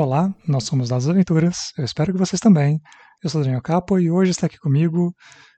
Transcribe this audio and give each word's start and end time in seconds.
Olá, 0.00 0.32
nós 0.46 0.62
somos 0.62 0.88
das 0.88 1.08
Aventuras, 1.08 1.72
eu 1.76 1.84
espero 1.84 2.12
que 2.12 2.18
vocês 2.20 2.38
também. 2.38 2.80
Eu 3.20 3.28
sou 3.28 3.42
Daniel 3.42 3.60
Capo 3.60 3.98
e 3.98 4.08
hoje 4.08 4.30
está 4.30 4.46
aqui 4.46 4.56
comigo 4.56 5.12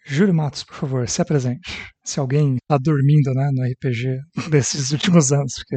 Júlio 0.07 0.35
Matos, 0.35 0.65
por 0.65 0.75
favor, 0.75 1.09
se 1.09 1.23
apresente. 1.23 1.93
Se 2.05 2.19
alguém 2.19 2.57
está 2.57 2.79
dormindo 2.79 3.33
né, 3.35 3.51
no 3.53 3.63
RPG 3.63 4.19
desses 4.51 4.91
últimos 4.93 5.33
anos, 5.33 5.55
porque 5.55 5.77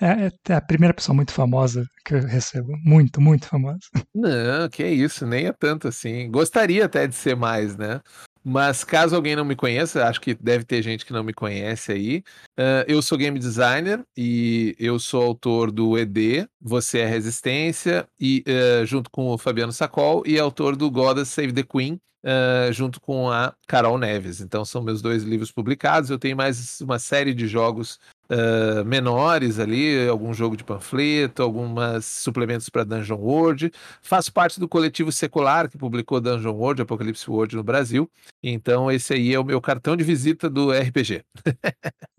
é, 0.00 0.30
é, 0.48 0.54
a 0.54 0.60
primeira 0.60 0.94
pessoa 0.94 1.16
muito 1.16 1.32
famosa 1.32 1.84
que 2.04 2.14
eu 2.14 2.20
recebo. 2.20 2.72
Muito, 2.84 3.20
muito 3.20 3.46
famosa. 3.46 3.80
Não, 4.14 4.68
que 4.68 4.86
isso, 4.86 5.26
nem 5.26 5.46
é 5.46 5.52
tanto 5.52 5.88
assim. 5.88 6.30
Gostaria 6.30 6.84
até 6.84 7.06
de 7.06 7.14
ser 7.14 7.34
mais, 7.34 7.76
né? 7.76 8.00
Mas 8.44 8.82
caso 8.82 9.14
alguém 9.14 9.36
não 9.36 9.44
me 9.44 9.54
conheça, 9.54 10.04
acho 10.06 10.20
que 10.20 10.34
deve 10.34 10.64
ter 10.64 10.82
gente 10.82 11.06
que 11.06 11.12
não 11.12 11.22
me 11.22 11.32
conhece 11.32 11.92
aí. 11.92 12.24
Uh, 12.58 12.82
eu 12.88 13.00
sou 13.00 13.16
game 13.16 13.38
designer 13.38 14.04
e 14.16 14.74
eu 14.78 14.98
sou 14.98 15.22
autor 15.22 15.70
do 15.70 15.96
ED, 15.96 16.48
Você 16.60 16.98
é 16.98 17.06
Resistência, 17.06 18.06
e 18.18 18.42
uh, 18.48 18.84
junto 18.84 19.08
com 19.10 19.28
o 19.28 19.38
Fabiano 19.38 19.72
Sacol, 19.72 20.24
e 20.26 20.38
autor 20.38 20.74
do 20.74 20.90
Goddess 20.90 21.28
Save 21.28 21.52
the 21.52 21.62
Queen, 21.62 22.00
uh, 22.24 22.72
junto 22.72 23.00
com 23.00 23.30
a 23.30 23.54
Carol 23.66 23.98
Neves. 23.98 24.40
Então 24.40 24.64
são 24.64 24.82
meus 24.82 25.02
dois 25.02 25.22
livros 25.22 25.50
publicados. 25.50 26.10
Eu 26.10 26.18
tenho 26.18 26.36
mais 26.36 26.80
uma 26.80 26.98
série 26.98 27.34
de 27.34 27.46
jogos 27.46 27.98
uh, 28.30 28.84
menores 28.84 29.58
ali, 29.58 30.08
algum 30.08 30.32
jogo 30.32 30.56
de 30.56 30.64
panfleto, 30.64 31.42
alguns 31.42 32.04
suplementos 32.04 32.68
para 32.68 32.84
Dungeon 32.84 33.16
World. 33.18 33.72
Faço 34.02 34.32
parte 34.32 34.58
do 34.58 34.68
coletivo 34.68 35.10
secular 35.12 35.68
que 35.68 35.78
publicou 35.78 36.20
Dungeon 36.20 36.52
World, 36.52 36.82
Apocalipse 36.82 37.30
World 37.30 37.56
no 37.56 37.62
Brasil. 37.62 38.10
Então 38.42 38.90
esse 38.90 39.14
aí 39.14 39.32
é 39.34 39.38
o 39.38 39.44
meu 39.44 39.60
cartão 39.60 39.96
de 39.96 40.04
visita 40.04 40.48
do 40.48 40.72
RPG. 40.72 41.22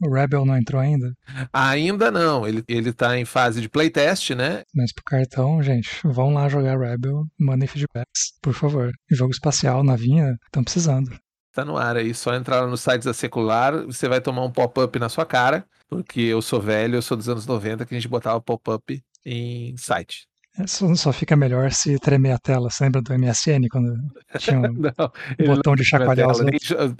o 0.02 0.14
Rebel 0.14 0.46
não 0.46 0.58
entrou 0.58 0.82
ainda? 0.82 1.14
Ainda 1.52 2.12
não, 2.12 2.48
ele, 2.48 2.64
ele 2.68 2.94
tá 2.94 3.18
em 3.18 3.26
fase 3.26 3.62
de 3.62 3.70
playtest, 3.70 4.32
né? 4.32 4.64
Mas 4.76 4.94
pro 4.94 5.04
cartão, 5.04 5.62
gente, 5.62 5.90
vão 6.04 6.34
lá 6.34 6.48
jogar 6.50 6.80
Rebel, 6.80 7.26
mandem 7.40 7.68
feedbacks, 7.68 8.34
por 8.42 8.54
favor. 8.54 8.92
Jogo 9.12 9.32
espacial, 9.32 9.84
navinha, 9.84 10.38
estão 10.46 10.64
precisando. 10.64 11.10
Tá 11.54 11.64
no 11.64 11.78
ar 11.78 11.96
aí, 11.96 12.14
só 12.14 12.34
entrar 12.34 12.68
no 12.68 12.76
site 12.76 13.04
da 13.04 13.14
Secular, 13.14 13.86
você 13.86 14.10
vai 14.10 14.20
tomar 14.20 14.44
um 14.44 14.52
pop-up 14.52 14.98
na 15.00 15.08
sua 15.08 15.26
cara 15.26 15.66
porque 15.94 16.22
eu 16.22 16.42
sou 16.42 16.60
velho, 16.60 16.96
eu 16.96 17.02
sou 17.02 17.16
dos 17.16 17.30
anos 17.30 17.46
90, 17.46 17.86
que 17.86 17.94
a 17.94 18.00
gente 18.00 18.10
botava 18.10 18.42
pop-up 18.42 19.04
em 19.24 19.78
site. 19.78 20.28
Só, 20.68 20.94
só, 20.94 21.12
fica 21.12 21.36
melhor 21.36 21.72
se 21.72 21.98
tremer 21.98 22.32
a 22.32 22.38
tela. 22.38 22.70
Você 22.70 22.84
lembra 22.84 23.02
do 23.02 23.12
MSN 23.18 23.68
quando 23.72 23.92
tinha 24.38 24.60
um 24.60 24.62
não, 24.72 25.56
botão 25.56 25.76
de 25.76 25.84
chacoalhar 25.84 26.30
os 26.30 26.42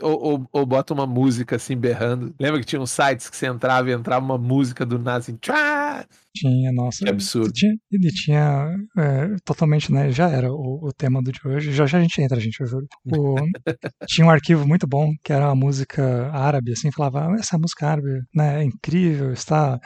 ou, 0.02 0.24
ou, 0.24 0.50
ou, 0.52 0.66
bota 0.66 0.92
uma 0.94 1.06
música 1.06 1.58
assim 1.58 1.78
berrando. 1.78 2.34
Lembra 2.40 2.60
que 2.60 2.66
tinha 2.66 2.82
uns 2.82 2.90
sites 2.90 3.30
que 3.30 3.38
você 3.38 3.46
entrava 3.46 3.90
e 3.90 3.94
entrava 3.94 4.26
uma 4.26 4.40
música 4.40 4.84
do 4.84 4.98
Nazi? 4.98 5.38
Tchá! 5.40 6.04
Tinha, 6.36 6.72
nossa. 6.72 7.06
Que 7.06 7.12
absurdo. 7.12 7.50
E 7.50 7.54
tinha, 7.54 7.74
e 7.92 8.08
tinha 8.08 8.76
é, 8.98 9.36
totalmente, 9.46 9.92
né? 9.92 10.12
Já 10.12 10.30
era 10.30 10.52
o, 10.52 10.88
o, 10.88 10.92
tema 10.92 11.22
do 11.22 11.32
de 11.32 11.40
hoje. 11.46 11.72
Já, 11.72 11.86
já 11.86 12.00
a 12.00 12.02
gente 12.02 12.20
entra, 12.24 12.40
gente, 12.40 12.60
eu 12.60 12.66
juro. 12.66 12.88
O, 13.06 13.36
tinha 14.08 14.26
um 14.26 14.32
arquivo 14.32 14.68
muito 14.68 14.88
bom 14.88 15.12
que 15.24 15.32
era 15.32 15.46
uma 15.46 15.56
música 15.56 16.32
árabe, 16.32 16.72
assim, 16.72 16.92
falava: 16.92 17.28
ah, 17.28 17.36
essa 17.40 17.56
música 17.60 17.88
árabe 17.88 18.10
né, 18.34 18.62
é 18.62 18.64
incrível, 18.64 19.32
está 19.32 19.80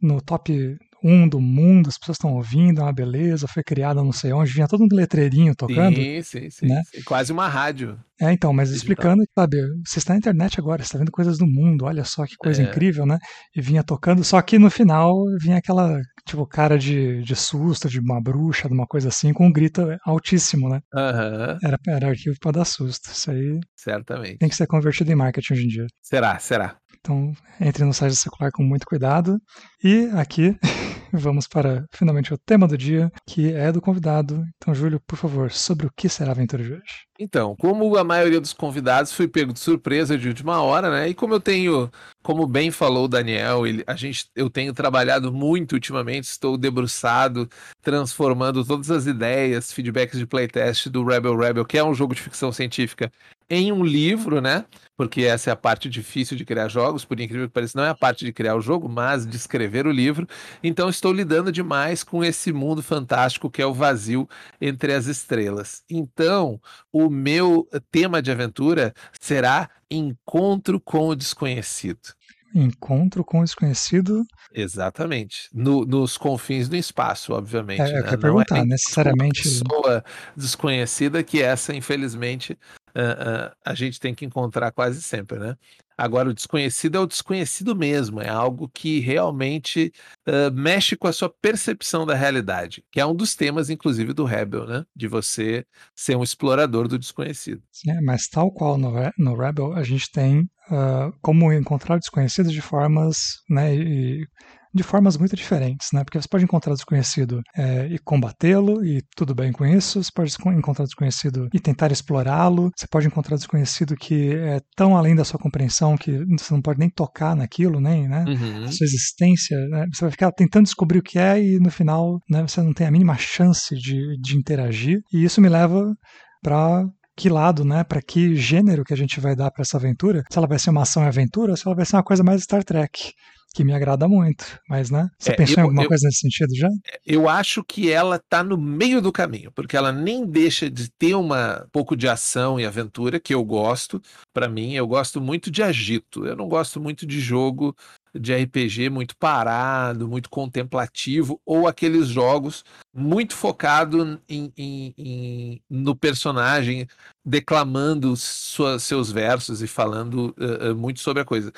no 0.00 0.20
top 0.20 0.78
um 1.02 1.28
do 1.28 1.40
mundo, 1.40 1.88
as 1.88 1.98
pessoas 1.98 2.16
estão 2.16 2.34
ouvindo, 2.34 2.80
é 2.80 2.84
uma 2.84 2.92
beleza, 2.92 3.48
foi 3.48 3.62
criada 3.62 4.02
não 4.02 4.12
sei 4.12 4.32
onde, 4.32 4.52
vinha 4.52 4.68
todo 4.68 4.84
um 4.84 4.88
letreirinho 4.92 5.54
tocando. 5.54 5.96
Sim, 5.96 6.22
sim, 6.22 6.50
sim. 6.50 6.66
Né? 6.66 6.82
sim. 6.90 7.02
Quase 7.02 7.32
uma 7.32 7.48
rádio. 7.48 7.98
É, 8.20 8.32
então, 8.32 8.52
mas 8.52 8.68
digital. 8.68 8.92
explicando, 8.92 9.22
sabe, 9.34 9.56
você 9.86 9.98
está 9.98 10.12
na 10.12 10.18
internet 10.18 10.60
agora, 10.60 10.82
você 10.82 10.88
está 10.88 10.98
vendo 10.98 11.10
coisas 11.10 11.38
do 11.38 11.46
mundo, 11.46 11.86
olha 11.86 12.04
só 12.04 12.26
que 12.26 12.36
coisa 12.36 12.62
é. 12.62 12.66
incrível, 12.66 13.06
né? 13.06 13.18
E 13.56 13.62
vinha 13.62 13.82
tocando, 13.82 14.22
só 14.22 14.40
que 14.42 14.58
no 14.58 14.70
final 14.70 15.14
vinha 15.40 15.56
aquela, 15.56 15.98
tipo, 16.26 16.46
cara 16.46 16.78
de, 16.78 17.22
de 17.22 17.34
susto, 17.34 17.88
de 17.88 17.98
uma 17.98 18.20
bruxa, 18.20 18.68
de 18.68 18.74
uma 18.74 18.86
coisa 18.86 19.08
assim, 19.08 19.32
com 19.32 19.46
um 19.46 19.52
grito 19.52 19.86
altíssimo, 20.04 20.68
né? 20.68 20.80
Uhum. 20.94 21.58
Era, 21.62 21.78
era 21.88 22.08
arquivo 22.08 22.36
para 22.38 22.52
dar 22.52 22.64
susto. 22.66 23.10
Isso 23.10 23.30
aí. 23.30 23.58
Certamente. 23.74 24.38
Tem 24.38 24.48
que 24.50 24.56
ser 24.56 24.66
convertido 24.66 25.10
em 25.10 25.14
marketing 25.14 25.54
hoje 25.54 25.64
em 25.64 25.68
dia. 25.68 25.86
Será, 26.02 26.38
será. 26.38 26.76
Então, 27.00 27.32
entre 27.58 27.84
no 27.84 27.94
site 27.94 28.14
secular 28.14 28.50
com 28.52 28.62
muito 28.62 28.86
cuidado. 28.86 29.38
E 29.82 30.10
aqui 30.12 30.56
vamos 31.18 31.46
para 31.46 31.84
finalmente 31.92 32.32
o 32.32 32.38
tema 32.38 32.66
do 32.66 32.76
dia, 32.76 33.10
que 33.26 33.52
é 33.52 33.72
do 33.72 33.80
convidado. 33.80 34.44
Então, 34.56 34.74
Júlio, 34.74 35.00
por 35.06 35.16
favor, 35.16 35.50
sobre 35.50 35.86
o 35.86 35.92
que 35.94 36.08
será 36.08 36.30
a 36.30 36.32
aventura 36.32 36.62
de 36.62 36.72
hoje? 36.72 37.10
Então, 37.18 37.54
como 37.56 37.96
a 37.96 38.02
maioria 38.02 38.40
dos 38.40 38.54
convidados 38.54 39.12
fui 39.12 39.28
pego 39.28 39.52
de 39.52 39.60
surpresa 39.60 40.16
de 40.16 40.28
última 40.28 40.62
hora, 40.62 40.90
né? 40.90 41.08
E 41.08 41.14
como 41.14 41.34
eu 41.34 41.40
tenho, 41.40 41.90
como 42.22 42.46
bem 42.46 42.70
falou 42.70 43.04
o 43.04 43.08
Daniel, 43.08 43.66
ele, 43.66 43.84
a 43.86 43.94
gente, 43.94 44.30
eu 44.34 44.48
tenho 44.48 44.72
trabalhado 44.72 45.30
muito 45.30 45.72
ultimamente, 45.72 46.24
estou 46.24 46.56
debruçado, 46.56 47.46
transformando 47.82 48.64
todas 48.64 48.90
as 48.90 49.06
ideias, 49.06 49.70
feedbacks 49.70 50.18
de 50.18 50.26
playtest 50.26 50.86
do 50.88 51.04
Rebel 51.04 51.36
Rebel, 51.36 51.64
que 51.66 51.76
é 51.76 51.84
um 51.84 51.94
jogo 51.94 52.14
de 52.14 52.22
ficção 52.22 52.50
científica, 52.50 53.12
em 53.50 53.72
um 53.72 53.84
livro, 53.84 54.40
né? 54.40 54.64
Porque 54.96 55.22
essa 55.22 55.50
é 55.50 55.52
a 55.52 55.56
parte 55.56 55.90
difícil 55.90 56.36
de 56.36 56.44
criar 56.44 56.68
jogos, 56.68 57.04
por 57.04 57.18
incrível 57.18 57.48
que 57.48 57.52
pareça, 57.52 57.76
não 57.76 57.84
é 57.84 57.90
a 57.90 57.94
parte 57.94 58.24
de 58.24 58.32
criar 58.32 58.54
o 58.54 58.60
jogo, 58.60 58.88
mas 58.88 59.26
de 59.26 59.36
escrever 59.36 59.86
o 59.86 59.90
livro. 59.90 60.26
Então 60.62 60.88
estou 60.88 61.12
lidando 61.12 61.50
demais 61.50 62.04
com 62.04 62.22
esse 62.22 62.52
mundo 62.52 62.82
fantástico 62.82 63.50
que 63.50 63.60
é 63.60 63.66
o 63.66 63.74
vazio 63.74 64.28
entre 64.60 64.92
as 64.92 65.06
estrelas. 65.06 65.82
Então, 65.90 66.60
o 66.92 67.10
meu 67.10 67.68
tema 67.90 68.22
de 68.22 68.30
aventura 68.30 68.94
será 69.20 69.68
Encontro 69.90 70.78
com 70.78 71.08
o 71.08 71.16
Desconhecido. 71.16 72.14
Encontro 72.54 73.24
com 73.24 73.40
o 73.40 73.44
desconhecido. 73.44 74.24
Exatamente. 74.52 75.48
No, 75.52 75.84
nos 75.84 76.18
confins 76.18 76.68
do 76.68 76.74
espaço, 76.74 77.32
obviamente. 77.32 77.80
É, 77.80 77.92
né? 77.92 77.98
eu 78.00 78.04
quero 78.04 78.20
perguntar, 78.20 78.58
é 78.58 78.64
necessariamente. 78.64 79.42
pessoa 79.42 80.04
desconhecida 80.36 81.22
que 81.22 81.40
essa, 81.40 81.74
infelizmente, 81.74 82.58
uh, 82.94 83.50
uh, 83.50 83.56
a 83.64 83.74
gente 83.74 84.00
tem 84.00 84.14
que 84.14 84.24
encontrar 84.24 84.70
quase 84.72 85.02
sempre, 85.02 85.38
né? 85.38 85.56
Agora, 86.00 86.30
o 86.30 86.34
desconhecido 86.34 86.96
é 86.96 87.00
o 87.00 87.06
desconhecido 87.06 87.76
mesmo, 87.76 88.22
é 88.22 88.28
algo 88.30 88.70
que 88.72 89.00
realmente 89.00 89.92
uh, 90.26 90.50
mexe 90.50 90.96
com 90.96 91.06
a 91.06 91.12
sua 91.12 91.28
percepção 91.28 92.06
da 92.06 92.14
realidade, 92.14 92.82
que 92.90 92.98
é 92.98 93.04
um 93.04 93.14
dos 93.14 93.34
temas, 93.36 93.68
inclusive, 93.68 94.14
do 94.14 94.24
Rebel, 94.24 94.66
né? 94.66 94.86
De 94.96 95.06
você 95.06 95.66
ser 95.94 96.16
um 96.16 96.22
explorador 96.22 96.88
do 96.88 96.98
desconhecido. 96.98 97.62
É, 97.86 98.00
mas 98.00 98.28
tal 98.28 98.50
qual 98.50 98.78
no, 98.78 98.90
no 99.18 99.36
Rebel, 99.36 99.74
a 99.74 99.82
gente 99.82 100.10
tem 100.10 100.40
uh, 100.70 101.12
como 101.20 101.52
encontrar 101.52 101.98
desconhecidos 101.98 102.52
de 102.52 102.62
formas, 102.62 103.42
né? 103.50 103.76
E, 103.76 104.26
de 104.72 104.82
formas 104.82 105.16
muito 105.16 105.34
diferentes, 105.34 105.88
né? 105.92 106.04
Porque 106.04 106.20
você 106.20 106.28
pode 106.28 106.44
encontrar 106.44 106.74
desconhecido 106.74 107.42
é, 107.56 107.86
e 107.86 107.98
combatê-lo 107.98 108.84
e 108.84 109.02
tudo 109.16 109.34
bem 109.34 109.52
com 109.52 109.66
isso. 109.66 110.02
Você 110.02 110.10
pode 110.12 110.34
encontrar 110.56 110.84
desconhecido 110.84 111.48
e 111.52 111.58
tentar 111.58 111.90
explorá-lo. 111.90 112.70
Você 112.76 112.86
pode 112.88 113.06
encontrar 113.06 113.36
desconhecido 113.36 113.96
que 113.96 114.32
é 114.34 114.60
tão 114.76 114.96
além 114.96 115.14
da 115.14 115.24
sua 115.24 115.38
compreensão 115.38 115.96
que 115.96 116.24
você 116.38 116.54
não 116.54 116.62
pode 116.62 116.78
nem 116.78 116.88
tocar 116.88 117.34
naquilo, 117.34 117.80
nem, 117.80 118.08
né? 118.08 118.24
Uhum. 118.26 118.64
A 118.64 118.72
sua 118.72 118.84
existência. 118.84 119.56
Né? 119.68 119.86
Você 119.92 120.02
vai 120.02 120.10
ficar 120.10 120.32
tentando 120.32 120.64
descobrir 120.64 120.98
o 120.98 121.02
que 121.02 121.18
é 121.18 121.42
e 121.42 121.58
no 121.58 121.70
final, 121.70 122.20
né? 122.28 122.42
Você 122.42 122.62
não 122.62 122.72
tem 122.72 122.86
a 122.86 122.90
mínima 122.90 123.16
chance 123.16 123.74
de, 123.74 124.16
de 124.20 124.36
interagir. 124.36 125.00
E 125.12 125.24
isso 125.24 125.40
me 125.40 125.48
leva 125.48 125.94
para 126.42 126.84
que 127.16 127.28
lado, 127.28 127.66
né, 127.66 127.84
para 127.84 128.00
que 128.00 128.34
gênero 128.34 128.82
que 128.82 128.94
a 128.94 128.96
gente 128.96 129.20
vai 129.20 129.36
dar 129.36 129.50
para 129.50 129.60
essa 129.60 129.76
aventura, 129.76 130.22
se 130.30 130.38
ela 130.38 130.46
vai 130.46 130.58
ser 130.58 130.70
uma 130.70 130.82
ação 130.82 131.02
e 131.04 131.06
aventura 131.06 131.52
ou 131.52 131.56
se 131.56 131.66
ela 131.66 131.76
vai 131.76 131.84
ser 131.84 131.96
uma 131.96 132.02
coisa 132.02 132.24
mais 132.24 132.42
Star 132.42 132.64
Trek 132.64 133.12
que 133.54 133.64
me 133.64 133.72
agrada 133.72 134.06
muito. 134.06 134.44
Mas, 134.68 134.90
né? 134.90 135.10
Você 135.18 135.32
é, 135.32 135.36
pensou 135.36 135.54
eu, 135.54 135.58
em 135.58 135.62
alguma 135.62 135.82
eu, 135.84 135.88
coisa 135.88 136.06
nesse 136.06 136.20
sentido 136.20 136.54
já? 136.54 136.68
Eu 137.04 137.28
acho 137.28 137.64
que 137.64 137.90
ela 137.90 138.18
tá 138.18 138.42
no 138.42 138.56
meio 138.56 139.00
do 139.00 139.12
caminho, 139.12 139.50
porque 139.52 139.76
ela 139.76 139.92
nem 139.92 140.24
deixa 140.24 140.70
de 140.70 140.90
ter 140.90 141.14
uma 141.14 141.64
um 141.64 141.68
pouco 141.70 141.96
de 141.96 142.08
ação 142.08 142.58
e 142.60 142.66
aventura, 142.66 143.20
que 143.20 143.34
eu 143.34 143.44
gosto. 143.44 144.00
Para 144.32 144.48
mim, 144.48 144.74
eu 144.74 144.86
gosto 144.86 145.20
muito 145.20 145.50
de 145.50 145.62
agito. 145.62 146.26
Eu 146.26 146.36
não 146.36 146.48
gosto 146.48 146.80
muito 146.80 147.06
de 147.06 147.20
jogo 147.20 147.74
de 148.14 148.34
RPG 148.34 148.90
muito 148.90 149.16
parado, 149.16 150.08
muito 150.08 150.28
contemplativo, 150.28 151.40
ou 151.44 151.68
aqueles 151.68 152.08
jogos 152.08 152.64
muito 152.92 153.36
focado 153.36 154.20
em, 154.28 154.52
em, 154.56 154.94
em 154.98 155.62
no 155.70 155.94
personagem 155.94 156.88
declamando 157.24 158.16
sua, 158.16 158.78
seus 158.78 159.12
versos 159.12 159.62
e 159.62 159.66
falando 159.68 160.34
uh, 160.38 160.72
uh, 160.72 160.76
muito 160.76 161.00
sobre 161.00 161.22
a 161.22 161.24
coisa 161.24 161.52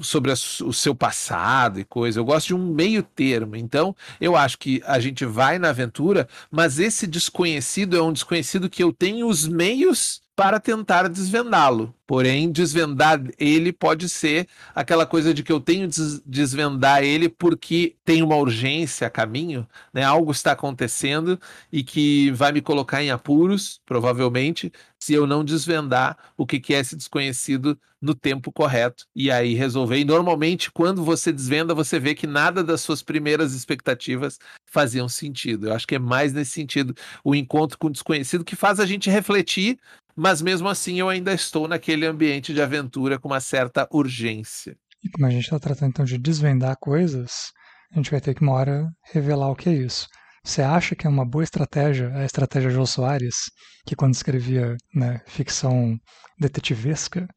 sobre 0.00 0.30
a, 0.30 0.34
o 0.34 0.72
seu 0.72 0.94
passado 0.94 1.80
e 1.80 1.84
coisa. 1.84 2.20
Eu 2.20 2.24
gosto 2.24 2.48
de 2.48 2.54
um 2.54 2.72
meio 2.72 3.02
termo. 3.02 3.56
Então, 3.56 3.94
eu 4.20 4.36
acho 4.36 4.58
que 4.58 4.82
a 4.86 4.98
gente 5.00 5.24
vai 5.24 5.58
na 5.58 5.70
aventura, 5.70 6.28
mas 6.50 6.78
esse 6.78 7.06
desconhecido 7.06 7.96
é 7.96 8.02
um 8.02 8.12
desconhecido 8.12 8.70
que 8.70 8.82
eu 8.82 8.92
tenho 8.92 9.26
os 9.28 9.46
meios 9.46 10.22
para 10.34 10.58
tentar 10.58 11.08
desvendá-lo. 11.08 11.94
Porém, 12.06 12.50
desvendar 12.50 13.22
ele 13.38 13.72
pode 13.72 14.08
ser 14.08 14.48
aquela 14.74 15.06
coisa 15.06 15.32
de 15.32 15.42
que 15.42 15.52
eu 15.52 15.60
tenho 15.60 15.88
de 15.88 16.20
desvendar 16.26 17.02
ele 17.02 17.28
porque 17.28 17.96
tem 18.04 18.22
uma 18.22 18.36
urgência 18.36 19.06
a 19.06 19.10
caminho, 19.10 19.66
né? 19.92 20.02
Algo 20.04 20.32
está 20.32 20.52
acontecendo 20.52 21.38
e 21.70 21.82
que 21.82 22.30
vai 22.32 22.52
me 22.52 22.60
colocar 22.60 23.02
em 23.02 23.10
apuros, 23.10 23.80
provavelmente, 23.86 24.72
se 24.98 25.14
eu 25.14 25.26
não 25.26 25.44
desvendar 25.44 26.16
o 26.36 26.46
que 26.46 26.74
é 26.74 26.78
esse 26.78 26.96
desconhecido 26.96 27.78
no 28.02 28.14
tempo 28.14 28.50
correto 28.50 29.06
e 29.14 29.30
aí 29.30 29.54
resolver. 29.54 29.98
E 29.98 30.04
normalmente, 30.04 30.72
quando 30.72 31.04
você 31.04 31.32
desvenda, 31.32 31.72
você 31.72 32.00
vê 32.00 32.14
que 32.16 32.26
nada 32.26 32.64
das 32.64 32.80
suas 32.80 33.00
primeiras 33.00 33.54
expectativas 33.54 34.38
faziam 34.66 35.08
sentido. 35.08 35.68
Eu 35.68 35.74
acho 35.74 35.86
que 35.86 35.94
é 35.94 35.98
mais 36.00 36.32
nesse 36.32 36.50
sentido 36.50 36.94
o 37.22 37.34
encontro 37.34 37.78
com 37.78 37.86
o 37.86 37.90
desconhecido 37.90 38.44
que 38.44 38.56
faz 38.56 38.80
a 38.80 38.86
gente 38.86 39.08
refletir 39.08 39.78
mas 40.16 40.42
mesmo 40.42 40.68
assim 40.68 40.98
eu 40.98 41.08
ainda 41.08 41.32
estou 41.32 41.66
naquele 41.68 42.06
ambiente 42.06 42.52
de 42.52 42.60
aventura 42.60 43.18
com 43.18 43.28
uma 43.28 43.40
certa 43.40 43.86
urgência. 43.90 44.76
E 45.04 45.10
como 45.10 45.26
a 45.26 45.30
gente 45.30 45.44
está 45.44 45.58
tratando 45.58 45.90
então 45.90 46.04
de 46.04 46.18
desvendar 46.18 46.76
coisas, 46.80 47.50
a 47.92 47.96
gente 47.96 48.10
vai 48.10 48.20
ter 48.20 48.34
que 48.34 48.42
uma 48.42 48.52
hora 48.52 48.88
revelar 49.12 49.50
o 49.50 49.56
que 49.56 49.68
é 49.68 49.74
isso. 49.74 50.06
Você 50.44 50.62
acha 50.62 50.96
que 50.96 51.06
é 51.06 51.10
uma 51.10 51.24
boa 51.24 51.44
estratégia 51.44 52.12
a 52.14 52.24
estratégia 52.24 52.70
Jô 52.70 52.84
Soares, 52.84 53.50
que 53.86 53.94
quando 53.94 54.14
escrevia 54.14 54.76
né, 54.94 55.20
ficção 55.26 55.96
detetivesca, 56.38 57.28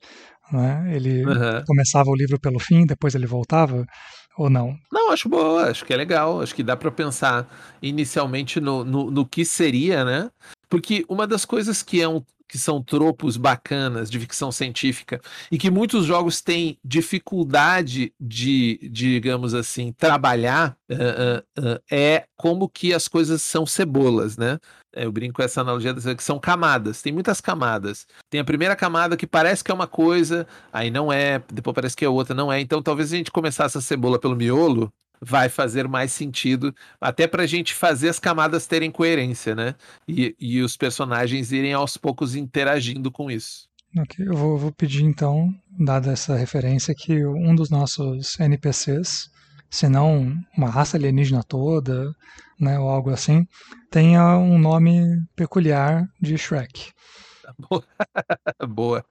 né, 0.52 0.96
ele 0.96 1.24
uhum. 1.26 1.64
começava 1.66 2.10
o 2.10 2.16
livro 2.16 2.40
pelo 2.40 2.60
fim, 2.60 2.86
depois 2.86 3.14
ele 3.14 3.28
voltava, 3.28 3.86
ou 4.38 4.50
não? 4.50 4.76
Não, 4.92 5.12
acho 5.12 5.30
boa, 5.30 5.70
acho 5.70 5.86
que 5.86 5.94
é 5.94 5.98
legal, 5.98 6.42
acho 6.42 6.54
que 6.54 6.64
dá 6.64 6.76
para 6.76 6.92
pensar 6.92 7.48
inicialmente 7.82 8.60
no, 8.60 8.84
no, 8.84 9.10
no, 9.10 9.26
que 9.26 9.46
seria, 9.46 10.04
né? 10.04 10.30
Porque 10.76 11.06
uma 11.08 11.26
das 11.26 11.46
coisas 11.46 11.82
que 11.82 12.02
é 12.02 12.08
um, 12.10 12.22
que 12.50 12.58
são 12.58 12.84
tropos 12.84 13.38
bacanas 13.38 14.12
de 14.12 14.20
ficção 14.20 14.52
científica 14.52 15.22
e 15.50 15.58
que 15.58 15.72
muitos 15.72 16.06
jogos 16.06 16.42
têm 16.42 16.78
dificuldade 16.84 18.14
de, 18.20 18.78
digamos 18.92 19.54
assim, 19.54 19.94
trabalhar 19.94 20.76
uh, 20.92 21.64
uh, 21.64 21.76
uh, 21.76 21.80
é 21.90 22.26
como 22.36 22.68
que 22.68 22.94
as 22.94 23.08
coisas 23.08 23.42
são 23.42 23.66
cebolas, 23.66 24.36
né? 24.36 24.60
Eu 24.92 25.14
brinco 25.14 25.36
com 25.36 25.44
essa 25.44 25.62
analogia 25.62 25.94
que 25.94 26.22
são 26.22 26.40
camadas, 26.40 27.02
tem 27.02 27.14
muitas 27.14 27.40
camadas. 27.40 28.06
Tem 28.30 28.42
a 28.42 28.46
primeira 28.46 28.76
camada 28.76 29.16
que 29.16 29.26
parece 29.26 29.64
que 29.64 29.72
é 29.72 29.74
uma 29.74 29.88
coisa, 29.88 30.46
aí 30.74 30.92
não 30.92 31.10
é, 31.10 31.42
depois 31.54 31.74
parece 31.74 31.96
que 31.96 32.04
é 32.04 32.10
outra, 32.10 32.36
não 32.36 32.52
é. 32.52 32.60
Então 32.60 32.82
talvez 32.82 33.14
a 33.14 33.16
gente 33.16 33.32
começasse 33.32 33.78
a 33.78 33.82
cebola 33.82 34.20
pelo 34.20 34.36
miolo, 34.36 34.92
vai 35.22 35.50
fazer 35.50 35.88
mais 35.88 36.12
sentido, 36.12 36.74
até 37.00 37.28
para 37.28 37.44
a 37.44 37.48
gente 37.48 37.74
fazer 37.74 38.10
as 38.10 38.20
camadas 38.20 38.68
terem 38.68 38.92
coerência, 38.92 39.56
né? 39.56 39.76
E, 40.08 40.36
e 40.40 40.62
os 40.62 40.78
personagens 40.78 41.52
irem 41.52 41.74
aos 41.74 41.98
poucos 41.98 42.36
interagindo 42.36 43.12
com 43.12 43.30
isso. 43.30 43.68
Ok, 43.98 44.28
eu 44.28 44.34
vou, 44.34 44.58
vou 44.58 44.72
pedir 44.74 45.04
então, 45.04 45.54
dada 45.80 46.12
essa 46.12 46.36
referência, 46.36 46.94
que 46.94 47.26
um 47.26 47.56
dos 47.56 47.70
nossos 47.70 48.38
NPCs, 48.40 49.30
se 49.70 49.88
não 49.88 50.36
uma 50.58 50.70
raça 50.70 50.98
alienígena 50.98 51.42
toda, 51.44 52.14
né, 52.60 52.78
ou 52.78 52.90
algo 52.90 53.10
assim, 53.10 53.48
tenha 53.90 54.38
um 54.38 54.58
nome 54.58 55.22
peculiar 55.36 56.06
de 56.22 56.38
Shrek. 56.38 56.92
Boa. 58.68 59.06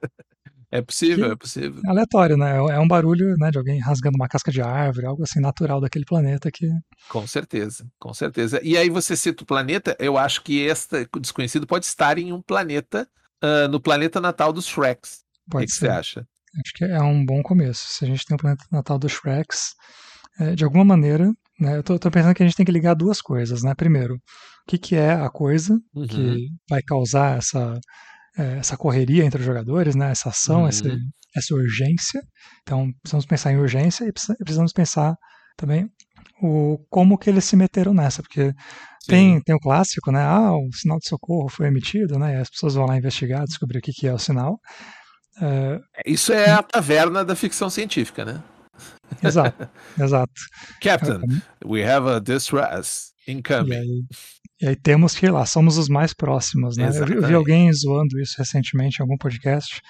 É 0.75 0.83
possível, 0.83 1.31
é 1.31 1.37
possível. 1.37 1.81
É 1.87 1.89
aleatório, 1.89 2.37
né? 2.37 2.57
É 2.57 2.81
um 2.81 2.89
barulho 2.89 3.37
né, 3.39 3.49
de 3.49 3.59
alguém 3.59 3.79
rasgando 3.79 4.17
uma 4.17 4.27
casca 4.27 4.51
de 4.51 4.61
árvore, 4.61 5.07
algo 5.07 5.23
assim 5.23 5.39
natural 5.39 5.81
daquele 5.81 6.05
planeta 6.05 6.51
que. 6.51 6.69
Com 7.09 7.25
certeza, 7.29 7.87
com 7.97 8.13
certeza. 8.13 8.61
E 8.61 8.77
aí 8.77 8.91
você 8.91 9.15
cita 9.15 9.45
o 9.45 9.47
planeta, 9.47 9.97
eu 10.01 10.19
acho 10.19 10.43
que 10.43 10.59
este 10.63 11.09
desconhecido 11.21 11.65
pode 11.65 11.85
estar 11.85 12.19
em 12.19 12.33
um 12.33 12.43
planeta, 12.43 13.09
uh, 13.41 13.69
no 13.69 13.81
planeta 13.81 14.21
natal 14.21 14.53
dos 14.53 14.67
Shreks. 14.67 15.21
Pode 15.49 15.63
o 15.63 15.67
que, 15.69 15.73
que 15.73 15.79
você 15.79 15.87
acha? 15.87 16.27
Acho 16.61 16.73
que 16.75 16.85
é 16.85 17.01
um 17.01 17.25
bom 17.25 17.41
começo. 17.41 17.87
Se 17.87 18.05
a 18.05 18.09
gente 18.09 18.27
tem 18.27 18.35
o 18.35 18.37
um 18.37 18.39
planeta 18.39 18.65
natal 18.73 18.99
dos 18.99 19.13
Shreks, 19.13 19.77
é, 20.41 20.57
de 20.57 20.65
alguma 20.65 20.85
maneira, 20.85 21.31
né, 21.61 21.77
eu 21.77 21.85
tô, 21.85 21.97
tô, 22.01 22.11
pensando 22.11 22.35
que 22.35 22.43
a 22.43 22.47
gente 22.47 22.57
tem 22.57 22.67
que 22.67 22.73
ligar 22.73 22.95
duas 22.95 23.23
coisas, 23.23 23.63
né? 23.63 23.77
Primeiro, 23.77 24.17
o 24.17 24.21
que, 24.67 24.77
que 24.77 24.97
é 24.97 25.13
a 25.13 25.31
coisa 25.31 25.81
uhum. 25.95 26.07
que 26.09 26.49
vai 26.69 26.83
causar 26.83 27.39
essa 27.39 27.79
é, 28.39 28.59
essa 28.59 28.77
correria 28.77 29.25
entre 29.25 29.41
os 29.41 29.47
jogadores, 29.47 29.95
né? 29.95 30.11
essa 30.11 30.29
ação, 30.29 30.63
uhum. 30.63 30.69
essa, 30.69 30.89
essa 31.37 31.55
urgência. 31.55 32.21
Então, 32.63 32.91
precisamos 33.03 33.27
pensar 33.27 33.53
em 33.53 33.59
urgência 33.59 34.05
e 34.05 34.13
precisamos 34.13 34.73
pensar 34.73 35.15
também 35.57 35.89
o 36.43 36.79
como 36.91 37.17
que 37.17 37.31
eles 37.31 37.45
se 37.45 37.57
meteram 37.57 37.95
nessa, 37.95 38.23
porque 38.23 38.53
tem, 39.07 39.41
tem 39.41 39.55
o 39.55 39.61
clássico, 39.61 40.11
né? 40.11 40.21
Ah, 40.21 40.53
o 40.53 40.73
sinal 40.73 40.99
de 40.99 41.09
socorro 41.09 41.49
foi 41.49 41.67
emitido, 41.67 42.19
né? 42.19 42.35
E 42.35 42.37
as 42.37 42.51
pessoas 42.51 42.75
vão 42.75 42.87
lá 42.87 42.97
investigar, 42.97 43.45
descobrir 43.45 43.79
o 43.79 43.83
que, 43.83 43.93
que 43.93 44.07
é 44.07 44.13
o 44.13 44.19
sinal. 44.19 44.59
É... 45.41 45.81
Isso 46.07 46.33
é 46.33 46.51
a 46.51 46.63
taverna 46.63 47.25
da 47.25 47.37
ficção 47.37 47.69
científica, 47.69 48.25
né? 48.25 48.43
Exato, 49.23 49.69
exato. 49.99 50.33
Captain, 50.81 51.21
we 51.65 51.85
have 51.85 52.09
a 52.09 52.19
distress 52.19 53.13
incoming. 53.27 53.75
Aí, 53.75 54.05
e 54.61 54.69
aí 54.69 54.77
temos 54.77 55.15
que 55.15 55.27
ir 55.27 55.31
lá, 55.31 55.45
somos 55.45 55.79
os 55.79 55.89
mais 55.89 56.15
próximos, 56.15 56.77
né? 56.77 56.89
Eu 56.89 57.07
vi, 57.07 57.15
eu 57.15 57.27
vi, 57.27 57.35
alguém 57.35 57.73
zoando 57.73 58.21
isso 58.21 58.37
recentemente 58.39 58.99
em 58.99 59.03
algum 59.03 59.17
podcast, 59.17 59.81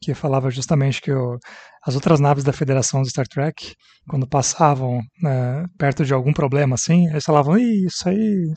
que 0.00 0.14
falava 0.14 0.50
justamente 0.50 1.00
que 1.00 1.12
o, 1.12 1.38
as 1.84 1.94
outras 1.94 2.20
naves 2.20 2.44
da 2.44 2.52
Federação 2.52 3.02
de 3.02 3.10
Star 3.10 3.26
Trek, 3.26 3.74
quando 4.08 4.28
passavam 4.28 5.00
né, 5.22 5.64
perto 5.78 6.04
de 6.04 6.12
algum 6.12 6.32
problema 6.32 6.74
assim, 6.74 7.08
eles 7.08 7.24
falavam, 7.24 7.56
isso 7.58 8.08
aí 8.08 8.52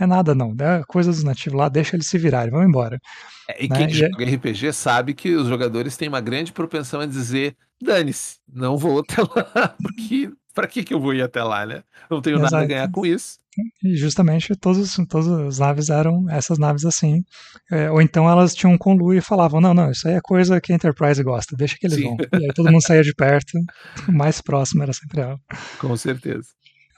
é 0.00 0.06
nada 0.06 0.34
não, 0.34 0.54
é 0.60 0.82
coisa 0.86 1.10
dos 1.10 1.24
nativos 1.24 1.58
lá, 1.58 1.68
deixa 1.68 1.96
eles 1.96 2.08
se 2.08 2.18
virarem, 2.18 2.50
vão 2.50 2.62
embora. 2.62 2.98
É, 3.48 3.64
e 3.64 3.68
né? 3.68 3.76
quem 3.76 3.86
e 3.88 3.94
joga 3.94 4.24
é... 4.24 4.34
RPG 4.34 4.72
sabe 4.72 5.14
que 5.14 5.34
os 5.34 5.48
jogadores 5.48 5.96
têm 5.96 6.08
uma 6.08 6.20
grande 6.20 6.52
propensão 6.52 7.00
a 7.00 7.06
dizer, 7.06 7.56
dane-se, 7.80 8.36
não 8.52 8.76
vou 8.76 9.00
até 9.00 9.22
lá, 9.22 9.74
porque 9.82 10.30
para 10.54 10.66
que, 10.66 10.82
que 10.82 10.94
eu 10.94 11.00
vou 11.00 11.12
ir 11.12 11.22
até 11.22 11.42
lá, 11.42 11.66
né? 11.66 11.82
Não 12.10 12.22
tenho 12.22 12.38
Exato. 12.38 12.52
nada 12.52 12.64
a 12.64 12.68
ganhar 12.68 12.90
com 12.90 13.04
isso. 13.04 13.36
E 13.84 13.96
justamente 13.96 14.54
todos, 14.56 14.96
todas 15.08 15.28
as 15.28 15.58
naves 15.58 15.90
eram 15.90 16.28
essas 16.30 16.58
naves 16.58 16.84
assim. 16.84 17.22
É, 17.70 17.90
ou 17.90 18.00
então 18.00 18.28
elas 18.28 18.54
tinham 18.54 18.72
um 18.72 18.78
conluio 18.78 19.18
e 19.18 19.22
falavam: 19.22 19.60
não, 19.60 19.74
não, 19.74 19.90
isso 19.90 20.06
aí 20.08 20.14
é 20.14 20.20
coisa 20.20 20.60
que 20.60 20.72
a 20.72 20.76
Enterprise 20.76 21.22
gosta, 21.22 21.56
deixa 21.56 21.76
que 21.78 21.86
eles 21.86 21.98
Sim. 21.98 22.04
vão. 22.04 22.16
E 22.40 22.44
aí 22.44 22.54
todo 22.54 22.70
mundo 22.70 22.86
saía 22.86 23.02
de 23.02 23.14
perto, 23.14 23.58
o 24.08 24.12
mais 24.12 24.40
próximo 24.40 24.82
era 24.82 24.92
sempre 24.92 25.20
ela. 25.20 25.38
Com 25.78 25.96
certeza. 25.96 26.48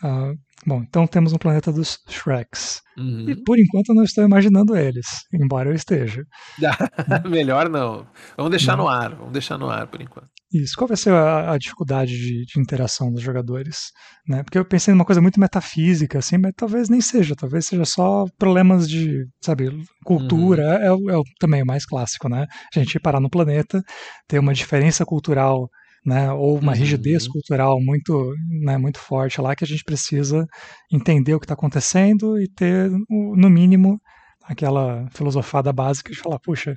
Uh, 0.02 0.38
bom, 0.64 0.82
então 0.82 1.06
temos 1.06 1.32
um 1.32 1.38
planeta 1.38 1.72
dos 1.72 1.98
Shreks. 2.08 2.80
Uhum. 2.96 3.28
E 3.28 3.36
por 3.44 3.58
enquanto 3.58 3.90
eu 3.90 3.94
não 3.94 4.04
estou 4.04 4.24
imaginando 4.24 4.76
eles, 4.76 5.06
embora 5.32 5.70
eu 5.70 5.74
esteja. 5.74 6.24
Melhor 7.28 7.68
não. 7.68 8.06
Vamos 8.36 8.50
deixar 8.50 8.76
não. 8.76 8.84
no 8.84 8.90
ar, 8.90 9.14
vamos 9.14 9.32
deixar 9.32 9.58
no 9.58 9.68
ar 9.68 9.86
por 9.86 10.00
enquanto. 10.00 10.37
Isso. 10.52 10.74
Qual 10.76 10.88
vai 10.88 10.96
ser 10.96 11.12
a, 11.12 11.52
a 11.52 11.58
dificuldade 11.58 12.16
de, 12.16 12.46
de, 12.46 12.60
interação 12.60 13.12
dos 13.12 13.20
jogadores? 13.20 13.92
Né? 14.26 14.42
Porque 14.42 14.58
eu 14.58 14.64
pensei 14.64 14.94
numa 14.94 15.04
coisa 15.04 15.20
muito 15.20 15.38
metafísica, 15.38 16.18
assim, 16.18 16.38
mas 16.38 16.52
talvez 16.56 16.88
nem 16.88 17.00
seja. 17.00 17.36
Talvez 17.36 17.66
seja 17.66 17.84
só 17.84 18.24
problemas 18.38 18.88
de, 18.88 19.26
sabe, 19.42 19.70
cultura. 20.04 20.62
Uhum. 20.90 21.10
É, 21.10 21.16
é, 21.16 21.20
é 21.20 21.22
também 21.38 21.62
o 21.62 21.66
mais 21.66 21.84
clássico, 21.84 22.28
né? 22.28 22.46
A 22.74 22.78
gente 22.78 22.94
ir 22.94 23.00
parar 23.00 23.20
no 23.20 23.28
planeta, 23.28 23.82
ter 24.26 24.38
uma 24.38 24.54
diferença 24.54 25.04
cultural 25.04 25.68
né, 26.04 26.32
ou 26.32 26.58
uma 26.58 26.74
rigidez 26.74 27.26
uhum. 27.26 27.32
cultural 27.32 27.78
muito, 27.80 28.34
né, 28.62 28.78
muito 28.78 28.98
forte 28.98 29.40
lá 29.40 29.54
que 29.54 29.64
a 29.64 29.66
gente 29.66 29.84
precisa 29.84 30.46
entender 30.90 31.34
o 31.34 31.38
que 31.38 31.44
está 31.44 31.54
acontecendo 31.54 32.40
e 32.40 32.48
ter, 32.48 32.90
no 33.10 33.50
mínimo, 33.50 34.00
aquela 34.48 35.06
filosofada 35.10 35.70
básica 35.72 36.10
de 36.10 36.18
falar, 36.18 36.38
puxa, 36.38 36.74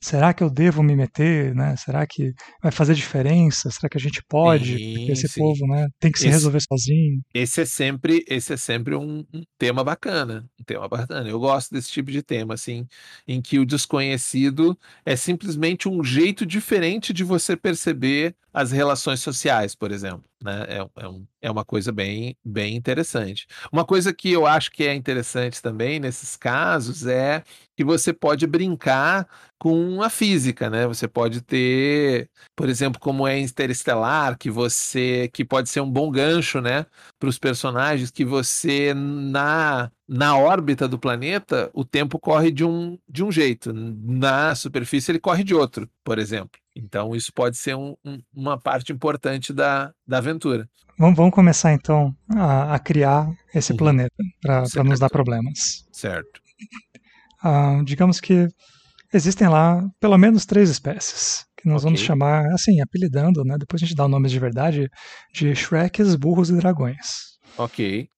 será 0.00 0.34
que 0.34 0.42
eu 0.42 0.50
devo 0.50 0.82
me 0.82 0.94
meter, 0.94 1.54
né? 1.54 1.74
Será 1.76 2.06
que 2.06 2.34
vai 2.62 2.70
fazer 2.70 2.94
diferença? 2.94 3.70
Será 3.70 3.88
que 3.88 3.96
a 3.96 4.00
gente 4.00 4.22
pode? 4.28 4.76
Sim, 4.76 4.94
Porque 4.94 5.12
esse 5.12 5.28
sim. 5.28 5.40
povo, 5.40 5.66
né, 5.66 5.88
tem 5.98 6.12
que 6.12 6.18
se 6.18 6.26
esse, 6.26 6.34
resolver 6.34 6.60
sozinho. 6.60 7.22
Esse 7.32 7.62
é 7.62 7.64
sempre, 7.64 8.22
esse 8.28 8.52
é 8.52 8.56
sempre 8.58 8.94
um, 8.94 9.24
um, 9.32 9.42
tema 9.58 9.82
bacana, 9.82 10.44
um 10.60 10.64
tema 10.64 10.86
bacana. 10.86 11.26
Eu 11.26 11.40
gosto 11.40 11.72
desse 11.72 11.90
tipo 11.90 12.10
de 12.10 12.22
tema, 12.22 12.52
assim, 12.52 12.86
em 13.26 13.40
que 13.40 13.58
o 13.58 13.64
desconhecido 13.64 14.78
é 15.06 15.16
simplesmente 15.16 15.88
um 15.88 16.04
jeito 16.04 16.44
diferente 16.44 17.10
de 17.14 17.24
você 17.24 17.56
perceber 17.56 18.36
as 18.54 18.70
relações 18.70 19.18
sociais, 19.20 19.74
por 19.74 19.90
exemplo. 19.90 20.24
Né? 20.40 20.64
É, 20.68 21.02
é, 21.02 21.08
um, 21.08 21.26
é 21.42 21.50
uma 21.50 21.64
coisa 21.64 21.90
bem, 21.90 22.36
bem 22.44 22.76
interessante. 22.76 23.48
Uma 23.72 23.84
coisa 23.84 24.14
que 24.14 24.30
eu 24.30 24.46
acho 24.46 24.70
que 24.70 24.84
é 24.84 24.94
interessante 24.94 25.60
também 25.60 25.98
nesses 25.98 26.36
casos 26.36 27.04
é 27.04 27.42
que 27.76 27.84
você 27.84 28.12
pode 28.12 28.46
brincar 28.46 29.26
com 29.58 30.02
a 30.02 30.10
física, 30.10 30.68
né? 30.68 30.86
Você 30.86 31.08
pode 31.08 31.40
ter, 31.40 32.28
por 32.54 32.68
exemplo, 32.68 33.00
como 33.00 33.26
é 33.26 33.38
Interestelar, 33.38 34.36
que 34.38 34.50
você 34.50 35.28
que 35.32 35.44
pode 35.44 35.68
ser 35.68 35.80
um 35.80 35.90
bom 35.90 36.10
gancho, 36.10 36.60
né, 36.60 36.86
para 37.18 37.28
os 37.28 37.38
personagens 37.38 38.10
que 38.10 38.24
você 38.24 38.92
na 38.94 39.90
na 40.06 40.36
órbita 40.36 40.86
do 40.86 40.98
planeta, 40.98 41.70
o 41.72 41.84
tempo 41.84 42.18
corre 42.18 42.50
de 42.50 42.64
um 42.64 42.98
de 43.08 43.24
um 43.24 43.32
jeito, 43.32 43.72
na 43.72 44.54
superfície 44.54 45.10
ele 45.10 45.18
corre 45.18 45.42
de 45.42 45.54
outro, 45.54 45.88
por 46.04 46.18
exemplo. 46.18 46.60
Então 46.76 47.14
isso 47.14 47.32
pode 47.32 47.56
ser 47.56 47.74
um, 47.76 47.94
um, 48.04 48.18
uma 48.34 48.58
parte 48.58 48.92
importante 48.92 49.52
da, 49.52 49.92
da 50.06 50.18
aventura. 50.18 50.68
Vamos, 50.98 51.16
vamos 51.16 51.34
começar 51.34 51.72
então 51.72 52.14
a, 52.36 52.74
a 52.74 52.78
criar 52.78 53.32
esse 53.54 53.72
uhum. 53.72 53.78
planeta 53.78 54.14
para 54.42 54.84
nos 54.84 55.00
dar 55.00 55.08
problemas. 55.08 55.86
Certo. 55.90 56.40
Uh, 57.44 57.84
digamos 57.84 58.20
que 58.20 58.48
existem 59.12 59.48
lá 59.48 59.82
pelo 60.00 60.16
menos 60.16 60.46
três 60.46 60.70
espécies 60.70 61.44
que 61.56 61.68
nós 61.68 61.82
Ok. 61.82 61.84
vamos 61.84 62.00
chamar, 62.00 62.46
assim, 62.52 62.80
apelidando, 62.80 63.44
né? 63.44 63.56
Depois 63.58 63.82
a 63.82 63.86
gente 63.86 63.96
dá 63.96 64.04
o 64.04 64.08
nome 64.08 64.28
de 64.28 64.38
verdade 64.38 64.88
de 65.32 65.54
Shreks, 65.54 66.14
burros 66.14 66.50
e 66.50 66.56
dragões. 66.56 67.34
Ok. 67.56 68.08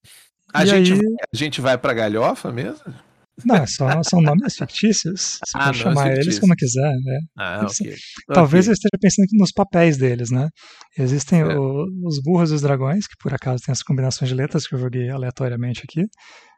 A, 0.54 0.62
E 0.64 0.66
gente, 0.66 0.92
aí- 0.94 1.00
a 1.32 1.36
gente 1.36 1.60
vai 1.60 1.76
pra 1.76 1.92
galhofa 1.92 2.52
mesmo? 2.52 2.94
Não, 3.44 3.56
é 3.56 3.66
só, 3.66 4.02
são 4.02 4.20
nomes 4.22 4.56
fictícios. 4.56 5.38
Você 5.44 5.56
Ah, 5.58 5.64
pode 5.66 5.78
chamar 5.78 6.12
eles 6.12 6.38
como 6.38 6.54
quiser, 6.56 6.90
né? 7.04 7.18
Ah, 7.36 7.58
Eles- 7.62 7.80
ok. 7.80 7.94
Talvez 8.34 8.64
Ok. 8.64 8.70
eu 8.70 8.72
esteja 8.72 8.98
pensando 9.00 9.26
nos 9.34 9.52
papéis 9.52 9.96
deles, 9.98 10.30
né? 10.30 10.48
Existem 10.98 11.44
Certo. 11.44 11.60
o- 11.60 11.84
os 12.08 12.20
burros 12.22 12.50
e 12.50 12.54
os 12.54 12.62
dragões, 12.62 13.06
que 13.06 13.14
por 13.20 13.34
acaso 13.34 13.62
tem 13.64 13.72
as 13.72 13.82
combinações 13.82 14.28
de 14.30 14.34
letras 14.34 14.66
que 14.66 14.74
eu 14.74 14.78
joguei 14.78 15.10
aleatoriamente 15.10 15.82
aqui. 15.84 16.02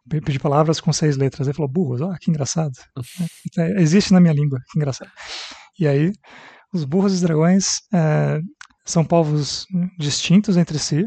Pe- 0.09 0.21
Pedi 0.21 0.39
palavras 0.39 0.81
com 0.81 0.93
seis 0.93 1.17
letras. 1.17 1.49
Ele 1.49 1.55
falou 1.57 1.71
burros, 1.71 2.01
ó, 2.01 2.15
que 2.21 2.31
engraçado. 2.31 2.73
É, 3.59 3.83
Existe 3.83 4.13
na 4.13 4.21
minha 4.21 4.33
língua, 4.33 4.59
que 4.71 4.79
engraçado. 4.79 5.11
E 5.81 5.87
aí, 5.89 6.13
os 6.73 6.85
burros 6.85 7.13
e 7.13 7.17
os 7.17 7.21
dragões 7.23 7.67
é, 7.93 8.39
são 8.87 9.05
povos 9.05 9.67
distintos 9.99 10.57
entre 10.57 10.79
si, 10.79 11.05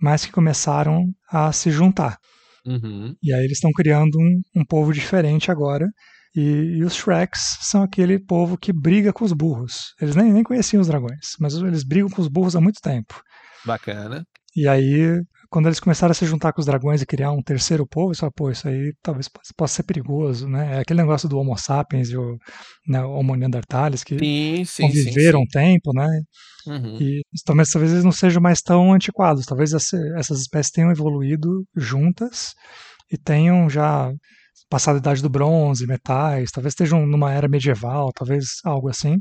mas 0.00 0.24
que 0.24 0.32
começaram 0.32 1.04
a 1.30 1.52
se 1.52 1.70
juntar. 1.70 2.16
Uhum. 2.66 3.14
E 3.22 3.32
aí 3.32 3.40
eles 3.44 3.58
estão 3.58 3.70
criando 3.72 4.16
um, 4.18 4.60
um 4.60 4.64
povo 4.64 4.92
diferente 4.92 5.50
agora. 5.50 5.86
E, 6.34 6.78
e 6.78 6.84
os 6.84 6.94
Shreks 6.94 7.58
são 7.62 7.82
aquele 7.82 8.18
povo 8.18 8.56
que 8.56 8.72
briga 8.72 9.12
com 9.12 9.24
os 9.24 9.32
burros. 9.32 9.94
Eles 10.00 10.14
nem, 10.14 10.32
nem 10.32 10.42
conheciam 10.42 10.80
os 10.80 10.86
dragões, 10.86 11.34
mas 11.40 11.54
eles 11.54 11.82
brigam 11.82 12.08
com 12.08 12.22
os 12.22 12.28
burros 12.28 12.54
há 12.54 12.60
muito 12.60 12.80
tempo. 12.80 13.20
Bacana. 13.64 14.24
E 14.56 14.66
aí, 14.66 15.20
quando 15.50 15.66
eles 15.66 15.80
começaram 15.80 16.12
a 16.12 16.14
se 16.14 16.24
juntar 16.24 16.52
com 16.52 16.60
os 16.60 16.66
dragões 16.66 17.02
e 17.02 17.06
criar 17.06 17.32
um 17.32 17.42
terceiro 17.42 17.86
povo, 17.86 18.14
falaram, 18.14 18.32
pô, 18.36 18.50
isso 18.50 18.68
aí 18.68 18.94
talvez 19.02 19.28
possa, 19.56 19.74
ser 19.74 19.82
perigoso, 19.82 20.48
né? 20.48 20.76
É 20.76 20.80
aquele 20.80 21.00
negócio 21.02 21.28
do 21.28 21.36
Homo 21.38 21.56
sapiens 21.58 22.08
e 22.10 22.16
o 22.16 22.38
né, 22.86 23.02
Homo 23.02 23.34
neanderthalis 23.34 24.04
que 24.04 24.16
Sim, 24.18 24.64
sim, 24.64 24.64
sim. 24.64 24.82
conviveram 24.86 25.40
um 25.40 25.46
tempo, 25.46 25.92
né? 25.92 26.06
sim. 26.64 26.70
Uhum. 26.70 26.96
E 27.00 27.22
talvez, 27.44 27.70
talvez 27.70 27.92
eles 27.92 28.04
não 28.04 28.12
sejam 28.12 28.40
mais 28.40 28.60
tão 28.60 28.92
antiquados. 28.92 29.46
Talvez 29.46 29.72
essa- 29.72 29.96
essas 30.16 30.40
espécies 30.40 30.70
tenham 30.70 30.90
evoluído 30.90 31.64
juntas 31.74 32.52
e 33.10 33.16
tenham 33.18 33.68
já 33.68 34.12
passado 34.68 34.96
a 34.96 34.98
idade 34.98 35.20
do 35.22 35.28
bronze, 35.28 35.86
metais, 35.86 36.50
talvez 36.52 36.72
estejam 36.72 37.04
numa 37.06 37.32
era 37.32 37.48
medieval, 37.48 38.12
talvez 38.12 38.44
algo 38.64 38.88
assim. 38.88 39.16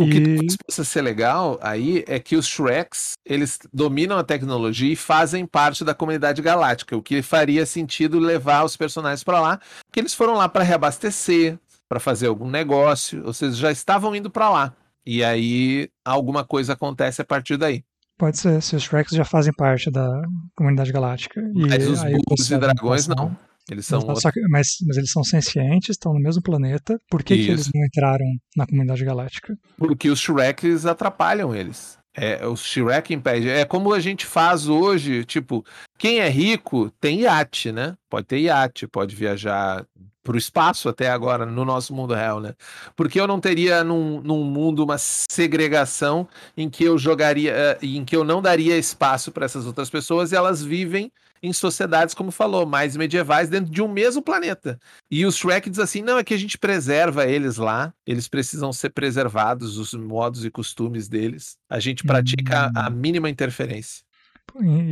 O 0.00 0.08
que 0.08 0.16
E- 0.16 0.34
talvez 0.34 0.56
possa 0.56 0.82
ser 0.82 1.02
legal 1.02 1.58
aí 1.62 2.02
é 2.08 2.18
que 2.18 2.34
os 2.36 2.46
Shreks, 2.46 3.12
eles 3.24 3.58
dominam 3.72 4.16
a 4.16 4.24
tecnologia 4.24 4.92
e 4.92 4.96
fazem 4.96 5.44
parte 5.44 5.84
da 5.84 5.94
comunidade 5.94 6.40
galáctica, 6.40 6.96
o 6.96 7.02
que 7.02 7.20
faria 7.20 7.66
sentido 7.66 8.18
levar 8.18 8.64
os 8.64 8.76
personagens 8.76 9.22
para 9.22 9.40
lá, 9.40 9.60
porque 9.86 10.00
eles 10.00 10.14
foram 10.14 10.34
lá 10.34 10.48
para 10.48 10.64
reabastecer, 10.64 11.58
para 11.88 12.00
fazer 12.00 12.28
algum 12.28 12.48
negócio, 12.48 13.22
ou 13.26 13.32
seja, 13.34 13.54
já 13.54 13.70
estavam 13.70 14.14
indo 14.16 14.30
para 14.30 14.48
lá. 14.48 14.72
E 15.04 15.22
aí 15.22 15.90
alguma 16.04 16.44
coisa 16.44 16.72
acontece 16.72 17.20
a 17.20 17.24
partir 17.24 17.56
daí. 17.56 17.84
Pode 18.16 18.38
ser, 18.38 18.62
se 18.62 18.76
os 18.76 18.82
Shreks 18.82 19.14
já 19.16 19.24
fazem 19.24 19.52
parte 19.52 19.90
da 19.90 20.22
comunidade 20.54 20.92
galáctica. 20.92 21.42
Mas 21.54 21.86
os 21.88 22.02
burros 22.02 22.50
e 22.50 22.58
dragões 22.58 23.06
não. 23.06 23.36
Eles 23.70 23.86
são 23.86 24.00
Só 24.00 24.08
outro- 24.08 24.32
que- 24.32 24.40
mas, 24.48 24.76
mas 24.86 24.96
eles 24.96 25.10
são 25.10 25.22
sencientes, 25.24 25.90
estão 25.90 26.12
no 26.12 26.20
mesmo 26.20 26.42
planeta. 26.42 26.98
Por 27.08 27.22
que, 27.22 27.36
que 27.36 27.50
eles 27.50 27.70
não 27.72 27.84
entraram 27.84 28.24
na 28.56 28.66
comunidade 28.66 29.04
galáctica? 29.04 29.56
porque 29.76 30.10
os 30.10 30.20
Shreks 30.20 30.86
atrapalham 30.86 31.54
eles. 31.54 31.98
É, 32.16 32.44
o 32.44 32.56
Shrek 32.56 33.14
impede. 33.14 33.48
É 33.48 33.64
como 33.64 33.94
a 33.94 34.00
gente 34.00 34.26
faz 34.26 34.66
hoje, 34.68 35.24
tipo, 35.24 35.64
quem 35.96 36.18
é 36.18 36.28
rico 36.28 36.90
tem 37.00 37.20
iate, 37.20 37.70
né? 37.70 37.94
Pode 38.10 38.26
ter 38.26 38.38
iate, 38.40 38.86
pode 38.88 39.14
viajar 39.14 39.86
pro 40.22 40.36
espaço 40.36 40.88
até 40.88 41.08
agora, 41.08 41.46
no 41.46 41.64
nosso 41.64 41.94
mundo 41.94 42.12
real, 42.12 42.40
né? 42.40 42.52
Porque 42.96 43.18
eu 43.20 43.26
não 43.28 43.40
teria 43.40 43.82
num, 43.84 44.20
num 44.20 44.42
mundo 44.44 44.82
uma 44.84 44.98
segregação 44.98 46.28
em 46.56 46.68
que 46.68 46.84
eu 46.84 46.98
jogaria, 46.98 47.52
eh, 47.52 47.78
em 47.82 48.04
que 48.04 48.14
eu 48.14 48.22
não 48.24 48.42
daria 48.42 48.76
espaço 48.76 49.32
para 49.32 49.46
essas 49.46 49.64
outras 49.64 49.88
pessoas 49.88 50.32
e 50.32 50.36
elas 50.36 50.62
vivem 50.62 51.10
em 51.42 51.52
sociedades, 51.52 52.14
como 52.14 52.30
falou, 52.30 52.66
mais 52.66 52.96
medievais 52.96 53.48
dentro 53.48 53.70
de 53.72 53.80
um 53.82 53.88
mesmo 53.88 54.22
planeta. 54.22 54.78
E 55.10 55.24
o 55.24 55.32
Shrek 55.32 55.70
diz 55.70 55.78
assim: 55.78 56.02
não, 56.02 56.18
é 56.18 56.24
que 56.24 56.34
a 56.34 56.38
gente 56.38 56.58
preserva 56.58 57.26
eles 57.26 57.56
lá, 57.56 57.92
eles 58.06 58.28
precisam 58.28 58.72
ser 58.72 58.90
preservados, 58.90 59.76
os 59.78 59.94
modos 59.94 60.44
e 60.44 60.50
costumes 60.50 61.08
deles. 61.08 61.56
A 61.68 61.80
gente 61.80 62.04
pratica 62.04 62.68
Hum. 62.68 62.72
a, 62.74 62.90
mínima 62.90 63.30
interferência. 63.30 64.02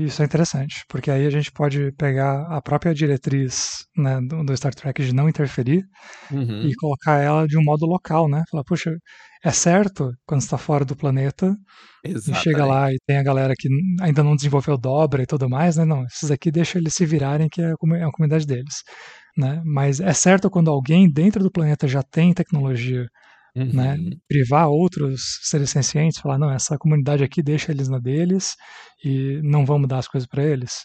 Isso 0.07 0.23
é 0.23 0.25
interessante, 0.25 0.85
porque 0.89 1.11
aí 1.11 1.27
a 1.27 1.31
gente 1.31 1.51
pode 1.51 1.91
pegar 1.99 2.43
a 2.43 2.63
própria 2.63 2.95
diretriz 2.95 3.87
né, 3.97 4.21
do, 4.21 4.45
do 4.45 4.57
Star 4.57 4.73
Trek 4.73 5.05
de 5.05 5.13
não 5.13 5.29
interferir 5.29 5.85
Uhum. 6.31 6.63
e 6.69 6.75
colocar 6.77 7.17
ela 7.17 7.47
de 7.47 7.59
um 7.59 7.65
modo 7.65 7.85
local, 7.85 8.29
né? 8.29 8.45
Falar, 8.51 8.63
puxa, 8.63 8.97
é 9.45 9.51
certo 9.51 10.13
quando 10.27 10.41
está 10.41 10.59
fora 10.59 10.85
do 10.85 10.97
planeta 10.97 11.57
e 12.05 12.11
Exatamente. 12.11 12.43
chega 12.43 12.65
lá 12.65 12.93
e 12.93 12.97
tem 13.07 13.19
a 13.19 13.23
galera 13.23 13.55
que 13.57 13.69
ainda 14.01 14.23
não 14.23 14.37
desenvolveu 14.37 14.77
dobra 14.77 15.23
e 15.23 15.27
tudo 15.27 15.49
mais, 15.49 15.77
né? 15.77 15.85
Não, 15.85 16.05
esses 16.05 16.31
aqui 16.31 16.51
deixa 16.51 16.79
eles 16.79 16.95
se 16.95 17.07
virarem 17.07 17.49
que 17.49 17.61
é 17.61 17.67
a, 17.67 17.71
é 17.73 18.11
comunidade 18.11 18.47
deles, 18.47 18.83
né? 19.37 19.63
Mas 19.65 20.01
é 20.01 20.13
certo 20.13 20.51
quando 20.51 20.71
alguém 20.71 21.11
dentro 21.11 21.43
do 21.43 21.51
planeta 21.51 21.87
já 21.87 22.03
tem 22.03 22.33
tecnologia 22.33 23.07
né, 23.55 23.95
Uhum. 23.95 24.11
privar 24.29 24.69
outros 24.69 25.41
seres 25.43 25.71
sencientes, 25.71 26.21
falar, 26.21 26.39
não, 26.39 26.51
essa 26.51 26.79
comunidade 26.79 27.25
aqui 27.25 27.43
deixa 27.43 27.73
eles 27.73 27.89
na 27.89 27.99
deles 27.99 28.55
e 29.05 29.41
não 29.43 29.65
vamos 29.67 29.89
dar 29.89 29.99
as 29.99 30.09
coisas 30.09 30.29
para 30.29 30.45
eles. 30.45 30.85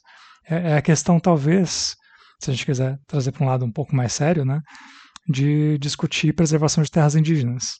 É, 0.50 0.72
é 0.72 0.77
a 0.77 0.81
questão, 0.81 1.19
talvez, 1.19 1.95
se 2.41 2.50
a 2.50 2.53
gente 2.53 2.65
quiser 2.65 2.98
trazer 3.07 3.31
para 3.31 3.43
um 3.43 3.48
lado 3.48 3.65
um 3.65 3.72
pouco 3.72 3.95
mais 3.95 4.13
sério, 4.13 4.43
né, 4.43 4.60
de 5.27 5.77
discutir 5.77 6.33
preservação 6.33 6.83
de 6.83 6.91
terras 6.91 7.15
indígenas. 7.15 7.75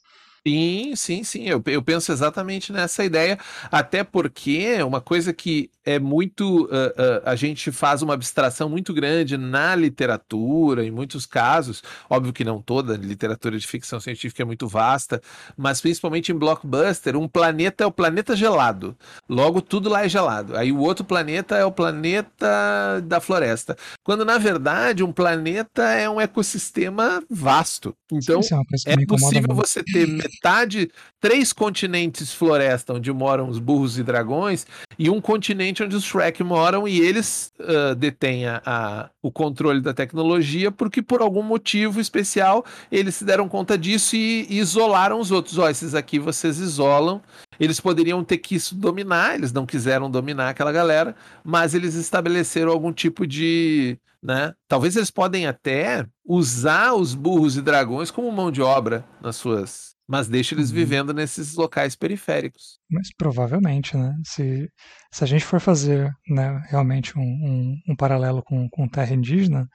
Sim, 0.46 0.94
sim, 0.94 1.24
sim. 1.24 1.44
Eu, 1.48 1.62
eu 1.66 1.82
penso 1.82 2.12
exatamente 2.12 2.70
nessa 2.70 3.02
ideia, 3.02 3.38
até 3.72 4.04
porque 4.04 4.82
uma 4.82 5.00
coisa 5.00 5.32
que 5.32 5.70
é 5.86 5.98
muito. 5.98 6.68
ah, 6.70 7.22
ah, 7.24 7.30
a 7.30 7.34
gente 7.36 7.72
faz 7.72 8.02
uma 8.02 8.12
abstração 8.12 8.68
muito 8.68 8.92
grande 8.92 9.38
na 9.38 9.74
literatura, 9.74 10.84
em 10.84 10.90
muitos 10.90 11.24
casos. 11.24 11.82
Óbvio 12.10 12.30
que 12.30 12.44
não 12.44 12.60
toda, 12.60 12.94
literatura 12.94 13.58
de 13.58 13.66
ficção 13.66 13.98
científica 13.98 14.42
é 14.42 14.44
muito 14.44 14.68
vasta, 14.68 15.18
mas 15.56 15.80
principalmente 15.80 16.30
em 16.30 16.34
blockbuster, 16.38 17.16
um 17.16 17.26
planeta 17.26 17.82
é 17.82 17.86
o 17.86 17.92
planeta 17.92 18.36
gelado. 18.36 18.94
Logo, 19.26 19.62
tudo 19.62 19.88
lá 19.88 20.04
é 20.04 20.08
gelado. 20.10 20.56
Aí 20.58 20.70
o 20.70 20.78
outro 20.78 21.06
planeta 21.06 21.56
é 21.56 21.64
o 21.64 21.72
planeta 21.72 23.00
da 23.02 23.18
floresta. 23.20 23.76
Quando, 24.02 24.24
na 24.26 24.36
verdade, 24.38 25.02
um 25.02 25.12
planeta 25.12 25.82
é 25.84 26.08
um 26.08 26.20
ecossistema 26.20 27.22
vasto. 27.30 27.96
Então, 28.12 28.40
é 28.86 28.92
é 28.94 28.96
possível 29.06 29.54
muito. 29.54 29.54
você 29.54 29.82
ter 29.82 30.06
metade, 30.34 30.90
três 31.20 31.52
continentes 31.52 32.32
floresta 32.32 32.92
onde 32.94 33.12
moram 33.12 33.48
os 33.48 33.58
burros 33.58 33.98
e 33.98 34.02
dragões 34.02 34.66
e 34.98 35.08
um 35.10 35.20
continente 35.20 35.82
onde 35.82 35.96
os 35.96 36.04
Shrek 36.04 36.42
moram 36.42 36.86
e 36.86 37.00
eles 37.00 37.52
ah, 37.60 37.94
detêm 37.94 38.46
a, 38.46 38.62
a- 38.64 39.10
o 39.22 39.30
controle 39.30 39.80
da 39.80 39.94
tecnologia 39.94 40.70
porque 40.70 41.00
por 41.02 41.20
algum 41.22 41.42
motivo 41.42 42.00
especial 42.00 42.64
eles 42.90 43.14
se 43.14 43.24
deram 43.24 43.48
conta 43.48 43.76
disso 43.78 44.16
e, 44.16 44.46
e 44.50 44.58
isolaram 44.58 45.18
os 45.20 45.30
outros. 45.30 45.58
Ó, 45.58 45.68
esses 45.68 45.94
aqui 45.94 46.18
vocês 46.18 46.58
isolam. 46.58 47.22
Eles 47.58 47.78
poderiam 47.78 48.24
ter 48.24 48.38
que 48.38 48.56
isso 48.56 48.74
dominar, 48.74 49.36
eles 49.36 49.52
não 49.52 49.64
quiseram 49.64 50.10
dominar 50.10 50.48
aquela 50.48 50.72
galera, 50.72 51.14
mas 51.44 51.72
eles 51.72 51.94
estabeleceram 51.94 52.72
algum 52.72 52.92
tipo 52.92 53.24
de, 53.24 53.96
né? 54.20 54.52
Talvez 54.66 54.96
eles 54.96 55.08
podem 55.10 55.46
até 55.46 56.04
usar 56.24 56.94
os 56.94 57.14
burros 57.14 57.56
e 57.56 57.62
dragões 57.62 58.10
como 58.10 58.32
mão 58.32 58.50
de 58.50 58.60
obra 58.60 59.04
nas 59.22 59.36
suas, 59.36 59.93
mas 60.08 60.28
deixa 60.28 60.54
eles 60.54 60.70
Uhum. 60.70 60.76
vivendo 60.76 61.14
nesses 61.14 61.54
locais 61.54 61.96
periféricos. 61.96 62.78
Mas 62.90 63.08
provavelmente, 63.16 63.96
né? 63.96 64.14
Se, 64.24 64.68
se 65.12 65.24
a 65.24 65.26
gente 65.26 65.44
for 65.44 65.60
fazer 65.60 66.10
né, 66.28 66.60
realmente 66.70 67.18
um, 67.18 67.22
um, 67.22 67.76
um 67.90 67.96
paralelo 67.96 68.42
com, 68.42 68.68
com 68.70 68.88
terra 68.88 69.14
indígena, 69.14 69.66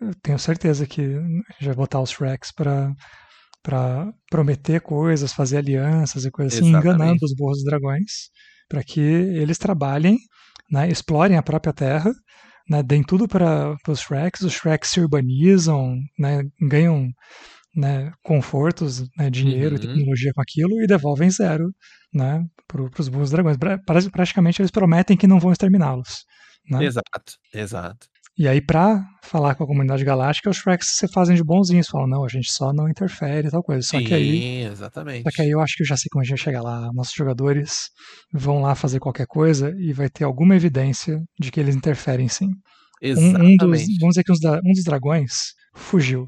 eu 0.00 0.12
tenho 0.22 0.38
certeza 0.38 0.86
que 0.86 1.02
a 1.02 1.52
gente 1.52 1.66
vai 1.66 1.74
botar 1.74 2.00
os 2.00 2.10
Shreks 2.10 2.52
para 2.52 2.92
para 3.62 4.12
prometer 4.30 4.80
coisas, 4.80 5.32
fazer 5.32 5.56
alianças 5.56 6.24
e 6.24 6.30
coisas 6.30 6.54
assim, 6.54 6.68
Exatamente. 6.68 6.94
enganando 6.94 7.24
os 7.24 7.34
burros 7.34 7.64
dragões, 7.64 8.30
para 8.68 8.84
que 8.84 9.00
eles 9.00 9.58
trabalhem, 9.58 10.18
né, 10.70 10.88
explorem 10.88 11.36
a 11.36 11.42
própria 11.42 11.72
terra, 11.72 12.12
né, 12.70 12.80
deem 12.80 13.02
tudo 13.02 13.26
para 13.26 13.76
os 13.88 13.98
Shreks, 14.00 14.42
os 14.42 14.52
Shreks 14.52 14.90
se 14.90 15.00
urbanizam, 15.00 15.96
né, 16.16 16.44
ganham 16.60 17.08
né, 17.76 18.10
confortos, 18.22 19.00
né, 19.18 19.28
dinheiro 19.30 19.74
e 19.74 19.78
Uhum. 19.78 19.86
tecnologia 19.86 20.32
com 20.34 20.40
aquilo 20.40 20.82
e 20.82 20.86
devolvem 20.86 21.30
zero 21.30 21.66
né, 22.14 22.42
para 22.66 22.82
os 23.00 23.08
burros 23.08 23.28
e 23.28 23.32
dragões. 23.32 23.56
Pra- 23.58 23.78
pra- 23.78 24.00
Praticamente 24.10 24.62
eles 24.62 24.70
prometem 24.70 25.16
que 25.16 25.26
não 25.26 25.38
vão 25.38 25.52
exterminá-los. 25.52 26.24
Né? 26.70 26.84
Exato, 26.84 27.34
exato. 27.54 28.06
E 28.38 28.46
aí, 28.46 28.60
pra 28.60 29.02
falar 29.22 29.54
com 29.54 29.64
a 29.64 29.66
comunidade 29.66 30.04
galáctica, 30.04 30.50
os 30.50 30.58
Shreks 30.58 30.88
se 30.98 31.08
fazem 31.10 31.34
de 31.34 31.42
bonzinhos, 31.42 31.88
falam, 31.88 32.06
não, 32.06 32.22
a 32.24 32.28
gente 32.28 32.52
só 32.52 32.70
não 32.70 32.86
interfere 32.86 33.48
e 33.48 33.50
tal 33.50 33.62
coisa. 33.62 33.80
Só 33.80 33.98
Sim, 33.98 34.04
que 34.04 34.12
aí. 34.12 34.62
exatamente. 34.64 35.22
Só 35.22 35.30
que 35.30 35.40
aí 35.42 35.50
eu 35.50 35.58
acho 35.60 35.74
que 35.74 35.82
eu 35.82 35.86
já 35.86 35.96
sei 35.96 36.08
como 36.10 36.20
a 36.20 36.24
gente 36.24 36.36
vai 36.36 36.44
chegar 36.44 36.60
lá. 36.62 36.90
Nossos 36.92 37.14
jogadores 37.14 37.88
vão 38.32 38.60
lá 38.60 38.74
fazer 38.74 38.98
qualquer 39.00 39.26
coisa 39.26 39.72
e 39.78 39.90
vai 39.94 40.10
ter 40.10 40.24
alguma 40.24 40.54
evidência 40.54 41.18
de 41.40 41.50
que 41.50 41.58
eles 41.58 41.74
interferem 41.74 42.28
sim. 42.28 42.48
Um, 43.02 43.08
um 43.08 43.12
dos, 43.12 43.18
Exatamente. 43.22 43.98
vamos 44.00 44.14
dizer 44.14 44.24
que 44.24 44.32
um 44.32 44.72
dos 44.72 44.84
dragões 44.84 45.32
fugiu. 45.74 46.26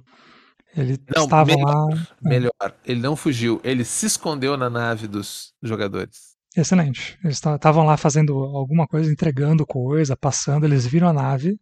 Ele 0.79 0.97
não, 1.15 1.25
estava 1.25 1.57
melhor, 1.57 1.89
lá. 1.89 2.09
É. 2.25 2.29
Melhor, 2.29 2.77
ele 2.85 3.01
não 3.01 3.17
fugiu, 3.17 3.61
ele 3.65 3.85
se 3.85 4.07
escondeu 4.07 4.57
na 4.57 4.71
nave 4.71 5.09
dos 5.09 5.53
jogadores. 5.63 6.37
Excelente. 6.57 7.19
Eles 7.23 7.37
estavam 7.37 7.85
lá 7.85 7.97
fazendo 7.97 8.33
alguma 8.39 8.87
coisa, 8.87 9.11
entregando 9.13 9.67
coisa, 9.67 10.17
passando, 10.17 10.65
eles 10.65 10.87
viram 10.87 11.09
a 11.09 11.13
nave, 11.13 11.59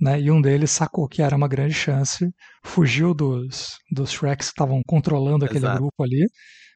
né? 0.00 0.20
E 0.20 0.30
um 0.30 0.40
deles 0.40 0.70
sacou 0.70 1.06
que 1.08 1.22
era 1.22 1.36
uma 1.36 1.48
grande 1.48 1.74
chance, 1.74 2.28
fugiu 2.64 3.14
dos, 3.14 3.78
dos 3.90 4.10
Shreks 4.10 4.48
que 4.48 4.52
estavam 4.52 4.82
controlando 4.86 5.44
aquele 5.44 5.66
Exato. 5.66 5.78
grupo 5.78 6.02
ali, 6.02 6.26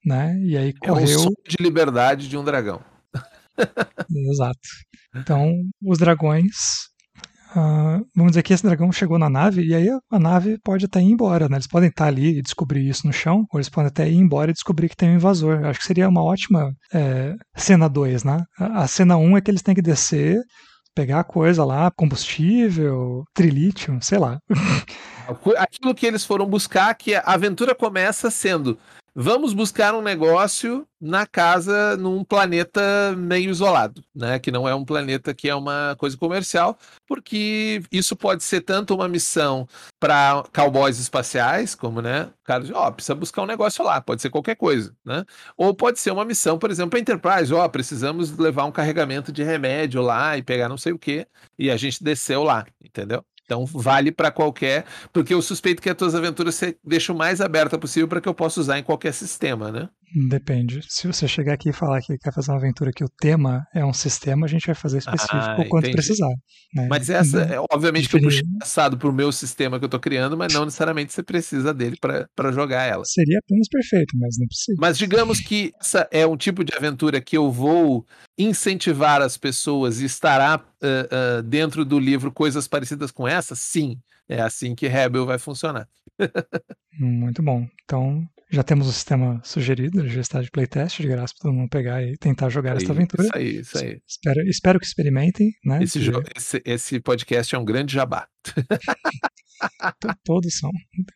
né? 0.04 0.38
E 0.40 0.56
aí 0.56 0.72
correu. 0.74 1.06
É 1.06 1.16
o 1.16 1.18
sonho 1.18 1.36
de 1.48 1.56
liberdade 1.60 2.28
de 2.28 2.36
um 2.36 2.44
dragão. 2.44 2.82
Exato. 4.30 4.68
Então, 5.16 5.52
os 5.82 5.98
dragões 5.98 6.54
Uh, 7.50 8.04
vamos 8.14 8.32
dizer 8.32 8.42
que 8.42 8.52
esse 8.52 8.62
dragão 8.62 8.92
chegou 8.92 9.18
na 9.18 9.30
nave 9.30 9.64
e 9.64 9.74
aí 9.74 9.88
a 10.10 10.18
nave 10.18 10.58
pode 10.62 10.84
até 10.84 11.00
ir 11.00 11.10
embora, 11.10 11.48
né? 11.48 11.56
Eles 11.56 11.66
podem 11.66 11.88
estar 11.88 12.06
ali 12.06 12.38
e 12.38 12.42
descobrir 12.42 12.86
isso 12.86 13.06
no 13.06 13.12
chão, 13.12 13.46
ou 13.50 13.58
eles 13.58 13.68
podem 13.68 13.88
até 13.88 14.08
ir 14.08 14.16
embora 14.16 14.50
e 14.50 14.54
descobrir 14.54 14.88
que 14.88 14.96
tem 14.96 15.10
um 15.10 15.14
invasor. 15.14 15.64
Acho 15.64 15.80
que 15.80 15.86
seria 15.86 16.08
uma 16.08 16.22
ótima 16.22 16.70
é, 16.92 17.34
cena 17.56 17.88
2, 17.88 18.24
né? 18.24 18.42
A, 18.58 18.82
a 18.82 18.86
cena 18.86 19.16
1 19.16 19.22
um 19.22 19.36
é 19.36 19.40
que 19.40 19.50
eles 19.50 19.62
têm 19.62 19.74
que 19.74 19.82
descer, 19.82 20.38
pegar 20.94 21.24
coisa 21.24 21.64
lá, 21.64 21.90
combustível, 21.90 23.24
trilítio, 23.32 23.98
sei 24.02 24.18
lá. 24.18 24.38
Aquilo 25.58 25.94
que 25.94 26.06
eles 26.06 26.24
foram 26.24 26.46
buscar, 26.46 26.94
que 26.94 27.14
a 27.14 27.20
aventura 27.20 27.74
começa 27.74 28.30
sendo 28.30 28.78
vamos 29.14 29.52
buscar 29.52 29.94
um 29.94 30.02
negócio 30.02 30.86
na 31.00 31.26
casa 31.26 31.96
num 31.96 32.24
planeta 32.24 33.14
meio 33.16 33.50
isolado, 33.50 34.02
né? 34.14 34.38
Que 34.38 34.50
não 34.50 34.68
é 34.68 34.74
um 34.74 34.84
planeta 34.84 35.34
que 35.34 35.48
é 35.48 35.54
uma 35.54 35.94
coisa 35.98 36.16
comercial, 36.16 36.78
porque 37.06 37.82
isso 37.90 38.16
pode 38.16 38.42
ser 38.42 38.60
tanto 38.62 38.94
uma 38.94 39.08
missão 39.08 39.68
para 40.00 40.44
cowboys 40.52 40.98
espaciais, 40.98 41.74
como, 41.74 42.00
né? 42.02 42.24
O 42.42 42.44
cara 42.44 42.64
ó, 42.74 42.88
oh, 42.88 42.92
precisa 42.92 43.14
buscar 43.14 43.42
um 43.42 43.46
negócio 43.46 43.84
lá, 43.84 44.00
pode 44.00 44.22
ser 44.22 44.30
qualquer 44.30 44.56
coisa, 44.56 44.94
né? 45.04 45.24
Ou 45.56 45.74
pode 45.74 45.98
ser 46.00 46.10
uma 46.10 46.24
missão, 46.24 46.58
por 46.58 46.70
exemplo, 46.70 46.90
para 46.90 47.00
Enterprise, 47.00 47.52
ó, 47.52 47.64
oh, 47.64 47.68
precisamos 47.70 48.36
levar 48.36 48.64
um 48.64 48.72
carregamento 48.72 49.32
de 49.32 49.42
remédio 49.42 50.02
lá 50.02 50.36
e 50.36 50.42
pegar 50.42 50.68
não 50.68 50.78
sei 50.78 50.92
o 50.92 50.98
quê, 50.98 51.26
e 51.58 51.70
a 51.70 51.76
gente 51.76 52.02
desceu 52.02 52.42
lá, 52.42 52.66
entendeu? 52.84 53.24
Então 53.48 53.64
vale 53.64 54.12
para 54.12 54.30
qualquer, 54.30 54.84
porque 55.10 55.32
eu 55.32 55.40
suspeito 55.40 55.80
que 55.80 55.88
as 55.88 55.96
tuas 55.96 56.14
aventuras 56.14 56.54
você 56.54 56.76
deixa 56.84 57.14
o 57.14 57.16
mais 57.16 57.40
aberta 57.40 57.78
possível 57.78 58.06
para 58.06 58.20
que 58.20 58.28
eu 58.28 58.34
possa 58.34 58.60
usar 58.60 58.78
em 58.78 58.82
qualquer 58.82 59.14
sistema, 59.14 59.72
né? 59.72 59.88
Depende. 60.28 60.80
Se 60.88 61.06
você 61.06 61.28
chegar 61.28 61.54
aqui 61.54 61.68
e 61.68 61.72
falar 61.72 62.00
que 62.00 62.16
quer 62.18 62.32
fazer 62.32 62.50
uma 62.50 62.58
aventura 62.58 62.90
que 62.92 63.04
o 63.04 63.08
tema 63.08 63.66
é 63.74 63.84
um 63.84 63.92
sistema, 63.92 64.46
a 64.46 64.48
gente 64.48 64.66
vai 64.66 64.74
fazer 64.74 64.98
específico 64.98 65.36
ah, 65.36 65.60
o 65.60 65.68
quanto 65.68 65.90
precisar. 65.90 66.32
Né? 66.74 66.86
Mas 66.88 67.10
essa, 67.10 67.40
é, 67.42 67.60
obviamente 67.70 68.04
Definir... 68.04 68.08
que 68.08 68.16
eu 68.16 68.42
puxei 68.42 68.58
passado 68.58 68.96
pro 68.96 69.12
meu 69.12 69.30
sistema 69.30 69.78
que 69.78 69.84
eu 69.84 69.88
tô 69.88 70.00
criando, 70.00 70.36
mas 70.36 70.52
não 70.52 70.64
necessariamente 70.64 71.12
você 71.12 71.22
precisa 71.22 71.74
dele 71.74 71.96
para 72.00 72.52
jogar 72.52 72.84
ela. 72.84 73.04
Seria 73.04 73.38
apenas 73.38 73.68
perfeito, 73.68 74.16
mas 74.18 74.36
não 74.38 74.46
precisa. 74.46 74.78
Mas 74.80 74.98
digamos 74.98 75.40
que 75.40 75.72
essa 75.80 76.08
é 76.10 76.26
um 76.26 76.36
tipo 76.36 76.64
de 76.64 76.74
aventura 76.74 77.20
que 77.20 77.36
eu 77.36 77.50
vou 77.50 78.06
incentivar 78.38 79.20
as 79.20 79.36
pessoas 79.36 80.00
e 80.00 80.06
estará 80.06 80.58
uh, 80.58 81.38
uh, 81.38 81.42
dentro 81.42 81.84
do 81.84 81.98
livro 81.98 82.32
coisas 82.32 82.66
parecidas 82.66 83.10
com 83.10 83.28
essa, 83.28 83.54
sim. 83.54 83.98
É 84.28 84.40
assim 84.40 84.74
que 84.74 84.86
Rebel 84.86 85.24
vai 85.24 85.38
funcionar. 85.38 85.88
Muito 87.00 87.42
bom. 87.42 87.66
Então, 87.84 88.26
já 88.50 88.62
temos 88.62 88.88
o 88.88 88.92
sistema 88.92 89.40
sugerido, 89.44 90.08
já 90.08 90.20
está 90.20 90.40
de 90.40 90.50
playtest, 90.50 91.00
de 91.00 91.08
graça 91.08 91.34
para 91.34 91.50
todo 91.50 91.54
mundo 91.54 91.68
pegar 91.68 92.02
e 92.02 92.16
tentar 92.16 92.48
jogar 92.48 92.72
aí, 92.72 92.82
essa 92.82 92.92
aventura. 92.92 93.22
Isso 93.24 93.36
aí, 93.36 93.56
isso 93.60 93.78
aí. 93.78 94.00
Espero, 94.06 94.40
espero 94.48 94.80
que 94.80 94.86
experimentem, 94.86 95.52
né? 95.64 95.82
Esse, 95.82 96.00
jogo, 96.00 96.26
esse, 96.34 96.62
esse 96.64 97.00
podcast 97.00 97.54
é 97.54 97.58
um 97.58 97.64
grande 97.64 97.92
jabá. 97.92 98.26
Todos 100.24 100.56
são. 100.56 100.70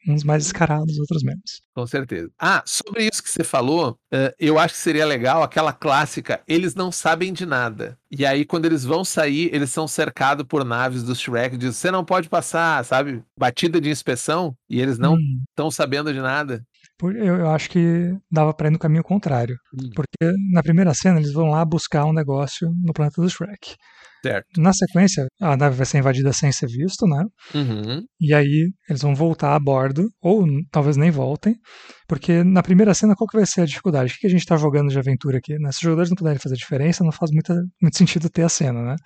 Uns 0.08 0.24
mais 0.24 0.44
descarados, 0.44 0.98
outros 0.98 1.22
menos. 1.22 1.62
Com 1.74 1.86
certeza. 1.86 2.30
Ah, 2.38 2.62
sobre 2.66 3.04
isso 3.04 3.22
que 3.22 3.30
você 3.30 3.44
falou, 3.44 3.96
eh, 4.12 4.34
eu 4.38 4.58
acho 4.58 4.74
que 4.74 4.80
seria 4.80 5.06
legal 5.06 5.42
aquela 5.42 5.72
clássica, 5.72 6.42
eles 6.46 6.74
não 6.74 6.90
sabem 6.90 7.32
de 7.32 7.46
nada. 7.46 7.98
E 8.10 8.26
aí, 8.26 8.44
quando 8.44 8.66
eles 8.66 8.84
vão 8.84 9.04
sair, 9.04 9.48
eles 9.54 9.70
são 9.70 9.86
cercados 9.86 10.44
por 10.46 10.64
naves 10.64 11.02
dos 11.02 11.20
Shrek, 11.20 11.56
diz, 11.56 11.76
você 11.76 11.90
não 11.90 12.04
pode 12.04 12.28
passar, 12.28 12.84
sabe? 12.84 13.22
Batida 13.38 13.80
de 13.80 13.90
inspeção, 13.90 14.56
e 14.68 14.80
eles 14.80 14.98
não 14.98 15.16
estão 15.50 15.68
hum. 15.68 15.70
sabendo 15.70 16.12
de 16.12 16.20
nada. 16.20 16.64
Eu, 17.00 17.50
acho 17.50 17.68
que 17.70 18.14
dava 18.30 18.54
para 18.54 18.68
ir 18.68 18.70
no 18.70 18.78
caminho 18.78 19.02
contrário. 19.02 19.56
Hum. 19.74 19.90
Porque 19.94 20.32
na 20.52 20.62
primeira 20.62 20.94
cena 20.94 21.18
eles 21.18 21.32
vão 21.32 21.48
lá 21.48 21.64
buscar 21.64 22.04
um 22.04 22.12
negócio 22.12 22.68
no 22.82 22.92
planeta 22.92 23.20
do 23.20 23.28
Shrek. 23.28 23.76
Certo. 24.24 24.60
Na 24.60 24.72
sequência, 24.72 25.26
a 25.40 25.56
nave 25.56 25.74
vai 25.74 25.84
ser 25.84 25.98
invadida 25.98 26.32
sem 26.32 26.52
ser 26.52 26.68
visto, 26.68 27.06
né? 27.06 27.24
Uhum. 27.52 28.04
E 28.20 28.32
aí 28.32 28.70
eles 28.88 29.02
vão 29.02 29.16
voltar 29.16 29.56
a 29.56 29.58
bordo, 29.58 30.08
ou 30.22 30.46
talvez 30.70 30.96
nem 30.96 31.10
voltem, 31.10 31.56
porque 32.06 32.44
na 32.44 32.62
primeira 32.62 32.94
cena 32.94 33.16
qual 33.16 33.26
que 33.26 33.36
vai 33.36 33.46
ser 33.46 33.62
a 33.62 33.66
dificuldade? 33.66 34.14
O 34.14 34.16
que 34.16 34.28
a 34.28 34.30
gente 34.30 34.42
está 34.42 34.56
jogando 34.56 34.90
de 34.90 34.98
aventura 34.98 35.38
aqui? 35.38 35.58
Né? 35.58 35.72
Se 35.72 35.78
os 35.78 35.82
jogadores 35.82 36.08
não 36.08 36.16
puderem 36.16 36.38
fazer 36.38 36.54
diferença, 36.54 37.02
não 37.02 37.10
faz 37.10 37.32
muita, 37.32 37.54
muito 37.80 37.98
sentido 37.98 38.30
ter 38.30 38.42
a 38.42 38.48
cena, 38.48 38.80
né? 38.80 38.96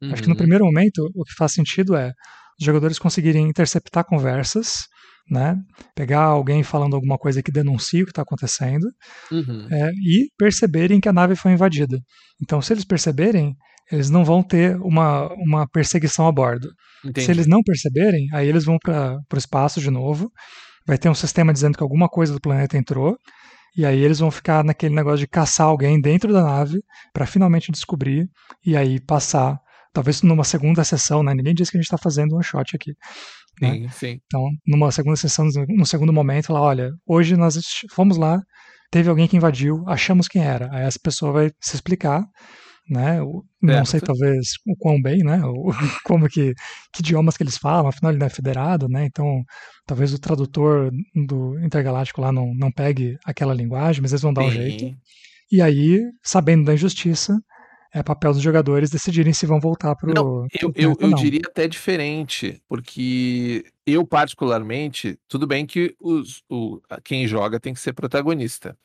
Uhum. 0.00 0.12
Acho 0.12 0.22
que 0.22 0.28
no 0.28 0.34
uhum. 0.34 0.38
primeiro 0.38 0.64
momento 0.64 1.10
o 1.16 1.24
que 1.24 1.34
faz 1.36 1.52
sentido 1.52 1.96
é 1.96 2.12
os 2.60 2.64
jogadores 2.64 2.98
conseguirem 2.98 3.48
interceptar 3.48 4.04
conversas, 4.04 4.84
né? 5.28 5.56
Pegar 5.94 6.22
alguém 6.22 6.62
falando 6.62 6.94
alguma 6.94 7.18
coisa 7.18 7.42
que 7.42 7.52
denuncie 7.52 8.02
o 8.02 8.04
que 8.04 8.12
está 8.12 8.22
acontecendo 8.22 8.86
uhum. 9.30 9.66
é, 9.70 9.90
e 9.90 10.28
perceberem 10.36 11.00
que 11.00 11.08
a 11.08 11.12
nave 11.12 11.34
foi 11.36 11.52
invadida. 11.52 11.98
Então, 12.42 12.60
se 12.60 12.72
eles 12.72 12.84
perceberem, 12.84 13.54
eles 13.90 14.10
não 14.10 14.24
vão 14.24 14.42
ter 14.42 14.76
uma, 14.80 15.28
uma 15.34 15.68
perseguição 15.68 16.26
a 16.26 16.32
bordo. 16.32 16.68
Entendi. 17.04 17.24
Se 17.24 17.30
eles 17.32 17.46
não 17.46 17.60
perceberem, 17.62 18.26
aí 18.32 18.48
eles 18.48 18.64
vão 18.64 18.78
para 18.78 19.18
o 19.32 19.38
espaço 19.38 19.80
de 19.80 19.90
novo. 19.90 20.30
Vai 20.86 20.98
ter 20.98 21.08
um 21.08 21.14
sistema 21.14 21.52
dizendo 21.52 21.76
que 21.76 21.82
alguma 21.82 22.08
coisa 22.08 22.32
do 22.32 22.40
planeta 22.40 22.76
entrou. 22.76 23.16
E 23.76 23.86
aí 23.86 24.00
eles 24.00 24.18
vão 24.18 24.30
ficar 24.30 24.64
naquele 24.64 24.94
negócio 24.94 25.20
de 25.20 25.28
caçar 25.28 25.66
alguém 25.66 26.00
dentro 26.00 26.32
da 26.32 26.42
nave 26.42 26.78
para 27.12 27.26
finalmente 27.26 27.70
descobrir 27.70 28.28
e 28.64 28.76
aí 28.76 29.00
passar. 29.00 29.58
Talvez 29.92 30.22
numa 30.22 30.44
segunda 30.44 30.84
sessão, 30.84 31.22
né? 31.22 31.34
Ninguém 31.34 31.54
disse 31.54 31.70
que 31.70 31.76
a 31.76 31.80
gente 31.80 31.86
está 31.86 31.98
fazendo 31.98 32.36
um 32.36 32.42
shot 32.42 32.76
aqui. 32.76 32.92
Né? 33.60 33.72
Sim, 33.72 33.88
sim. 33.90 34.20
Então, 34.26 34.48
numa 34.66 34.90
segunda 34.90 35.16
sessão, 35.16 35.46
no 35.68 35.86
segundo 35.86 36.12
momento, 36.12 36.46
falar, 36.46 36.62
olha, 36.62 36.90
hoje 37.06 37.36
nós 37.36 37.58
fomos 37.92 38.16
lá, 38.16 38.40
teve 38.90 39.08
alguém 39.08 39.28
que 39.28 39.36
invadiu, 39.36 39.84
achamos 39.86 40.28
quem 40.28 40.42
era. 40.42 40.68
Aí 40.72 40.84
essa 40.84 40.98
pessoa 41.02 41.32
vai 41.32 41.50
se 41.60 41.76
explicar, 41.76 42.24
né? 42.88 43.20
Não 43.62 43.84
sei 43.84 44.00
talvez 44.00 44.48
o 44.66 44.74
quão 44.76 45.00
bem, 45.00 45.18
né? 45.18 45.40
O, 45.44 45.70
como 46.04 46.28
que, 46.28 46.54
que 46.92 47.00
idiomas 47.00 47.36
que 47.36 47.42
eles 47.42 47.56
falam, 47.56 47.88
afinal 47.88 48.10
ele 48.10 48.18
não 48.18 48.26
é 48.26 48.30
federado, 48.30 48.88
né? 48.88 49.04
Então 49.04 49.44
talvez 49.86 50.12
o 50.12 50.18
tradutor 50.18 50.90
do 51.14 51.58
intergaláctico 51.60 52.20
lá 52.20 52.32
não, 52.32 52.52
não 52.54 52.72
pegue 52.72 53.16
aquela 53.24 53.54
linguagem, 53.54 54.02
mas 54.02 54.12
eles 54.12 54.22
vão 54.22 54.32
dar 54.32 54.42
Sim. 54.42 54.48
um 54.48 54.50
jeito. 54.50 54.96
E 55.52 55.60
aí, 55.60 56.00
sabendo 56.22 56.64
da 56.64 56.74
injustiça, 56.74 57.36
é 57.92 58.02
papel 58.02 58.32
dos 58.32 58.42
jogadores 58.42 58.90
decidirem 58.90 59.32
se 59.32 59.46
vão 59.46 59.60
voltar 59.60 59.94
para 59.96 60.22
o. 60.22 60.46
Eu, 60.52 60.72
eu, 60.74 60.96
eu 60.98 61.14
diria 61.14 61.42
até 61.44 61.66
diferente, 61.66 62.62
porque 62.68 63.64
eu, 63.84 64.06
particularmente, 64.06 65.18
tudo 65.28 65.46
bem 65.46 65.66
que 65.66 65.94
os, 66.00 66.42
o, 66.48 66.80
quem 67.02 67.26
joga 67.26 67.58
tem 67.58 67.74
que 67.74 67.80
ser 67.80 67.92
protagonista. 67.92 68.76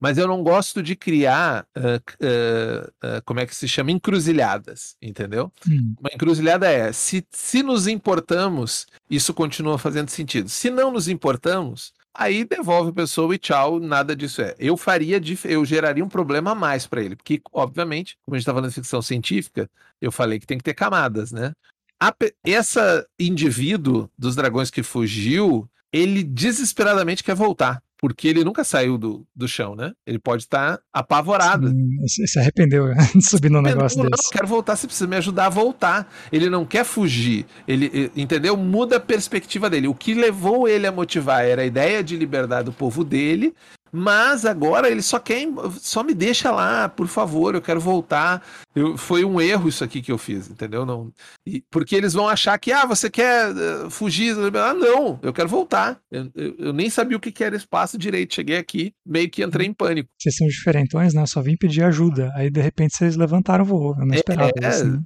Mas 0.00 0.18
eu 0.18 0.26
não 0.26 0.42
gosto 0.42 0.82
de 0.82 0.96
criar, 0.96 1.66
uh, 1.76 1.96
uh, 1.96 2.88
uh, 3.18 3.22
como 3.24 3.40
é 3.40 3.46
que 3.46 3.54
se 3.54 3.68
chama? 3.68 3.90
Encruzilhadas, 3.90 4.96
entendeu? 5.00 5.50
Hum. 5.66 5.94
Uma 5.98 6.10
encruzilhada 6.12 6.68
é: 6.68 6.92
se, 6.92 7.24
se 7.30 7.62
nos 7.62 7.86
importamos, 7.86 8.86
isso 9.08 9.32
continua 9.32 9.78
fazendo 9.78 10.10
sentido. 10.10 10.48
Se 10.48 10.68
não 10.68 10.90
nos 10.90 11.08
importamos, 11.08 11.92
Aí 12.16 12.44
devolve 12.44 12.90
a 12.90 12.94
pessoa 12.94 13.34
e 13.34 13.38
tchau, 13.38 13.80
nada 13.80 14.14
disso 14.14 14.40
é. 14.40 14.54
Eu 14.56 14.76
faria, 14.76 15.20
eu 15.44 15.64
geraria 15.64 16.04
um 16.04 16.08
problema 16.08 16.52
a 16.52 16.54
mais 16.54 16.86
para 16.86 17.02
ele, 17.02 17.16
porque, 17.16 17.42
obviamente, 17.52 18.16
como 18.24 18.36
a 18.36 18.38
gente 18.38 18.42
está 18.42 18.52
falando 18.52 18.68
de 18.68 18.74
ficção 18.74 19.02
científica, 19.02 19.68
eu 20.00 20.12
falei 20.12 20.38
que 20.38 20.46
tem 20.46 20.56
que 20.56 20.62
ter 20.62 20.74
camadas, 20.74 21.32
né? 21.32 21.52
A, 22.00 22.14
essa 22.44 23.04
indivíduo 23.18 24.08
dos 24.16 24.36
dragões 24.36 24.70
que 24.70 24.82
fugiu, 24.82 25.68
ele 25.92 26.22
desesperadamente 26.22 27.24
quer 27.24 27.34
voltar 27.34 27.82
porque 27.98 28.28
ele 28.28 28.44
nunca 28.44 28.64
saiu 28.64 28.98
do, 28.98 29.26
do 29.34 29.48
chão, 29.48 29.74
né? 29.74 29.92
Ele 30.06 30.18
pode 30.18 30.42
estar 30.42 30.76
tá 30.76 30.82
apavorado. 30.92 31.68
Sim, 32.06 32.26
se 32.26 32.38
arrependeu 32.38 32.86
né? 32.86 32.96
de 33.14 33.28
subir 33.28 33.50
no 33.50 33.62
negócio 33.62 33.98
não, 33.98 34.10
desse. 34.10 34.24
Não, 34.24 34.30
quero 34.30 34.46
voltar, 34.46 34.76
você 34.76 34.86
precisa 34.86 35.06
me 35.06 35.16
ajudar 35.16 35.46
a 35.46 35.50
voltar. 35.50 36.12
Ele 36.30 36.50
não 36.50 36.64
quer 36.64 36.84
fugir, 36.84 37.46
ele, 37.66 38.10
entendeu? 38.16 38.56
Muda 38.56 38.96
a 38.96 39.00
perspectiva 39.00 39.70
dele. 39.70 39.88
O 39.88 39.94
que 39.94 40.14
levou 40.14 40.68
ele 40.68 40.86
a 40.86 40.92
motivar 40.92 41.44
era 41.44 41.62
a 41.62 41.66
ideia 41.66 42.02
de 42.02 42.16
liberdade 42.16 42.66
do 42.66 42.72
povo 42.72 43.04
dele, 43.04 43.54
mas 43.96 44.44
agora 44.44 44.90
ele 44.90 45.02
só 45.02 45.20
quer, 45.20 45.46
só 45.78 46.02
me 46.02 46.12
deixa 46.12 46.50
lá, 46.50 46.88
por 46.88 47.06
favor, 47.06 47.54
eu 47.54 47.62
quero 47.62 47.78
voltar. 47.78 48.44
Eu, 48.74 48.98
foi 48.98 49.24
um 49.24 49.40
erro 49.40 49.68
isso 49.68 49.84
aqui 49.84 50.02
que 50.02 50.10
eu 50.10 50.18
fiz, 50.18 50.50
entendeu? 50.50 50.84
Não, 50.84 51.12
e, 51.46 51.62
porque 51.70 51.94
eles 51.94 52.12
vão 52.12 52.28
achar 52.28 52.58
que, 52.58 52.72
ah, 52.72 52.86
você 52.86 53.08
quer 53.08 53.52
uh, 53.52 53.88
fugir? 53.88 54.34
Ah, 54.56 54.74
não, 54.74 55.20
eu 55.22 55.32
quero 55.32 55.48
voltar. 55.48 56.00
Eu, 56.10 56.28
eu, 56.34 56.54
eu, 56.58 56.72
nem 56.72 56.90
sabia 56.90 57.16
o 57.16 57.20
que 57.20 57.44
era 57.44 57.54
espaço 57.54 57.96
direito. 57.96 58.34
Cheguei 58.34 58.56
aqui, 58.56 58.92
meio 59.06 59.30
que 59.30 59.44
entrei 59.44 59.68
em 59.68 59.72
pânico. 59.72 60.08
Vocês 60.18 60.34
são 60.34 60.48
diferentões, 60.48 61.14
né? 61.14 61.24
Só 61.26 61.40
vim 61.40 61.56
pedir 61.56 61.84
ajuda. 61.84 62.32
Aí, 62.34 62.50
de 62.50 62.60
repente, 62.60 62.96
vocês 62.96 63.14
levantaram 63.14 63.62
o 63.62 63.66
voo. 63.68 63.94
Eu 63.96 64.06
não 64.06 64.14
esperava 64.16 64.50
é, 64.60 64.68
isso. 64.70 64.86
Né? 64.88 65.02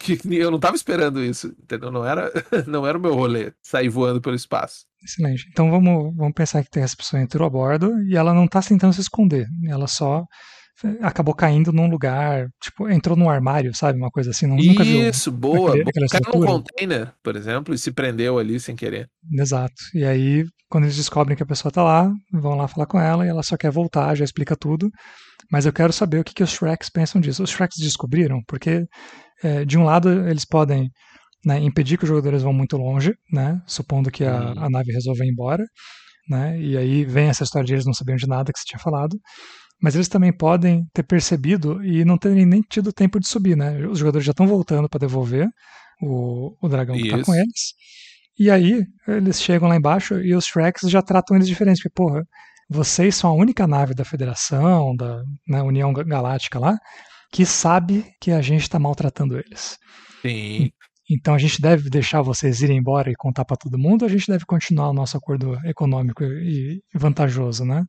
Que, 0.00 0.18
eu 0.30 0.50
não 0.50 0.56
estava 0.56 0.76
esperando 0.76 1.22
isso, 1.22 1.48
entendeu? 1.62 1.90
Não 1.90 2.06
era, 2.06 2.32
não 2.66 2.86
era 2.86 2.96
o 2.96 3.00
meu 3.00 3.12
rolê 3.12 3.52
sair 3.62 3.90
voando 3.90 4.18
pelo 4.18 4.34
espaço. 4.34 4.88
Excelente. 5.04 5.46
Então 5.50 5.70
vamos, 5.70 6.14
vamos 6.16 6.34
pensar 6.34 6.64
que 6.64 6.78
essa 6.78 6.96
pessoa 6.96 7.22
entrou 7.22 7.46
a 7.46 7.50
bordo 7.50 7.92
e 8.04 8.16
ela 8.16 8.34
não 8.34 8.44
está 8.44 8.60
tentando 8.60 8.92
se 8.92 9.00
esconder. 9.00 9.46
Ela 9.68 9.86
só 9.86 10.24
acabou 11.02 11.34
caindo 11.34 11.72
num 11.72 11.88
lugar, 11.88 12.48
tipo, 12.62 12.88
entrou 12.88 13.16
num 13.16 13.28
armário, 13.28 13.74
sabe? 13.74 13.98
Uma 13.98 14.10
coisa 14.10 14.30
assim. 14.30 14.46
Nunca 14.46 14.82
Isso, 14.82 15.30
boa. 15.30 15.70
Aquele, 15.70 16.08
Caiu 16.08 16.40
num 16.40 16.46
container, 16.46 17.12
por 17.22 17.36
exemplo, 17.36 17.74
e 17.74 17.78
se 17.78 17.92
prendeu 17.92 18.38
ali 18.38 18.58
sem 18.58 18.74
querer. 18.74 19.08
Exato. 19.38 19.74
E 19.94 20.04
aí, 20.04 20.44
quando 20.68 20.84
eles 20.84 20.96
descobrem 20.96 21.36
que 21.36 21.42
a 21.42 21.46
pessoa 21.46 21.70
tá 21.70 21.82
lá, 21.82 22.10
vão 22.32 22.54
lá 22.54 22.66
falar 22.66 22.86
com 22.86 22.98
ela 22.98 23.26
e 23.26 23.28
ela 23.28 23.42
só 23.42 23.56
quer 23.56 23.70
voltar, 23.70 24.14
já 24.14 24.24
explica 24.24 24.56
tudo. 24.56 24.90
Mas 25.50 25.66
eu 25.66 25.72
quero 25.72 25.92
saber 25.92 26.20
o 26.20 26.24
que, 26.24 26.32
que 26.32 26.42
os 26.42 26.50
Shreks 26.50 26.88
pensam 26.88 27.20
disso. 27.20 27.42
Os 27.42 27.50
Shreks 27.50 27.78
descobriram, 27.78 28.40
porque 28.46 28.86
é, 29.42 29.64
de 29.64 29.76
um 29.76 29.84
lado 29.84 30.28
eles 30.28 30.44
podem 30.44 30.90
né, 31.44 31.58
impedir 31.58 31.96
que 31.96 32.04
os 32.04 32.08
jogadores 32.08 32.42
vão 32.42 32.52
muito 32.52 32.76
longe, 32.76 33.14
né? 33.32 33.60
Supondo 33.66 34.10
que 34.10 34.24
a, 34.24 34.50
a 34.52 34.70
nave 34.70 34.92
resolva 34.92 35.24
ir 35.24 35.30
embora. 35.30 35.64
Né? 36.28 36.60
E 36.60 36.76
aí 36.76 37.04
vem 37.04 37.28
essa 37.28 37.42
história 37.42 37.66
de 37.66 37.72
eles 37.72 37.86
não 37.86 37.94
sabiam 37.94 38.16
de 38.16 38.26
nada 38.26 38.52
que 38.52 38.58
você 38.58 38.64
tinha 38.64 38.78
falado 38.78 39.18
mas 39.80 39.94
eles 39.94 40.08
também 40.08 40.32
podem 40.32 40.86
ter 40.92 41.02
percebido 41.02 41.82
e 41.82 42.04
não 42.04 42.18
terem 42.18 42.44
nem 42.44 42.60
tido 42.60 42.92
tempo 42.92 43.18
de 43.18 43.26
subir, 43.26 43.56
né? 43.56 43.86
Os 43.86 43.98
jogadores 43.98 44.26
já 44.26 44.32
estão 44.32 44.46
voltando 44.46 44.88
para 44.88 45.00
devolver 45.00 45.48
o, 46.02 46.54
o 46.60 46.68
dragão 46.68 46.96
que 46.96 47.08
tá 47.08 47.22
com 47.22 47.34
eles. 47.34 47.74
E 48.38 48.50
aí 48.50 48.84
eles 49.08 49.42
chegam 49.42 49.68
lá 49.68 49.76
embaixo 49.76 50.20
e 50.20 50.34
os 50.34 50.44
Shreks 50.44 50.88
já 50.90 51.00
tratam 51.00 51.36
eles 51.36 51.48
diferentes, 51.48 51.82
porque, 51.82 51.94
porra, 51.94 52.22
vocês 52.68 53.16
são 53.16 53.30
a 53.30 53.34
única 53.34 53.66
nave 53.66 53.94
da 53.94 54.04
Federação, 54.04 54.94
da 54.94 55.22
né, 55.48 55.62
União 55.62 55.92
Galáctica 55.92 56.58
lá, 56.58 56.76
que 57.32 57.46
sabe 57.46 58.04
que 58.20 58.30
a 58.30 58.42
gente 58.42 58.62
está 58.62 58.78
maltratando 58.78 59.38
eles. 59.38 59.78
Sim. 60.20 60.70
Então 61.10 61.34
a 61.34 61.38
gente 61.38 61.60
deve 61.60 61.90
deixar 61.90 62.22
vocês 62.22 62.62
irem 62.62 62.78
embora 62.78 63.10
e 63.10 63.16
contar 63.16 63.44
para 63.44 63.56
todo 63.56 63.78
mundo, 63.78 64.02
ou 64.02 64.08
a 64.08 64.10
gente 64.10 64.30
deve 64.30 64.46
continuar 64.46 64.90
o 64.90 64.94
nosso 64.94 65.16
acordo 65.16 65.58
econômico 65.66 66.22
e 66.22 66.80
vantajoso, 66.94 67.64
né? 67.64 67.84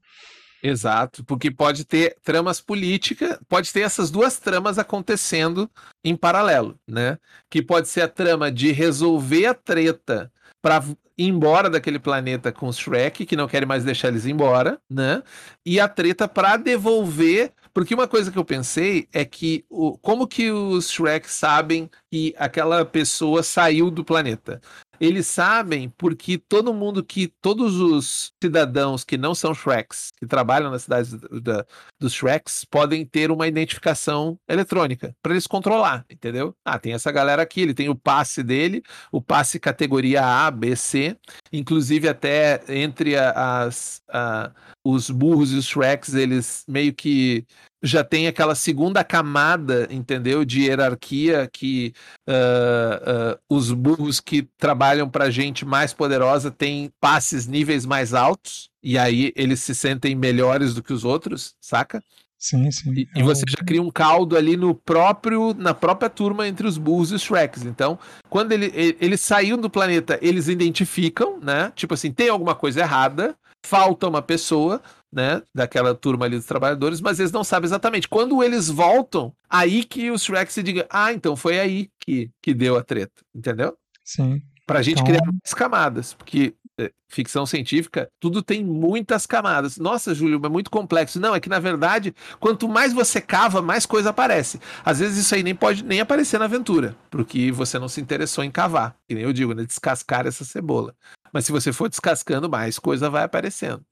Exato, 0.64 1.24
porque 1.26 1.50
pode 1.50 1.86
ter 1.86 2.16
tramas 2.24 2.62
políticas, 2.62 3.40
pode 3.50 3.72
ter 3.74 3.82
essas 3.82 4.12
duas 4.12 4.38
tramas 4.38 4.78
acontecendo 4.78 5.70
em 6.04 6.16
paralelo, 6.16 6.80
né? 6.88 7.18
Que 7.50 7.62
pode 7.64 7.88
ser 7.88 8.02
a 8.02 8.08
trama 8.08 8.52
de 8.52 8.72
resolver 8.72 9.48
a 9.48 9.54
treta 9.56 10.32
para 10.62 10.84
ir 11.18 11.28
embora 11.28 11.68
daquele 11.70 11.98
planeta 11.98 12.52
com 12.52 12.68
os 12.68 12.78
Shrek, 12.78 13.26
que 13.26 13.36
não 13.36 13.48
querem 13.48 13.68
mais 13.68 13.84
deixar 13.84 14.10
eles 14.10 14.28
embora, 14.28 14.80
né? 14.88 15.24
E 15.66 15.80
a 15.80 15.88
treta 15.88 16.28
para 16.28 16.58
devolver, 16.58 17.52
porque 17.74 17.94
uma 17.94 18.08
coisa 18.08 18.32
que 18.32 18.38
eu 18.38 18.46
pensei 18.46 19.08
é 19.12 19.24
que 19.26 19.66
o, 19.70 19.98
como 19.98 20.28
que 20.28 20.52
os 20.52 20.90
Shrek 20.90 21.30
sabem 21.30 21.90
que 22.10 22.34
aquela 22.38 22.86
pessoa 22.86 23.44
saiu 23.44 23.90
do 23.90 24.04
planeta? 24.04 24.62
Eles 25.02 25.26
sabem 25.26 25.90
porque 25.98 26.38
todo 26.38 26.72
mundo 26.76 27.04
que, 27.04 27.28
todos 27.42 27.80
os 27.80 28.32
cidadãos 28.40 29.04
que 29.04 29.18
não 29.18 29.34
são 29.34 29.52
Shreks, 29.52 30.12
que 30.16 30.28
trabalham 30.28 30.70
nas 30.70 30.84
cidades 30.84 31.20
da, 31.42 31.66
dos 32.00 32.14
Shreks, 32.14 32.64
podem 32.66 33.04
ter 33.04 33.32
uma 33.32 33.48
identificação 33.48 34.38
eletrônica 34.48 35.16
para 35.20 35.32
eles 35.32 35.48
controlar, 35.48 36.06
entendeu? 36.08 36.56
Ah, 36.64 36.78
tem 36.78 36.94
essa 36.94 37.12
galera 37.12 37.42
aqui, 37.42 37.62
ele 37.62 37.74
tem 37.74 37.90
o 37.90 37.96
passe 37.96 38.44
dele, 38.44 38.84
o 39.12 39.20
passe 39.20 39.60
categoria 39.60 40.24
A, 40.24 40.52
B, 40.52 40.76
C, 40.76 41.18
inclusive 41.52 42.08
até 42.08 42.62
entre 42.70 43.18
as, 43.18 44.04
a, 44.08 44.52
os 44.84 45.10
burros 45.10 45.52
e 45.52 45.56
os 45.56 45.66
Shreks, 45.66 46.14
eles 46.14 46.64
meio 46.68 46.94
que 46.94 47.48
já 47.82 48.04
tem 48.04 48.28
aquela 48.28 48.54
segunda 48.54 49.04
camada, 49.04 49.88
entendeu, 49.90 50.46
de 50.46 50.62
hierarquia 50.62 51.50
que 51.52 51.94
uh, 52.28 53.34
uh, 53.34 53.40
os 53.50 53.72
burros 53.72 54.20
que 54.20 54.48
trabalham 54.58 55.10
para 55.10 55.32
gente 55.32 55.66
mais 55.66 55.94
poderosa 55.94 56.52
têm 56.52 56.92
passes 57.00 57.48
níveis 57.48 57.86
mais 57.86 58.14
altos 58.14 58.70
e 58.84 58.98
aí 58.98 59.32
eles 59.36 59.62
se 59.62 59.74
sentem 59.74 60.16
melhores 60.16 60.74
do 60.74 60.84
que 60.84 60.94
os 60.94 61.04
outros, 61.04 61.56
saca? 61.60 62.04
Sim, 62.38 62.72
sim. 62.72 62.92
E, 62.94 63.08
e 63.16 63.22
você 63.22 63.44
já 63.48 63.64
cria 63.64 63.82
um 63.82 63.92
caldo 63.92 64.36
ali 64.36 64.58
no 64.58 64.74
próprio, 64.74 65.54
na 65.54 65.76
própria 65.76 66.10
turma 66.10 66.48
entre 66.48 66.66
os 66.66 66.76
Bulls 66.76 67.12
e 67.12 67.16
os 67.16 67.22
Shreks. 67.22 67.64
Então, 67.66 68.00
quando 68.30 68.52
ele, 68.52 68.72
ele, 68.74 68.98
eles 69.00 69.22
saíram 69.22 69.60
do 69.60 69.70
planeta, 69.70 70.18
eles 70.24 70.48
identificam, 70.48 71.40
né? 71.40 71.72
Tipo 71.76 71.94
assim, 71.94 72.12
tem 72.12 72.30
alguma 72.30 72.56
coisa 72.56 72.80
errada, 72.80 73.36
falta 73.64 74.08
uma 74.08 74.24
pessoa, 74.24 74.82
né, 75.12 75.42
daquela 75.54 75.94
turma 75.94 76.26
ali 76.26 76.38
dos 76.38 76.46
trabalhadores, 76.46 77.02
mas 77.02 77.20
eles 77.20 77.32
não 77.32 77.44
sabem 77.44 77.68
exatamente. 77.68 78.08
Quando 78.08 78.42
eles 78.44 78.70
voltam, 78.70 79.34
aí 79.50 79.84
que 79.84 80.10
os 80.10 80.24
Shrek 80.24 80.52
se 80.52 80.64
digam, 80.64 80.86
ah, 80.90 81.12
então 81.12 81.36
foi 81.36 81.60
aí 81.60 81.90
que, 82.00 82.32
que 82.42 82.54
deu 82.54 82.78
a 82.78 82.84
treta, 82.84 83.22
entendeu? 83.36 83.76
Sim. 84.04 84.42
Pra 84.66 84.82
gente 84.82 85.02
então... 85.02 85.06
criar 85.06 85.26
mais 85.26 85.54
camadas, 85.54 86.14
porque 86.14 86.56
é, 86.80 86.92
ficção 87.10 87.46
científica, 87.46 88.10
tudo 88.20 88.42
tem 88.42 88.64
muitas 88.64 89.26
camadas. 89.26 89.78
Nossa, 89.78 90.16
Júlio, 90.16 90.40
é 90.44 90.50
muito 90.50 90.72
complexo. 90.72 91.20
Não, 91.20 91.36
é 91.36 91.40
que 91.40 91.50
na 91.50 91.60
verdade, 91.60 92.16
quanto 92.40 92.70
mais 92.70 92.94
você 92.94 93.20
cava, 93.20 93.62
mais 93.62 93.86
coisa 93.86 94.12
aparece. 94.12 94.60
Às 94.84 95.00
vezes 95.00 95.18
isso 95.18 95.36
aí 95.36 95.44
nem 95.44 95.54
pode 95.54 95.84
nem 95.84 96.00
aparecer 96.00 96.40
na 96.40 96.46
aventura, 96.46 96.96
porque 97.10 97.52
você 97.52 97.78
não 97.78 97.90
se 97.90 98.00
interessou 98.00 98.44
em 98.44 98.52
cavar. 98.52 98.96
Que 99.08 99.16
nem 99.16 99.24
eu 99.24 99.34
digo, 99.34 99.54
né? 99.54 99.66
Descascar 99.66 100.26
essa 100.26 100.46
cebola. 100.46 100.96
Mas 101.34 101.46
se 101.46 101.52
você 101.52 101.72
for 101.72 101.90
descascando, 101.90 102.50
mais 102.50 102.80
coisa 102.80 103.10
vai 103.10 103.24
aparecendo. 103.24 103.84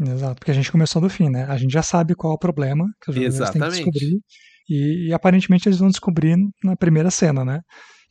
Exato, 0.00 0.36
porque 0.36 0.50
a 0.50 0.54
gente 0.54 0.70
começou 0.70 1.02
do 1.02 1.10
fim, 1.10 1.28
né? 1.28 1.44
A 1.44 1.56
gente 1.56 1.72
já 1.72 1.82
sabe 1.82 2.14
qual 2.14 2.32
é 2.32 2.36
o 2.36 2.38
problema 2.38 2.86
que 3.02 3.10
os 3.10 3.16
jogadores 3.16 3.50
têm 3.50 3.62
que 3.62 3.68
descobrir. 3.68 4.20
E, 4.68 5.08
e, 5.08 5.12
aparentemente 5.14 5.68
eles 5.68 5.78
vão 5.78 5.88
descobrir 5.88 6.36
na 6.62 6.76
primeira 6.76 7.10
cena, 7.10 7.44
né? 7.44 7.60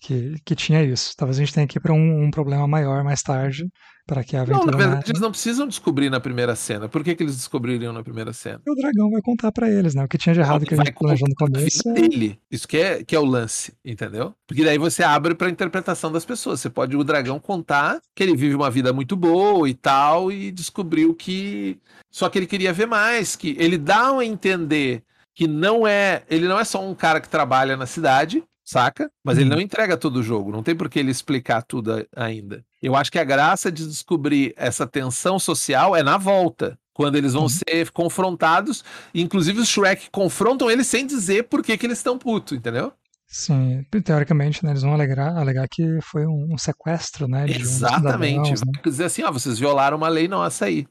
Que, 0.01 0.35
que 0.43 0.55
tinha 0.55 0.83
isso. 0.83 1.13
Talvez 1.15 1.37
a 1.37 1.41
gente 1.41 1.53
tenha 1.53 1.67
que 1.67 1.77
ir 1.77 1.81
para 1.81 1.93
um, 1.93 2.25
um 2.25 2.31
problema 2.31 2.67
maior 2.67 3.03
mais 3.03 3.21
tarde, 3.21 3.63
para 4.07 4.23
que 4.23 4.37
a 4.37 4.41
aventura. 4.41 4.65
Não, 4.65 4.71
na 4.71 4.77
verdade, 4.77 5.11
eles 5.11 5.21
não 5.21 5.29
precisam 5.29 5.67
descobrir 5.67 6.09
na 6.09 6.19
primeira 6.19 6.55
cena. 6.55 6.87
Por 6.87 7.03
que, 7.03 7.13
que 7.13 7.21
eles 7.21 7.35
descobririam 7.35 7.91
na 7.91 8.01
primeira 8.01 8.31
cena? 8.31 8.61
O 8.65 8.73
dragão 8.73 9.11
vai 9.11 9.21
contar 9.21 9.51
para 9.51 9.69
eles, 9.69 9.93
né? 9.93 10.05
O 10.05 10.07
que 10.07 10.17
tinha 10.17 10.33
de 10.33 10.39
errado 10.39 10.65
que 10.65 10.73
a 10.73 10.77
gente 10.77 10.93
planejou 10.93 11.27
no 11.27 11.35
começo. 11.35 11.83
Dele. 11.93 12.39
Isso 12.49 12.65
que 12.65 12.77
é, 12.77 13.03
que 13.03 13.13
é 13.13 13.19
o 13.19 13.25
lance, 13.25 13.73
entendeu? 13.83 14.33
Porque 14.47 14.63
daí 14.63 14.77
você 14.77 15.03
abre 15.03 15.35
pra 15.35 15.49
interpretação 15.49 16.09
das 16.11 16.25
pessoas. 16.25 16.61
Você 16.61 16.69
pode 16.69 16.95
o 16.95 17.03
dragão 17.03 17.37
contar 17.37 17.99
que 18.15 18.23
ele 18.23 18.35
vive 18.35 18.55
uma 18.55 18.71
vida 18.71 18.93
muito 18.93 19.15
boa 19.17 19.69
e 19.69 19.73
tal, 19.73 20.31
e 20.31 20.51
descobriu 20.51 21.13
que. 21.13 21.77
Só 22.09 22.29
que 22.29 22.39
ele 22.39 22.47
queria 22.47 22.71
ver 22.71 22.87
mais, 22.87 23.35
que 23.35 23.57
ele 23.59 23.77
dá 23.77 24.17
a 24.17 24.25
entender 24.25 25.03
que 25.35 25.47
não 25.47 25.85
é. 25.85 26.23
Ele 26.29 26.47
não 26.47 26.57
é 26.57 26.63
só 26.63 26.81
um 26.81 26.95
cara 26.95 27.19
que 27.19 27.27
trabalha 27.27 27.75
na 27.75 27.85
cidade, 27.85 28.41
saca? 28.67 29.09
Mas 29.23 29.37
ele 29.37 29.49
uhum. 29.49 29.55
não 29.55 29.61
entrega 29.61 29.95
todo 29.95 30.17
o 30.17 30.23
jogo, 30.23 30.51
não 30.51 30.61
tem 30.61 30.75
por 30.75 30.89
que 30.89 30.99
ele 30.99 31.09
explicar 31.09 31.61
tudo 31.61 32.05
ainda. 32.13 32.65
Eu 32.81 32.97
acho 32.97 33.09
que 33.09 33.17
a 33.17 33.23
graça 33.23 33.71
de 33.71 33.87
descobrir 33.87 34.53
essa 34.57 34.85
tensão 34.85 35.39
social 35.39 35.95
é 35.95 36.03
na 36.03 36.17
volta, 36.17 36.77
quando 36.93 37.15
eles 37.15 37.31
vão 37.31 37.43
uhum. 37.43 37.49
ser 37.49 37.91
confrontados, 37.91 38.83
inclusive 39.15 39.61
os 39.61 39.69
Shrek 39.69 40.09
confrontam 40.11 40.69
eles 40.69 40.87
sem 40.87 41.07
dizer 41.07 41.43
por 41.43 41.63
que, 41.63 41.77
que 41.77 41.85
eles 41.85 41.99
estão 41.99 42.17
putos, 42.17 42.57
entendeu? 42.57 42.91
Sim, 43.29 43.83
teoricamente, 44.05 44.63
né, 44.63 44.71
eles 44.71 44.83
vão 44.83 44.93
alegar, 44.93 45.35
alegar 45.35 45.67
que 45.69 45.99
foi 46.01 46.25
um, 46.25 46.53
um 46.53 46.57
sequestro, 46.57 47.27
né? 47.27 47.45
Exatamente. 47.49 48.51
Um 48.51 48.71
né? 48.71 48.81
dizer 48.85 49.03
assim, 49.03 49.21
ó, 49.23 49.31
vocês 49.31 49.59
violaram 49.59 49.97
uma 49.97 50.07
lei 50.07 50.29
nossa 50.29 50.65
aí. 50.65 50.87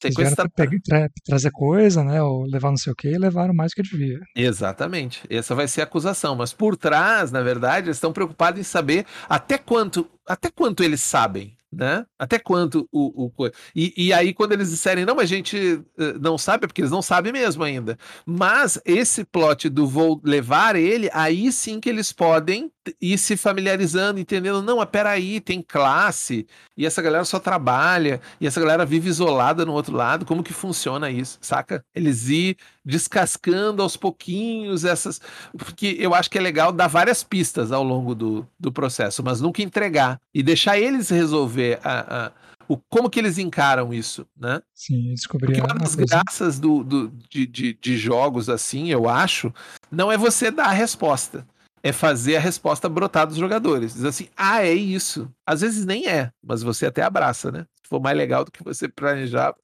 Sequestra... 0.00 0.48
Tra 0.48 0.66
tra 0.84 1.08
trazer 1.24 1.50
coisa, 1.50 2.04
né? 2.04 2.22
Ou 2.22 2.44
levar 2.46 2.70
não 2.70 2.76
sei 2.76 2.92
o 2.92 2.96
que, 2.96 3.08
e 3.08 3.18
levaram 3.18 3.52
mais 3.52 3.72
do 3.72 3.74
que 3.74 3.82
devia. 3.82 4.20
Exatamente. 4.36 5.22
Essa 5.28 5.54
vai 5.54 5.66
ser 5.66 5.80
a 5.80 5.84
acusação. 5.84 6.36
Mas 6.36 6.52
por 6.52 6.76
trás, 6.76 7.32
na 7.32 7.42
verdade, 7.42 7.86
eles 7.86 7.96
estão 7.96 8.12
preocupados 8.12 8.60
em 8.60 8.64
saber 8.64 9.04
até 9.28 9.58
quanto, 9.58 10.08
até 10.26 10.48
quanto 10.48 10.84
eles 10.84 11.00
sabem 11.00 11.56
né? 11.72 12.04
Até 12.18 12.38
quanto 12.38 12.88
o. 12.90 13.26
o 13.26 13.50
e, 13.74 13.92
e 13.96 14.12
aí, 14.12 14.34
quando 14.34 14.52
eles 14.52 14.70
disserem, 14.70 15.04
não, 15.04 15.14
mas 15.14 15.24
a 15.30 15.34
gente 15.34 15.56
uh, 15.56 16.18
não 16.20 16.36
sabe, 16.36 16.64
é 16.64 16.66
porque 16.66 16.80
eles 16.80 16.90
não 16.90 17.02
sabem 17.02 17.32
mesmo 17.32 17.62
ainda. 17.62 17.98
Mas 18.26 18.80
esse 18.84 19.24
plot 19.24 19.68
do 19.68 19.86
vou 19.86 20.20
levar 20.24 20.74
ele, 20.76 21.08
aí 21.12 21.52
sim 21.52 21.80
que 21.80 21.88
eles 21.88 22.12
podem 22.12 22.70
ir 23.00 23.18
se 23.18 23.36
familiarizando, 23.36 24.18
entendendo, 24.18 24.62
não, 24.62 24.78
mas 24.78 24.88
peraí, 24.88 25.40
tem 25.40 25.62
classe, 25.62 26.46
e 26.76 26.86
essa 26.86 27.02
galera 27.02 27.24
só 27.24 27.38
trabalha, 27.38 28.20
e 28.40 28.46
essa 28.46 28.60
galera 28.60 28.86
vive 28.86 29.08
isolada 29.08 29.64
no 29.64 29.72
outro 29.72 29.94
lado, 29.94 30.24
como 30.24 30.42
que 30.42 30.52
funciona 30.52 31.10
isso, 31.10 31.38
saca? 31.40 31.84
Eles 31.94 32.28
ir 32.28 32.56
descascando 32.84 33.82
aos 33.82 33.96
pouquinhos 33.96 34.84
essas. 34.84 35.20
Porque 35.56 35.96
eu 35.98 36.14
acho 36.14 36.30
que 36.30 36.38
é 36.38 36.40
legal 36.40 36.72
dar 36.72 36.88
várias 36.88 37.22
pistas 37.22 37.72
ao 37.72 37.84
longo 37.84 38.14
do, 38.14 38.46
do 38.58 38.72
processo, 38.72 39.22
mas 39.22 39.40
nunca 39.40 39.62
entregar. 39.62 40.20
E 40.34 40.42
deixar 40.42 40.78
eles 40.78 41.08
resolver 41.10 41.59
a, 41.82 42.26
a 42.26 42.32
o, 42.68 42.76
como 42.88 43.10
que 43.10 43.18
eles 43.18 43.36
encaram 43.36 43.92
isso, 43.92 44.24
né? 44.36 44.62
Sim, 44.72 45.12
descobrir. 45.12 45.46
Porque 45.46 45.60
uma 45.60 45.74
das 45.74 45.96
graças 45.96 46.60
do, 46.60 46.84
do, 46.84 47.08
de, 47.28 47.44
de, 47.44 47.74
de 47.74 47.98
jogos 47.98 48.48
assim, 48.48 48.90
eu 48.90 49.08
acho, 49.08 49.52
não 49.90 50.12
é 50.12 50.16
você 50.16 50.52
dar 50.52 50.66
a 50.66 50.72
resposta 50.72 51.44
é 51.82 51.92
fazer 51.92 52.36
a 52.36 52.40
resposta 52.40 52.88
brotar 52.88 53.26
dos 53.26 53.36
jogadores. 53.36 53.94
Diz 53.94 54.04
assim, 54.04 54.28
ah, 54.36 54.62
é 54.62 54.72
isso. 54.72 55.30
Às 55.46 55.62
vezes 55.62 55.84
nem 55.84 56.06
é, 56.06 56.30
mas 56.42 56.62
você 56.62 56.86
até 56.86 57.02
abraça, 57.02 57.50
né? 57.50 57.66
Se 57.82 57.88
for 57.88 58.00
mais 58.00 58.16
legal 58.16 58.44
do 58.44 58.52
que 58.52 58.62
você 58.62 58.88
planejar, 58.88 59.54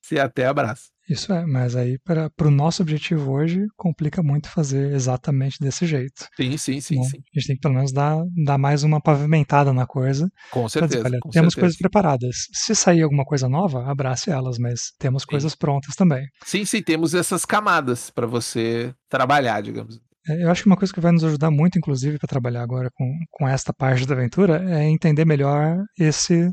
você 0.00 0.18
até 0.18 0.46
abraça. 0.46 0.90
Isso 1.08 1.32
é, 1.32 1.44
mas 1.44 1.74
aí 1.74 1.98
para 2.04 2.30
o 2.42 2.50
nosso 2.50 2.82
objetivo 2.82 3.32
hoje 3.32 3.60
complica 3.76 4.22
muito 4.22 4.48
fazer 4.48 4.92
exatamente 4.92 5.58
desse 5.60 5.84
jeito. 5.84 6.26
Sim, 6.36 6.56
sim, 6.56 6.80
sim, 6.80 6.96
Bom, 6.96 7.04
sim. 7.04 7.18
A 7.18 7.38
gente 7.40 7.46
tem 7.48 7.56
que 7.56 7.60
pelo 7.62 7.74
menos 7.74 7.92
dar, 7.92 8.16
dar 8.44 8.56
mais 8.56 8.82
uma 8.84 9.00
pavimentada 9.00 9.72
na 9.72 9.86
coisa. 9.86 10.28
Com 10.50 10.60
Pra 10.68 10.86
dizer, 10.86 10.98
certeza. 10.98 11.04
olha, 11.06 11.18
com 11.20 11.30
temos 11.30 11.54
certeza. 11.54 11.60
coisas 11.60 11.76
preparadas. 11.78 12.36
Se 12.52 12.74
sair 12.74 13.02
alguma 13.02 13.24
coisa 13.24 13.48
nova, 13.48 13.90
abrace 13.90 14.30
elas, 14.30 14.58
mas 14.58 14.92
temos 14.98 15.24
coisas 15.24 15.54
prontas 15.54 15.94
também. 15.96 16.24
Sim, 16.44 16.64
sim, 16.64 16.82
temos 16.82 17.14
essas 17.14 17.44
camadas 17.44 18.08
para 18.10 18.26
você 18.26 18.94
trabalhar, 19.08 19.60
digamos. 19.60 20.00
É, 20.28 20.44
Eu 20.44 20.50
acho 20.52 20.62
que 20.62 20.68
uma 20.68 20.76
coisa 20.76 20.92
que 20.94 21.00
vai 21.00 21.10
nos 21.10 21.24
ajudar 21.24 21.50
muito, 21.50 21.76
inclusive, 21.78 22.16
para 22.18 22.28
trabalhar 22.28 22.62
agora 22.62 22.88
com, 22.94 23.12
com 23.30 23.48
esta 23.48 23.72
parte 23.72 24.06
da 24.06 24.14
aventura 24.14 24.64
é 24.72 24.84
entender 24.88 25.24
melhor 25.24 25.78
esse 25.98 26.48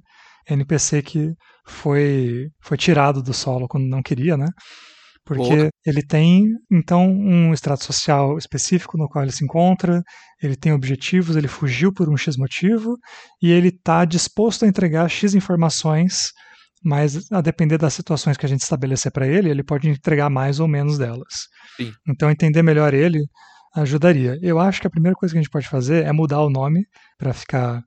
NPC 0.49 1.01
que 1.01 1.33
foi, 1.65 2.47
foi 2.61 2.77
tirado 2.77 3.21
do 3.21 3.33
solo 3.33 3.67
quando 3.67 3.87
não 3.87 4.01
queria, 4.01 4.35
né? 4.35 4.47
Porque 5.29 5.55
Boa. 5.55 5.69
ele 5.85 6.01
tem, 6.01 6.47
então, 6.71 7.07
um 7.07 7.53
extrato 7.53 7.83
social 7.83 8.35
específico 8.35 8.97
no 8.97 9.07
qual 9.07 9.23
ele 9.23 9.31
se 9.31 9.43
encontra, 9.43 10.01
ele 10.41 10.55
tem 10.55 10.73
objetivos, 10.73 11.35
ele 11.35 11.47
fugiu 11.47 11.93
por 11.93 12.09
um 12.09 12.17
X 12.17 12.35
motivo, 12.35 12.97
e 13.39 13.51
ele 13.51 13.67
está 13.67 14.05
disposto 14.05 14.65
a 14.65 14.67
entregar 14.67 15.07
X 15.07 15.35
informações, 15.35 16.31
mas 16.83 17.31
a 17.31 17.41
depender 17.41 17.77
das 17.77 17.93
situações 17.93 18.37
que 18.37 18.45
a 18.45 18.49
gente 18.49 18.61
estabelecer 18.61 19.11
para 19.11 19.27
ele, 19.27 19.49
ele 19.49 19.63
pode 19.63 19.87
entregar 19.87 20.31
mais 20.31 20.59
ou 20.59 20.67
menos 20.67 20.97
delas. 20.97 21.47
Sim. 21.77 21.93
Então, 22.07 22.31
entender 22.31 22.63
melhor 22.63 22.95
ele 22.95 23.21
ajudaria. 23.75 24.35
Eu 24.41 24.57
acho 24.59 24.81
que 24.81 24.87
a 24.87 24.91
primeira 24.91 25.15
coisa 25.15 25.31
que 25.31 25.37
a 25.37 25.41
gente 25.41 25.51
pode 25.51 25.69
fazer 25.69 26.05
é 26.05 26.11
mudar 26.11 26.41
o 26.41 26.49
nome 26.49 26.85
para 27.19 27.33
ficar 27.33 27.83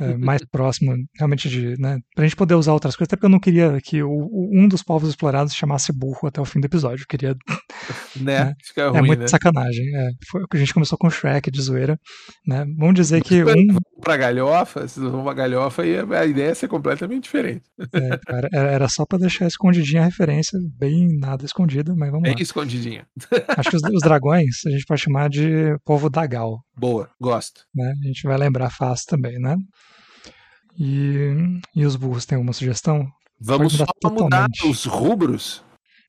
é, 0.00 0.16
mais 0.16 0.42
próximo 0.50 0.94
realmente 1.18 1.48
de, 1.48 1.78
né, 1.78 1.98
pra 2.14 2.24
gente 2.24 2.36
poder 2.36 2.54
usar 2.54 2.72
outras 2.72 2.96
coisas, 2.96 3.08
até 3.08 3.16
porque 3.16 3.26
eu 3.26 3.30
não 3.30 3.40
queria 3.40 3.78
que 3.82 4.02
o, 4.02 4.08
o- 4.10 4.50
um 4.54 4.66
dos 4.66 4.82
povos 4.82 5.08
explorados 5.10 5.52
se 5.52 5.58
chamasse 5.58 5.92
burro 5.92 6.26
até 6.26 6.40
o 6.40 6.44
fim 6.44 6.60
do 6.60 6.64
episódio, 6.66 7.02
eu 7.02 7.06
queria, 7.06 7.36
Né? 8.16 8.44
né? 8.46 8.54
Fica 8.64 8.82
é 8.82 8.88
ruim, 8.88 9.06
muito 9.06 9.20
né? 9.20 9.28
sacanagem, 9.28 9.84
é, 9.96 10.08
foi 10.30 10.42
o 10.42 10.48
que 10.48 10.56
a 10.56 10.60
gente 10.60 10.72
começou 10.72 10.96
com 10.96 11.10
Shrek 11.10 11.50
de 11.50 11.60
zoeira, 11.60 11.98
né, 12.46 12.64
vamos 12.78 12.94
dizer 12.94 13.22
que 13.22 13.42
um, 13.44 13.76
pra 14.00 14.16
galhofa, 14.16 14.86
se 14.88 15.00
vão 15.00 15.22
pra 15.24 15.34
galhofa, 15.34 15.84
e 15.86 15.98
a 15.98 16.24
ideia 16.24 16.50
é 16.50 16.54
ser 16.54 16.68
completamente 16.68 17.24
diferente. 17.24 17.62
é, 17.92 18.18
cara, 18.18 18.48
era 18.52 18.88
só 18.88 19.04
pra 19.04 19.18
deixar 19.18 19.46
escondidinha 19.46 20.02
a 20.02 20.06
referência, 20.06 20.58
bem 20.78 21.08
nada 21.18 21.44
escondida, 21.44 21.94
mas 21.96 22.10
vamos 22.10 22.22
Bem 22.24 22.34
lá. 22.34 22.40
escondidinha. 22.42 23.06
Acho 23.58 23.70
que 23.70 23.76
os, 23.76 23.82
os 23.82 24.00
dragões 24.02 24.64
a 24.66 24.70
gente 24.70 24.84
pode 24.86 25.00
chamar 25.02 25.28
de 25.28 25.76
povo 25.84 26.08
Dagal, 26.08 26.60
Boa, 26.76 27.08
gosto. 27.20 27.62
né, 27.74 27.92
a 28.02 28.06
gente 28.06 28.22
vai 28.26 28.36
lembrar 28.38 28.70
fácil 28.70 29.06
também, 29.08 29.38
né. 29.38 29.54
E, 30.78 31.60
e 31.74 31.84
os 31.84 31.96
burros, 31.96 32.24
tem 32.26 32.36
alguma 32.36 32.52
sugestão? 32.52 33.08
Vamos 33.40 33.72
mudar 33.74 33.86
só 34.02 34.10
mudar 34.10 34.24
totalmente. 34.24 34.66
os 34.66 34.84
rubros. 34.84 35.62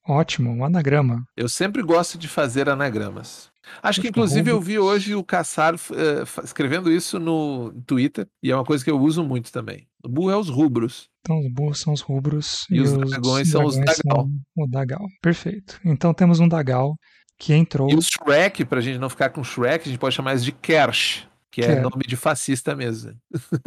Ótimo, 0.08 0.52
um 0.52 0.64
anagrama. 0.64 1.24
Eu 1.36 1.50
sempre 1.50 1.82
gosto 1.82 2.18
de 2.18 2.28
fazer 2.28 2.70
anagramas. 2.70 3.50
Acho 3.82 4.00
que, 4.00 4.10
inclusive, 4.10 4.52
eu 4.52 4.62
vi 4.62 4.78
hoje 4.78 5.16
o 5.16 5.24
Caçar 5.24 5.76
fa- 5.80 6.44
escrevendo 6.44 6.92
isso 6.92 7.20
no 7.20 7.74
Twitter, 7.88 8.28
e 8.44 8.52
é 8.52 8.56
uma 8.56 8.64
coisa 8.64 8.84
que 8.84 8.92
eu 8.92 9.00
uso 9.00 9.24
muito 9.24 9.52
também. 9.52 9.88
O 10.04 10.10
burro 10.10 10.30
é 10.30 10.38
os 10.38 10.50
rubros. 10.50 11.10
Então, 11.22 11.40
os 11.40 11.52
burros 11.52 11.80
são 11.82 11.92
os 11.92 12.02
rubros 12.02 12.68
E 12.70 12.80
os 12.80 12.92
dragões 12.94 13.50
são 13.50 13.66
os 13.66 13.74
dragões 13.76 13.98
dagal. 14.06 14.28
o 14.56 14.68
dagal. 14.68 15.08
Perfeito. 15.24 15.80
Então, 15.84 16.14
temos 16.14 16.40
um 16.40 16.48
dagal 16.48 16.96
que 17.40 17.56
entrou. 17.56 17.90
E 17.90 17.96
o 17.96 18.02
Shrek, 18.04 18.64
pra 18.66 18.80
gente 18.82 19.00
não 19.00 19.10
ficar 19.10 19.30
com 19.32 19.44
Shrek, 19.44 19.88
a 19.88 19.92
gente 19.92 20.00
pode 20.00 20.14
chamar 20.14 20.36
isso 20.36 20.46
de 20.46 20.52
Kersh, 20.52 21.28
que 21.52 21.62
é 21.62 21.68
Kersh. 21.68 21.82
nome 21.82 22.04
de 22.08 22.16
fascista 22.16 22.76
mesmo. 22.76 23.14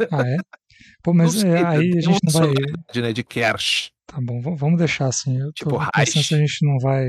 Ah, 0.09 0.21
é? 0.25 0.37
Pô, 1.03 1.13
mas 1.13 1.33
sei, 1.33 1.49
é, 1.51 1.65
aí 1.65 1.91
a 1.97 2.01
gente 2.01 2.19
não 2.23 2.31
vai. 2.33 3.01
né, 3.01 3.13
de 3.13 3.23
Kersh. 3.23 3.91
Tá 4.07 4.19
bom, 4.21 4.41
vamos 4.55 4.77
deixar 4.79 5.07
assim. 5.07 5.37
Eu 5.39 5.51
Tipo 5.53 5.77
pensando 5.93 6.23
se 6.23 6.33
a 6.35 6.37
gente 6.37 6.65
não 6.65 6.77
vai. 6.79 7.05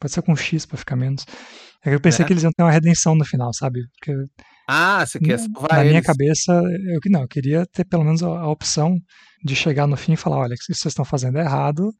Pode 0.00 0.12
ser 0.12 0.22
com 0.22 0.34
X 0.34 0.64
pra 0.66 0.78
ficar 0.78 0.96
menos. 0.96 1.24
É 1.84 1.90
que 1.90 1.96
eu 1.96 2.00
pensei 2.00 2.22
Né? 2.22 2.26
que 2.26 2.32
eles 2.32 2.42
iam 2.42 2.52
ter 2.52 2.62
uma 2.62 2.70
redenção 2.72 3.14
no 3.14 3.24
final, 3.24 3.52
sabe? 3.52 3.80
Porque 3.98 4.14
Ah, 4.68 5.04
você 5.04 5.18
quer 5.18 5.38
na 5.38 5.38
salvar 5.38 5.78
na 5.78 5.84
minha 5.84 5.96
eles. 5.96 6.06
cabeça, 6.06 6.52
eu 6.94 7.00
que 7.00 7.10
não, 7.10 7.22
eu 7.22 7.28
queria 7.28 7.66
ter 7.66 7.84
pelo 7.84 8.04
menos 8.04 8.22
a, 8.22 8.28
a 8.28 8.48
opção 8.48 8.96
de 9.44 9.54
chegar 9.56 9.86
no 9.86 9.96
fim 9.96 10.12
e 10.12 10.16
falar, 10.16 10.38
olha, 10.38 10.54
isso 10.54 10.66
que 10.68 10.74
vocês 10.74 10.92
estão 10.92 11.04
fazendo 11.04 11.38
é 11.38 11.42
errado 11.42 11.90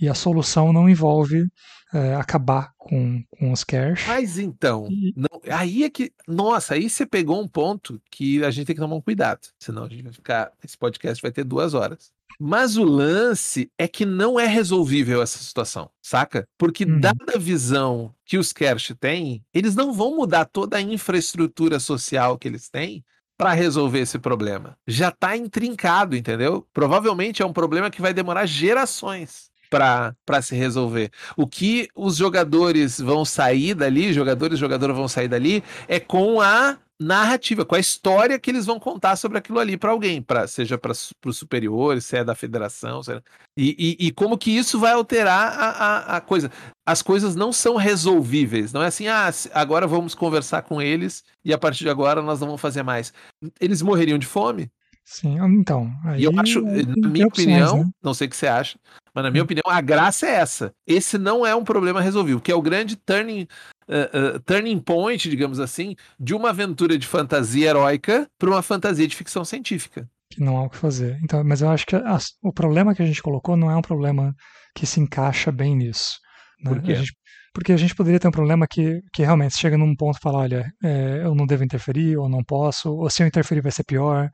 e 0.00 0.08
a 0.08 0.14
solução 0.14 0.72
não 0.72 0.88
envolve 0.88 1.46
é, 1.92 2.14
acabar 2.16 2.72
com, 2.76 3.22
com 3.38 3.52
os 3.52 3.62
cash. 3.62 4.04
Mas 4.08 4.36
então, 4.38 4.88
E- 4.90 5.12
não- 5.16 5.40
aí 5.48 5.84
é 5.84 5.90
que. 5.90 6.12
Nossa, 6.26 6.74
aí 6.74 6.90
você 6.90 7.06
pegou 7.06 7.40
um 7.40 7.46
ponto 7.46 8.00
que 8.10 8.42
a 8.44 8.50
gente 8.50 8.66
tem 8.66 8.74
que 8.74 8.82
tomar 8.82 8.96
um 8.96 9.00
cuidado. 9.00 9.40
Senão 9.60 9.84
a 9.84 9.88
gente 9.88 10.02
vai 10.02 10.12
ficar. 10.12 10.50
Esse 10.64 10.76
podcast 10.76 11.22
vai 11.22 11.30
ter 11.30 11.44
duas 11.44 11.72
horas. 11.74 12.10
Mas 12.40 12.76
o 12.76 12.82
lance 12.82 13.70
é 13.78 13.86
que 13.86 14.04
não 14.04 14.40
é 14.40 14.46
resolvível 14.46 15.22
essa 15.22 15.38
situação, 15.38 15.88
saca? 16.02 16.48
Porque, 16.58 16.84
Uhum. 16.84 16.98
dada 16.98 17.34
a 17.36 17.38
visão 17.38 18.12
que 18.24 18.36
os 18.36 18.52
Kersh 18.52 18.92
têm, 18.98 19.44
eles 19.54 19.76
não 19.76 19.92
vão 19.92 20.16
mudar 20.16 20.44
toda 20.46 20.76
a 20.76 20.80
infraestrutura 20.82 21.78
social 21.78 22.36
que 22.36 22.48
eles 22.48 22.68
têm 22.68 23.04
para 23.38 23.52
resolver 23.52 24.00
esse 24.00 24.18
problema. 24.18 24.76
Já 24.84 25.12
tá 25.12 25.36
intrincado, 25.36 26.16
entendeu? 26.16 26.66
Provavelmente 26.72 27.40
é 27.40 27.46
um 27.46 27.52
problema 27.52 27.88
que 27.88 28.02
vai 28.02 28.12
demorar 28.12 28.46
gerações 28.46 29.48
para 29.74 30.42
se 30.42 30.54
resolver. 30.54 31.10
O 31.36 31.46
que 31.46 31.88
os 31.94 32.16
jogadores 32.16 33.00
vão 33.00 33.24
sair 33.24 33.74
dali, 33.74 34.12
jogadores 34.12 34.56
e 34.56 34.60
jogadoras 34.60 34.96
vão 34.96 35.08
sair 35.08 35.28
dali, 35.28 35.62
é 35.88 35.98
com 35.98 36.40
a 36.40 36.78
narrativa, 37.00 37.64
com 37.64 37.74
a 37.74 37.78
história 37.80 38.38
que 38.38 38.50
eles 38.50 38.64
vão 38.66 38.78
contar 38.78 39.16
sobre 39.16 39.36
aquilo 39.36 39.58
ali 39.58 39.76
para 39.76 39.90
alguém, 39.90 40.22
pra, 40.22 40.46
seja 40.46 40.78
para 40.78 40.92
os 40.92 41.36
superiores, 41.36 42.06
se 42.06 42.16
é 42.16 42.24
da 42.24 42.36
federação, 42.36 43.00
é- 43.08 43.20
e, 43.56 43.96
e, 44.00 44.06
e 44.06 44.10
como 44.12 44.38
que 44.38 44.50
isso 44.56 44.78
vai 44.78 44.92
alterar 44.92 45.52
a, 45.58 45.70
a, 45.70 46.16
a 46.16 46.20
coisa. 46.20 46.50
As 46.86 47.02
coisas 47.02 47.34
não 47.34 47.52
são 47.52 47.76
resolvíveis, 47.76 48.72
não 48.72 48.82
é 48.82 48.86
assim, 48.86 49.08
ah, 49.08 49.28
agora 49.52 49.86
vamos 49.86 50.14
conversar 50.14 50.62
com 50.62 50.80
eles 50.80 51.24
e 51.44 51.52
a 51.52 51.58
partir 51.58 51.82
de 51.84 51.90
agora 51.90 52.22
nós 52.22 52.38
não 52.40 52.46
vamos 52.48 52.60
fazer 52.60 52.82
mais. 52.82 53.12
Eles 53.60 53.82
morreriam 53.82 54.18
de 54.18 54.26
fome. 54.26 54.70
Sim, 55.04 55.36
então. 55.60 55.92
Aí, 56.04 56.22
E 56.22 56.24
eu 56.24 56.32
acho, 56.38 56.66
aí 56.66 56.86
na 56.86 57.08
minha 57.10 57.26
opções, 57.26 57.46
opinião, 57.46 57.78
né? 57.78 57.90
não 58.02 58.14
sei 58.14 58.26
o 58.26 58.30
que 58.30 58.36
você 58.36 58.46
acha, 58.46 58.78
mas 59.14 59.22
na 59.24 59.30
minha 59.30 59.42
Hum. 59.42 59.44
opinião, 59.44 59.64
a 59.66 59.80
graça 59.80 60.26
é 60.26 60.30
essa. 60.34 60.72
Esse 60.86 61.18
não 61.18 61.44
é 61.46 61.54
um 61.54 61.62
problema 61.64 62.00
resolvido, 62.00 62.40
que 62.40 62.50
é 62.50 62.54
o 62.54 62.62
grande 62.62 62.96
turning, 62.96 63.46
eh, 63.88 64.10
eh, 64.12 64.38
turning 64.46 64.80
point, 64.80 65.28
digamos 65.28 65.60
assim, 65.60 65.94
de 66.18 66.34
uma 66.34 66.50
aventura 66.50 66.96
de 66.96 67.06
fantasia 67.06 67.68
heróica 67.68 68.26
para 68.38 68.48
uma 68.50 68.62
fantasia 68.62 69.06
de 69.06 69.14
ficção 69.16 69.44
científica. 69.44 70.08
que 70.30 70.40
não 70.42 70.56
há 70.56 70.62
o 70.64 70.70
que 70.70 70.76
fazer. 70.76 71.16
Então, 71.22 71.44
mas 71.44 71.62
eu 71.62 71.68
acho 71.68 71.86
que 71.86 71.94
as- 71.94 72.32
o 72.42 72.52
problema 72.52 72.92
que 72.92 73.00
a 73.02 73.06
gente 73.06 73.22
colocou 73.22 73.56
não 73.56 73.70
é 73.70 73.76
um 73.76 73.82
problema 73.82 74.34
que 74.74 74.84
se 74.84 74.98
encaixa 74.98 75.52
bem 75.52 75.76
nisso. 75.76 76.18
né? 76.60 76.80
Por? 76.80 76.90
A 76.90 76.94
gente- 76.94 77.12
porque 77.52 77.72
a 77.72 77.76
gente 77.76 77.94
poderia 77.94 78.18
ter 78.18 78.26
um 78.26 78.32
problema 78.32 78.66
que, 78.68 79.00
que 79.12 79.22
realmente 79.22 79.56
chega 79.56 79.78
num 79.78 79.94
ponto 79.94 80.16
e 80.16 80.20
fala, 80.20 80.38
olha, 80.38 80.64
é, 80.82 81.20
eu 81.22 81.36
não 81.36 81.46
devo 81.46 81.62
interferir, 81.62 82.16
ou 82.16 82.28
não 82.28 82.42
posso, 82.42 82.90
ou 82.90 83.08
se 83.10 83.22
eu 83.22 83.28
interferir 83.28 83.60
vai 83.60 83.70
ser 83.70 83.84
pior, 83.84 84.28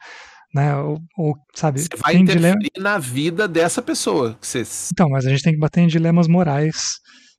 né? 0.54 0.76
Ou, 0.76 0.98
ou, 1.16 1.34
sabe, 1.54 1.80
Você 1.80 1.88
vai 1.96 2.16
interferir 2.16 2.56
dilema. 2.74 2.90
na 2.92 2.98
vida 2.98 3.46
dessa 3.48 3.80
pessoa. 3.82 4.36
Você... 4.40 4.62
Então, 4.92 5.08
mas 5.10 5.26
a 5.26 5.30
gente 5.30 5.42
tem 5.42 5.52
que 5.52 5.58
bater 5.58 5.80
em 5.80 5.86
dilemas 5.86 6.26
morais 6.28 6.76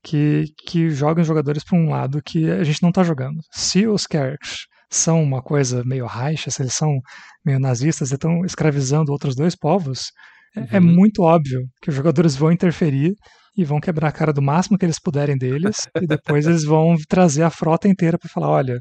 que, 0.02 0.44
que 0.66 0.90
jogam 0.90 1.22
os 1.22 1.28
jogadores 1.28 1.62
para 1.64 1.78
um 1.78 1.90
lado 1.90 2.20
que 2.24 2.50
a 2.50 2.64
gente 2.64 2.82
não 2.82 2.88
está 2.90 3.02
jogando. 3.04 3.38
Se 3.52 3.86
os 3.86 4.06
characters 4.10 4.66
são 4.90 5.22
uma 5.22 5.40
coisa 5.42 5.82
meio 5.84 6.06
raixa, 6.06 6.50
se 6.50 6.60
eles 6.62 6.74
são 6.74 6.98
meio 7.44 7.58
nazistas 7.58 8.10
e 8.10 8.14
estão 8.14 8.44
escravizando 8.44 9.10
outros 9.12 9.34
dois 9.34 9.56
povos, 9.56 10.10
é- 10.56 10.76
é 10.76 10.80
Uhum. 10.80 10.86
muito 10.86 11.22
óbvio 11.22 11.60
que 11.80 11.88
os 11.88 11.94
jogadores 11.94 12.36
vão 12.36 12.52
interferir 12.52 13.14
e 13.56 13.64
vão 13.64 13.80
quebrar 13.80 14.08
a 14.08 14.12
cara 14.12 14.32
do 14.32 14.42
máximo 14.42 14.76
que 14.78 14.84
eles 14.84 14.98
puderem 14.98 15.36
deles, 15.36 15.76
e 16.00 16.06
depois 16.06 16.46
eles 16.46 16.64
vão 16.64 16.94
trazer 17.08 17.42
a 17.42 17.50
frota 17.50 17.86
inteira 17.88 18.18
para 18.18 18.28
falar, 18.30 18.48
olha, 18.48 18.80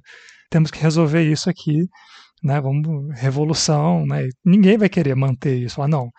temos 0.49 0.71
que 0.71 0.79
resolver 0.81 1.21
isso 1.29 1.49
aqui, 1.49 1.85
né? 2.43 2.59
Vamos 2.61 2.87
revolução, 3.19 4.05
né? 4.05 4.27
Ninguém 4.45 4.77
vai 4.77 4.89
querer 4.89 5.15
manter 5.15 5.57
isso. 5.57 5.81
Ah, 5.81 5.87
não, 5.87 6.09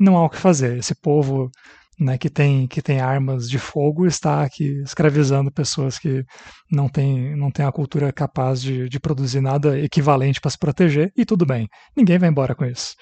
não 0.00 0.16
há 0.16 0.24
o 0.24 0.30
que 0.30 0.38
fazer. 0.38 0.78
Esse 0.78 0.94
povo, 0.94 1.50
né, 1.98 2.16
que 2.18 2.30
tem 2.30 2.66
que 2.66 2.80
tem 2.80 3.00
armas 3.00 3.48
de 3.48 3.58
fogo 3.58 4.06
está 4.06 4.42
aqui 4.42 4.80
escravizando 4.82 5.52
pessoas 5.52 5.98
que 5.98 6.24
não 6.70 6.88
têm 6.88 7.36
não 7.36 7.50
têm 7.50 7.66
a 7.66 7.72
cultura 7.72 8.12
capaz 8.12 8.62
de, 8.62 8.88
de 8.88 9.00
produzir 9.00 9.40
nada 9.40 9.78
equivalente 9.78 10.40
para 10.40 10.50
se 10.50 10.58
proteger 10.58 11.12
e 11.16 11.24
tudo 11.24 11.44
bem. 11.46 11.68
Ninguém 11.96 12.18
vai 12.18 12.28
embora 12.28 12.54
com 12.54 12.64
isso. 12.64 12.94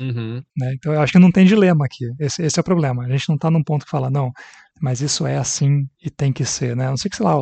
Uhum. 0.00 0.42
Né? 0.56 0.74
Então 0.74 0.92
eu 0.92 1.00
acho 1.00 1.12
que 1.12 1.18
não 1.18 1.30
tem 1.30 1.44
dilema 1.46 1.84
aqui. 1.84 2.04
Esse, 2.18 2.42
esse 2.42 2.58
é 2.58 2.62
o 2.62 2.64
problema. 2.64 3.04
A 3.04 3.08
gente 3.08 3.28
não 3.28 3.36
está 3.36 3.50
num 3.50 3.62
ponto 3.62 3.84
que 3.84 3.90
fala, 3.90 4.10
não, 4.10 4.32
mas 4.80 5.00
isso 5.00 5.26
é 5.26 5.36
assim 5.36 5.86
e 6.02 6.10
tem 6.10 6.32
que 6.32 6.44
ser. 6.44 6.76
Né? 6.76 6.86
A 6.86 6.90
não 6.90 6.96
sei 6.96 7.10
que, 7.10 7.16
sei 7.16 7.26
lá, 7.26 7.36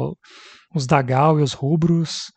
os 0.74 0.86
Dagal 0.86 1.40
e 1.40 1.42
os 1.42 1.52
Rubros 1.52 2.30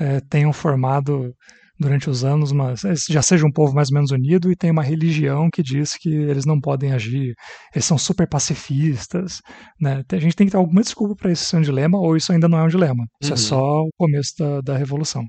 eh, 0.00 0.20
tenham 0.30 0.52
formado 0.52 1.34
durante 1.78 2.10
os 2.10 2.24
anos, 2.24 2.50
mas 2.52 2.80
já 3.08 3.22
seja 3.22 3.46
um 3.46 3.52
povo 3.52 3.74
mais 3.74 3.88
ou 3.90 3.94
menos 3.94 4.10
unido 4.10 4.50
e 4.50 4.56
tem 4.56 4.70
uma 4.70 4.82
religião 4.82 5.48
que 5.50 5.62
diz 5.62 5.94
que 5.96 6.08
eles 6.08 6.44
não 6.44 6.60
podem 6.60 6.92
agir, 6.92 7.34
eles 7.74 7.84
são 7.84 7.96
super 7.98 8.28
pacifistas. 8.28 9.40
Né? 9.80 10.02
A 10.10 10.16
gente 10.18 10.34
tem 10.36 10.46
que 10.46 10.50
ter 10.50 10.56
alguma 10.56 10.82
desculpa 10.82 11.14
para 11.16 11.30
isso 11.32 11.44
ser 11.44 11.56
um 11.56 11.60
dilema, 11.62 11.98
ou 11.98 12.16
isso 12.16 12.32
ainda 12.32 12.48
não 12.48 12.58
é 12.58 12.64
um 12.64 12.68
dilema. 12.68 13.06
Isso 13.20 13.30
Uhum. 13.32 13.34
é 13.34 13.36
só 13.38 13.62
o 13.82 13.90
começo 13.96 14.34
da, 14.38 14.60
da 14.60 14.76
revolução. 14.76 15.24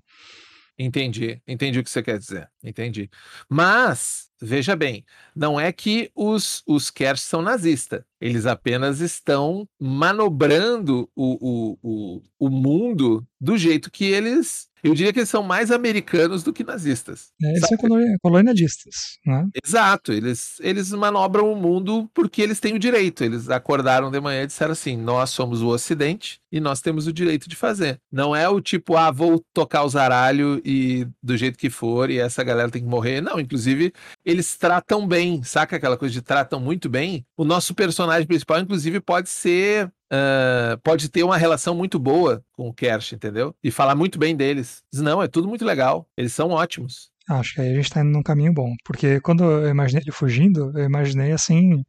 Entendi, 0.82 1.42
entendi 1.46 1.78
o 1.80 1.84
que 1.84 1.90
você 1.90 2.02
quer 2.02 2.18
dizer. 2.18 2.48
Entendi. 2.64 3.10
Mas, 3.50 4.30
veja 4.42 4.78
bem, 4.78 5.04
não 5.36 5.60
é 5.60 5.74
que 5.74 6.10
os, 6.16 6.64
os 6.66 6.90
Kersh 6.90 7.22
são 7.24 7.42
nazistas. 7.42 8.02
Eles 8.22 8.46
apenas 8.46 9.02
estão 9.02 9.68
manobrando 9.78 11.10
o, 11.14 11.38
o, 11.42 11.78
o, 11.84 12.22
o 12.40 12.50
mundo 12.50 13.28
do 13.42 13.58
jeito 13.58 13.92
que 13.92 14.06
eles 14.06 14.68
eu 14.84 14.94
diria 14.94 15.12
que 15.12 15.20
eles 15.20 15.30
são 15.30 15.44
mais 15.44 15.72
americanos 15.72 16.44
do 16.44 16.54
que 16.54 16.63
nazistas. 16.63 17.30
É, 17.42 17.50
eles 17.50 17.62
sabe? 17.62 17.82
são 17.82 18.18
colonialistas, 18.22 18.96
né? 19.26 19.48
Exato, 19.63 20.12
eles, 20.12 20.56
eles 20.60 20.92
manobram 20.92 21.52
o 21.52 21.56
mundo 21.56 22.10
porque 22.13 22.42
eles 22.42 22.60
têm 22.60 22.76
o 22.76 22.80
direito. 22.80 23.24
Eles 23.24 23.50
acordaram 23.50 24.12
de 24.12 24.20
manhã 24.20 24.44
e 24.44 24.48
disseram 24.48 24.72
assim: 24.72 24.98
nós 24.98 25.30
somos 25.30 25.62
o 25.62 25.68
Ocidente 25.68 26.39
e 26.52 26.60
nós 26.60 26.82
temos 26.82 27.08
o 27.08 27.13
direito 27.13 27.48
de 27.50 27.56
fazer. 27.56 28.00
Não 28.12 28.36
é 28.36 28.48
o 28.48 28.62
tipo, 28.62 28.96
ah, 28.96 29.12
vou 29.12 29.44
tocar 29.54 29.84
o 29.84 29.89
zaralho 29.89 30.62
e 30.65 31.08
do 31.22 31.38
jeito 31.38 31.58
que 31.58 31.70
for 31.70 32.10
e 32.10 32.20
essa 32.20 32.44
galera 32.44 32.72
tem 32.72 32.82
que 32.82 32.88
morrer. 32.88 33.22
Não, 33.22 33.39
inclusive, 33.39 33.94
eles 34.26 34.58
tratam 34.58 35.08
bem, 35.08 35.44
saca 35.44 35.76
aquela 35.76 35.98
coisa 35.98 36.13
de 36.13 36.22
tratam 36.22 36.60
muito 36.60 36.89
bem? 36.89 37.26
O 37.38 37.44
nosso 37.44 37.74
personagem 37.74 38.28
principal, 38.28 38.60
inclusive, 38.60 39.00
pode 39.00 39.30
ser 39.30 39.92
Uh, 40.12 40.78
pode 40.84 41.10
ter 41.10 41.24
uma 41.24 41.38
relação 41.38 41.76
muito 41.76 42.00
boa 42.00 42.43
com 42.54 42.67
o 42.67 42.74
Kersh, 42.74 43.13
entendeu? 43.13 43.54
E 43.63 43.69
falar 43.69 43.95
muito 43.95 44.17
bem 44.17 44.36
deles. 44.36 44.82
Diz, 44.91 45.02
não, 45.02 45.22
é 45.22 45.28
tudo 45.28 45.48
muito 45.48 45.63
legal. 45.63 46.08
Eles 46.17 46.34
são 46.34 46.50
ótimos. 46.50 47.10
Acho 47.30 47.54
que 47.54 47.62
aí 47.62 47.72
a 47.72 47.76
gente 47.76 47.91
tá 47.91 48.02
indo 48.02 48.12
num 48.12 48.24
caminho 48.24 48.52
bom. 48.52 48.74
Porque 48.84 49.19
quando 49.22 49.43
eu 49.43 49.69
imaginei 49.69 50.02
ele 50.04 50.12
fugindo, 50.12 50.72
eu 50.76 50.84
imaginei 50.84 51.32
assim, 51.32 51.84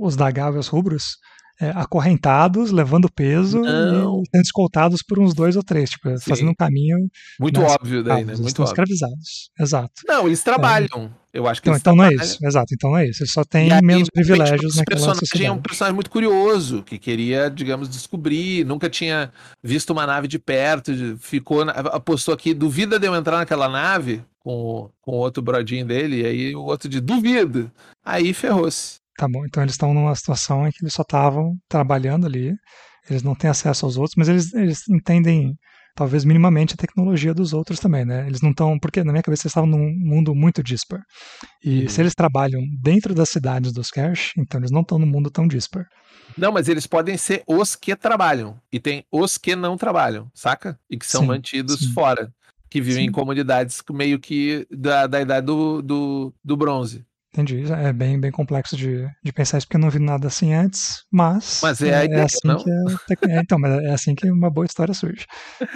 os 0.00 0.16
Dagal 0.16 0.54
e 0.54 0.58
os 0.58 0.68
rubros 0.68 1.18
é, 1.60 1.70
acorrentados, 1.70 2.70
levando 2.70 3.10
peso 3.12 3.60
não. 3.60 4.22
e 4.22 4.26
sendo 4.30 4.44
escoltados 4.44 5.02
por 5.02 5.18
uns 5.18 5.34
dois 5.34 5.56
ou 5.56 5.62
três, 5.62 5.90
tipo, 5.90 6.08
Sim. 6.16 6.30
fazendo 6.30 6.50
um 6.52 6.54
caminho. 6.54 6.98
Muito 7.38 7.60
óbvio 7.60 8.02
daí, 8.02 8.24
né? 8.24 8.34
Muito 8.36 8.62
óbvio. 8.62 8.64
escravizados. 8.64 9.50
Exato. 9.58 9.92
Não, 10.06 10.26
eles 10.26 10.42
trabalham. 10.42 11.06
É. 11.06 11.27
Eu 11.38 11.46
acho 11.46 11.62
que 11.62 11.68
então, 11.68 11.78
então 11.78 11.94
não 11.94 12.04
é 12.04 12.14
isso, 12.14 12.36
exato, 12.44 12.74
então 12.74 12.90
não 12.90 12.98
é 12.98 13.06
isso. 13.06 13.22
Ele 13.22 13.30
só 13.30 13.44
tem 13.44 13.70
aí, 13.70 13.80
menos 13.80 14.10
privilégios 14.10 14.74
naquela 14.74 14.96
personagem 14.96 15.20
sociedade. 15.20 15.46
é 15.46 15.52
um 15.52 15.62
personagem 15.62 15.94
muito 15.94 16.10
curioso, 16.10 16.82
que 16.82 16.98
queria, 16.98 17.48
digamos, 17.48 17.88
descobrir, 17.88 18.66
nunca 18.66 18.90
tinha 18.90 19.32
visto 19.62 19.90
uma 19.90 20.04
nave 20.04 20.26
de 20.26 20.36
perto, 20.36 20.92
ficou, 21.20 21.62
apostou 21.62 22.34
aqui, 22.34 22.52
duvida 22.52 22.98
de 22.98 23.06
eu 23.06 23.14
entrar 23.14 23.38
naquela 23.38 23.68
nave 23.68 24.24
com, 24.40 24.90
com 25.00 25.12
o 25.12 25.18
outro 25.18 25.40
brodinho 25.40 25.86
dele, 25.86 26.22
e 26.22 26.26
aí 26.26 26.56
o 26.56 26.62
outro 26.62 26.88
de 26.88 27.00
duvida. 27.00 27.72
Aí 28.04 28.34
ferrou-se. 28.34 28.98
Tá 29.16 29.28
bom, 29.28 29.46
então 29.46 29.62
eles 29.62 29.74
estão 29.74 29.94
numa 29.94 30.16
situação 30.16 30.66
em 30.66 30.72
que 30.72 30.82
eles 30.82 30.92
só 30.92 31.02
estavam 31.02 31.56
trabalhando 31.68 32.26
ali, 32.26 32.52
eles 33.08 33.22
não 33.22 33.36
têm 33.36 33.48
acesso 33.48 33.86
aos 33.86 33.96
outros, 33.96 34.16
mas 34.16 34.28
eles, 34.28 34.52
eles 34.54 34.88
entendem 34.88 35.54
talvez 35.98 36.24
minimamente 36.24 36.74
a 36.74 36.76
tecnologia 36.76 37.34
dos 37.34 37.52
outros 37.52 37.80
também, 37.80 38.04
né? 38.04 38.24
Eles 38.28 38.40
não 38.40 38.50
estão, 38.50 38.78
porque 38.78 39.02
na 39.02 39.10
minha 39.10 39.22
cabeça 39.22 39.42
eles 39.42 39.50
estavam 39.50 39.68
num 39.68 39.92
mundo 39.98 40.32
muito 40.32 40.62
dispar. 40.62 41.02
E 41.62 41.82
uhum. 41.82 41.88
se 41.88 42.00
eles 42.00 42.14
trabalham 42.14 42.62
dentro 42.80 43.12
das 43.12 43.30
cidades 43.30 43.72
dos 43.72 43.90
cash, 43.90 44.32
então 44.38 44.60
eles 44.60 44.70
não 44.70 44.82
estão 44.82 44.96
num 44.96 45.06
mundo 45.06 45.28
tão 45.28 45.48
dispar. 45.48 45.86
Não, 46.36 46.52
mas 46.52 46.68
eles 46.68 46.86
podem 46.86 47.16
ser 47.16 47.42
os 47.48 47.74
que 47.74 47.96
trabalham. 47.96 48.60
E 48.72 48.78
tem 48.78 49.04
os 49.10 49.36
que 49.36 49.56
não 49.56 49.76
trabalham, 49.76 50.30
saca? 50.32 50.78
E 50.88 50.96
que 50.96 51.04
são 51.04 51.22
sim, 51.22 51.26
mantidos 51.26 51.80
sim. 51.80 51.92
fora. 51.92 52.32
Que 52.70 52.80
vivem 52.80 53.04
sim. 53.04 53.08
em 53.08 53.12
comunidades 53.12 53.82
meio 53.90 54.20
que 54.20 54.68
da, 54.70 55.08
da 55.08 55.20
idade 55.20 55.46
do, 55.46 55.82
do, 55.82 56.34
do 56.44 56.56
bronze. 56.56 57.04
Entendi. 57.32 57.70
É 57.70 57.92
bem, 57.92 58.18
bem 58.18 58.30
complexo 58.30 58.76
de, 58.76 59.06
de 59.22 59.32
pensar 59.32 59.58
isso, 59.58 59.66
porque 59.66 59.76
eu 59.76 59.80
não 59.80 59.90
vi 59.90 59.98
nada 59.98 60.28
assim 60.28 60.54
antes, 60.54 61.02
mas. 61.12 61.60
Mas 61.62 61.82
é, 61.82 61.88
é, 61.90 62.04
ideia, 62.06 62.20
é 62.20 62.24
assim 62.24 62.38
não? 62.44 62.56
que 62.56 62.70
é, 62.70 63.36
é, 63.36 63.40
Então, 63.40 63.58
mas 63.58 63.82
é 63.84 63.90
assim 63.90 64.14
que 64.14 64.30
uma 64.30 64.50
boa 64.50 64.64
história 64.64 64.94
surge. 64.94 65.26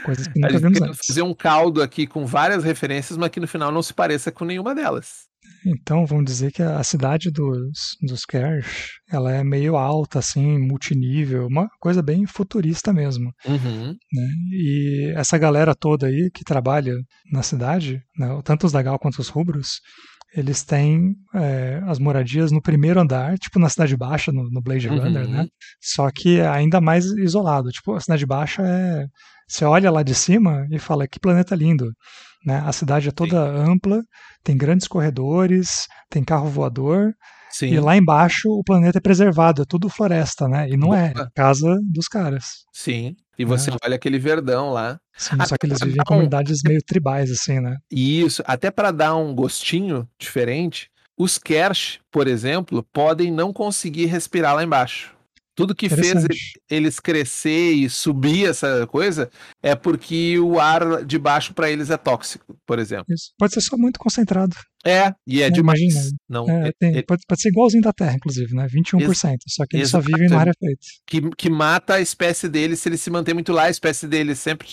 Coisas 0.05 0.27
que 0.27 0.39
nunca 0.41 0.59
vimos 0.59 0.81
antes. 0.81 1.07
fazer 1.07 1.23
um 1.23 1.35
caldo 1.35 1.83
aqui 1.83 2.07
com 2.07 2.25
várias 2.25 2.65
referências, 2.65 3.19
mas 3.19 3.31
que 3.31 3.41
no 3.41 3.49
final 3.49 3.71
não 3.71 3.83
se 3.83 3.93
pareça 3.93 4.33
com 4.33 4.45
nenhuma 4.45 4.75
delas. 4.75 5.31
Então, 5.65 6.05
vamos 6.05 6.25
dizer 6.25 6.51
que 6.51 6.63
a 6.63 6.83
cidade 6.83 7.31
dos, 7.31 7.97
dos 8.01 8.25
Kersh, 8.25 8.91
ela 9.11 9.33
é 9.33 9.45
meio 9.45 9.77
alta, 9.77 10.19
assim, 10.19 10.59
multinível, 10.59 11.47
uma 11.47 11.69
coisa 11.81 12.03
bem 12.03 12.27
futurista 12.27 12.93
mesmo. 12.93 13.33
Uhum. 13.47 13.89
Né? 13.89 14.29
E 14.53 15.13
essa 15.17 15.39
galera 15.39 15.75
toda 15.75 16.07
aí 16.07 16.31
que 16.33 16.45
trabalha 16.45 16.95
na 17.31 17.43
cidade, 17.43 18.01
né, 18.19 18.41
tanto 18.45 18.67
os 18.67 18.73
Dagal 18.73 18.99
quanto 18.99 19.21
os 19.21 19.29
Rubros, 19.29 19.81
eles 20.35 20.63
têm 20.63 21.15
é, 21.35 21.81
as 21.87 21.99
moradias 21.99 22.51
no 22.51 22.63
primeiro 22.63 23.01
andar, 23.01 23.39
tipo 23.39 23.59
na 23.59 23.69
Cidade 23.69 23.97
Baixa, 23.97 24.33
no, 24.33 24.49
no 24.51 24.63
Blade 24.63 24.89
Runner, 24.89 25.13
né? 25.13 25.21
uhum. 25.23 25.33
né? 25.33 25.47
Só 25.81 26.11
que 26.11 26.41
é 26.41 26.49
ainda 26.49 26.81
mais 26.81 27.05
isolado. 27.05 27.71
Tipo, 27.71 27.95
a 27.95 28.01
Cidade 28.01 28.27
Baixa 28.27 28.63
é. 28.63 29.07
Você 29.49 29.67
olha 29.67 29.91
lá 29.91 30.03
de 30.03 30.15
cima 30.15 30.67
e 30.71 30.79
fala 30.79 31.07
que 31.07 31.21
planeta 31.21 31.55
lindo. 31.55 31.93
Né? 32.45 32.63
A 32.65 32.73
cidade 32.73 33.09
é 33.09 33.13
toda 33.13 33.37
Sim. 33.37 33.71
ampla, 33.71 34.03
tem 34.43 34.57
grandes 34.57 34.89
corredores, 34.89 35.87
tem 36.09 36.25
carro 36.25 36.49
voador. 36.49 37.13
Sim. 37.51 37.67
E 37.67 37.79
lá 37.79 37.95
embaixo 37.97 38.49
o 38.49 38.65
planeta 38.65 38.97
é 38.97 39.01
preservado, 39.01 39.63
é 39.63 39.65
tudo 39.69 39.91
floresta, 39.91 40.49
né? 40.49 40.69
E 40.71 40.77
não 40.77 40.89
Boa. 40.89 40.99
é, 40.99 41.13
é 41.15 41.27
casa 41.35 41.79
dos 41.85 42.09
caras. 42.09 42.65
Sim. 42.73 43.15
E 43.43 43.45
você 43.45 43.71
é. 43.71 43.75
olha 43.85 43.97
aquele 43.97 44.19
verdão 44.19 44.71
lá. 44.71 45.01
Sim, 45.17 45.37
só 45.47 45.57
que 45.57 45.67
eles 45.67 45.79
vivem 45.81 46.01
em 46.01 46.05
comunidades 46.05 46.61
um... 46.65 46.69
meio 46.69 46.81
tribais, 46.83 47.31
assim, 47.31 47.61
né? 47.61 47.77
Isso, 47.91 48.43
até 48.47 48.71
para 48.71 48.91
dar 48.93 49.17
um 49.17 49.35
gostinho 49.35 50.09
diferente, 50.19 50.89
os 51.17 51.39
Kersh, 51.39 51.99
por 52.11 52.29
exemplo, 52.29 52.87
podem 52.93 53.31
não 53.31 53.53
conseguir 53.53 54.07
respirar 54.07 54.55
lá 54.55 54.63
embaixo. 54.63 55.13
Tudo 55.55 55.75
que 55.75 55.89
fez 55.89 56.25
eles 56.71 56.99
crescer 56.99 57.73
e 57.73 57.91
subir 57.91 58.49
essa 58.49 58.87
coisa 58.87 59.31
é 59.63 59.75
porque 59.75 60.39
o 60.39 60.59
ar 60.59 61.05
de 61.05 61.19
baixo 61.19 61.53
para 61.53 61.71
eles 61.71 61.91
é 61.91 61.97
tóxico, 61.97 62.57
por 62.67 62.79
exemplo. 62.79 63.05
Isso. 63.11 63.33
Pode 63.39 63.53
ser 63.53 63.61
só 63.61 63.77
muito 63.77 63.99
concentrado. 63.99 64.57
É, 64.85 65.15
e 65.27 65.43
é 65.43 65.49
não, 65.49 65.55
demais. 65.55 65.81
Imagina. 65.81 66.17
Não, 66.29 66.51
é, 66.51 66.69
é, 66.69 66.73
tem, 66.79 66.97
é, 66.97 67.03
pode, 67.03 67.23
pode, 67.29 67.41
ser 67.41 67.51
igualzinho 67.51 67.83
da 67.83 67.93
Terra, 67.93 68.15
inclusive, 68.15 68.55
né? 68.55 68.67
21%. 68.67 69.37
só 69.47 69.65
que 69.67 69.77
eles 69.77 69.91
só 69.91 70.01
vivem 70.01 70.29
no 70.29 70.39
ar 70.39 70.49
efeito. 70.49 70.81
Que, 71.07 71.21
que 71.37 71.49
mata 71.49 71.95
a 71.95 72.01
espécie 72.01 72.49
deles 72.49 72.81
se 72.81 72.89
ele 72.89 72.97
se 72.97 73.11
manter 73.11 73.33
muito 73.35 73.53
lá. 73.53 73.65
A 73.65 73.71
espécie 73.71 74.09
deles 74.09 74.39
sempre 74.41 74.69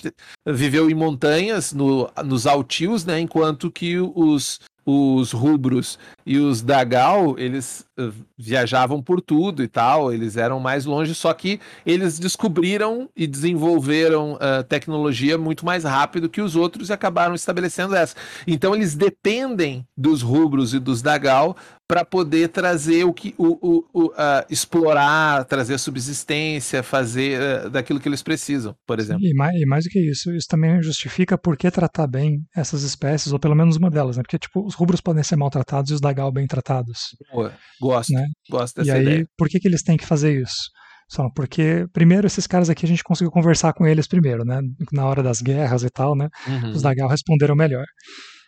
viveu 0.47 0.89
em 0.89 0.95
montanhas, 0.95 1.73
no, 1.73 2.09
nos 2.25 2.47
altios, 2.47 3.05
né? 3.05 3.19
Enquanto 3.19 3.69
que 3.69 3.99
os, 3.99 4.59
os 4.89 5.31
rubros 5.31 5.99
e 6.25 6.37
os 6.37 6.61
Dagal, 6.61 7.37
eles 7.37 7.85
uh, 7.99 8.11
viajavam 8.37 9.01
por 9.01 9.21
tudo 9.21 9.61
e 9.61 9.67
tal, 9.67 10.11
eles 10.11 10.35
eram 10.35 10.59
mais 10.59 10.85
longe, 10.85 11.13
só 11.13 11.33
que 11.33 11.59
eles 11.85 12.17
descobriram 12.17 13.09
e 13.15 13.27
desenvolveram 13.27 14.33
uh, 14.33 14.63
tecnologia 14.67 15.37
muito 15.37 15.65
mais 15.65 15.83
rápido 15.83 16.29
que 16.29 16.41
os 16.41 16.55
outros 16.55 16.89
e 16.89 16.93
acabaram 16.93 17.35
estabelecendo 17.35 17.95
essa. 17.95 18.15
Então 18.47 18.75
eles 18.75 18.95
dependem 18.95 19.85
dos 19.95 20.21
rubros 20.21 20.73
e 20.73 20.79
dos 20.79 21.01
Dagal 21.01 21.55
para 21.89 22.05
poder 22.05 22.49
trazer 22.49 23.03
o 23.03 23.11
que 23.11 23.33
o, 23.35 23.57
o, 23.67 23.85
o 23.91 24.05
uh, 24.09 24.45
explorar, 24.47 25.43
trazer 25.45 25.79
subsistência, 25.79 26.83
fazer 26.83 27.65
uh, 27.65 27.69
daquilo 27.71 27.99
que 27.99 28.07
eles 28.07 28.21
precisam, 28.21 28.75
por 28.85 28.99
exemplo. 28.99 29.25
E 29.25 29.33
mais, 29.33 29.59
e 29.59 29.65
mais 29.65 29.85
do 29.85 29.89
que 29.89 29.99
isso, 29.99 30.31
isso 30.35 30.45
também 30.47 30.79
justifica 30.83 31.35
por 31.35 31.57
que 31.57 31.71
tratar 31.71 32.05
bem 32.05 32.41
essas 32.55 32.83
espécies, 32.83 33.33
ou 33.33 33.39
pelo 33.39 33.55
menos 33.55 33.75
uma 33.75 33.89
delas, 33.89 34.17
né? 34.17 34.21
Porque 34.21 34.37
tipo, 34.37 34.63
os 34.63 34.75
rubros 34.75 35.01
podem 35.01 35.23
ser 35.23 35.35
maltratados 35.35 35.89
e 35.89 35.95
os 35.95 35.99
dagal 35.99 36.31
bem 36.31 36.45
tratados. 36.45 37.15
Boa. 37.33 37.51
Gosto. 37.81 38.13
Né? 38.13 38.23
Gosto 38.51 38.75
dessa 38.75 38.91
e 38.91 38.93
aí, 38.93 39.01
ideia. 39.01 39.25
por 39.35 39.49
que, 39.49 39.59
que 39.59 39.67
eles 39.67 39.81
têm 39.81 39.97
que 39.97 40.05
fazer 40.05 40.39
isso? 40.39 40.69
Só 41.09 41.27
porque, 41.35 41.87
primeiro, 41.91 42.27
esses 42.27 42.45
caras 42.45 42.69
aqui 42.69 42.85
a 42.85 42.87
gente 42.87 43.03
conseguiu 43.03 43.31
conversar 43.31 43.73
com 43.73 43.87
eles 43.87 44.07
primeiro, 44.07 44.45
né? 44.45 44.61
Na 44.93 45.07
hora 45.07 45.23
das 45.23 45.41
guerras 45.41 45.81
e 45.81 45.89
tal, 45.89 46.15
né? 46.15 46.29
Uhum. 46.47 46.69
Os 46.69 46.83
Dagal 46.83 47.09
responderam 47.09 47.55
melhor. 47.55 47.85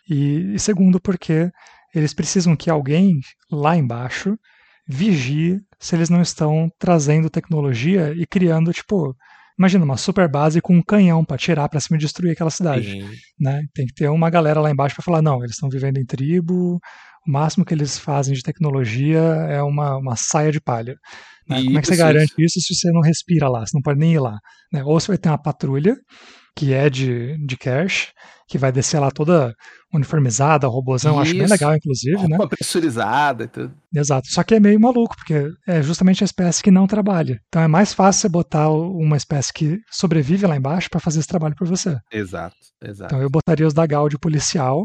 E, 0.08 0.54
e 0.54 0.58
segundo, 0.60 1.00
porque 1.00 1.50
eles 1.94 2.14
precisam 2.14 2.56
que 2.56 2.70
alguém 2.70 3.20
lá 3.50 3.76
embaixo 3.76 4.38
vigie 4.86 5.60
se 5.78 5.94
eles 5.94 6.08
não 6.08 6.22
estão 6.22 6.70
trazendo 6.78 7.30
tecnologia 7.30 8.12
e 8.16 8.26
criando, 8.26 8.72
tipo, 8.72 9.16
imagina 9.58 9.84
uma 9.84 9.96
super 9.96 10.28
base 10.28 10.60
com 10.60 10.76
um 10.76 10.82
canhão 10.82 11.24
para 11.24 11.38
tirar 11.38 11.68
para 11.68 11.80
cima 11.80 11.96
e 11.96 12.00
destruir 12.00 12.32
aquela 12.32 12.50
cidade, 12.50 12.98
né? 13.38 13.62
Tem 13.74 13.86
que 13.86 13.94
ter 13.94 14.08
uma 14.08 14.30
galera 14.30 14.60
lá 14.60 14.70
embaixo 14.70 14.94
para 14.94 15.04
falar 15.04 15.22
não, 15.22 15.38
eles 15.38 15.52
estão 15.52 15.68
vivendo 15.68 15.98
em 15.98 16.04
tribo, 16.04 16.80
o 17.26 17.30
máximo 17.30 17.64
que 17.64 17.74
eles 17.74 17.98
fazem 17.98 18.34
de 18.34 18.42
tecnologia 18.42 19.20
é 19.20 19.62
uma, 19.62 19.96
uma 19.96 20.16
saia 20.16 20.50
de 20.50 20.60
palha. 20.60 20.96
Né? 21.48 21.62
Como 21.64 21.78
é 21.78 21.80
que 21.80 21.88
você 21.88 21.96
garante 21.96 22.34
isso 22.38 22.60
se 22.60 22.74
você 22.74 22.90
não 22.90 23.00
respira 23.00 23.48
lá, 23.48 23.66
você 23.66 23.76
não 23.76 23.82
pode 23.82 23.98
nem 23.98 24.14
ir 24.14 24.20
lá? 24.20 24.38
Né? 24.72 24.82
Ou 24.84 24.98
você 24.98 25.08
vai 25.08 25.18
ter 25.18 25.28
uma 25.28 25.38
patrulha 25.38 25.96
que 26.56 26.72
é 26.72 26.90
de, 26.90 27.36
de 27.46 27.56
cash, 27.56 28.12
que 28.48 28.58
vai 28.58 28.70
descer 28.70 28.98
lá 28.98 29.10
toda 29.10 29.54
uniformizada, 29.94 30.66
robôzão, 30.66 31.18
acho 31.18 31.32
bem 31.32 31.46
legal, 31.46 31.74
inclusive, 31.74 32.16
Roupa 32.16 32.38
né? 32.38 32.46
pressurizada 32.48 33.44
e 33.44 33.48
tudo. 33.48 33.74
Exato, 33.94 34.28
só 34.28 34.42
que 34.42 34.54
é 34.54 34.60
meio 34.60 34.78
maluco, 34.78 35.16
porque 35.16 35.48
é 35.66 35.82
justamente 35.82 36.22
a 36.22 36.26
espécie 36.26 36.62
que 36.62 36.70
não 36.70 36.86
trabalha. 36.86 37.38
Então 37.48 37.62
é 37.62 37.68
mais 37.68 37.94
fácil 37.94 38.22
você 38.22 38.28
botar 38.28 38.70
uma 38.70 39.16
espécie 39.16 39.52
que 39.52 39.78
sobrevive 39.90 40.46
lá 40.46 40.56
embaixo 40.56 40.88
para 40.90 41.00
fazer 41.00 41.20
esse 41.20 41.28
trabalho 41.28 41.54
por 41.56 41.66
você. 41.66 41.96
Exato, 42.12 42.56
exato. 42.82 43.14
Então 43.14 43.22
eu 43.22 43.30
botaria 43.30 43.66
os 43.66 43.74
da 43.74 43.86
Gal 43.86 44.08
de 44.08 44.18
policial, 44.18 44.84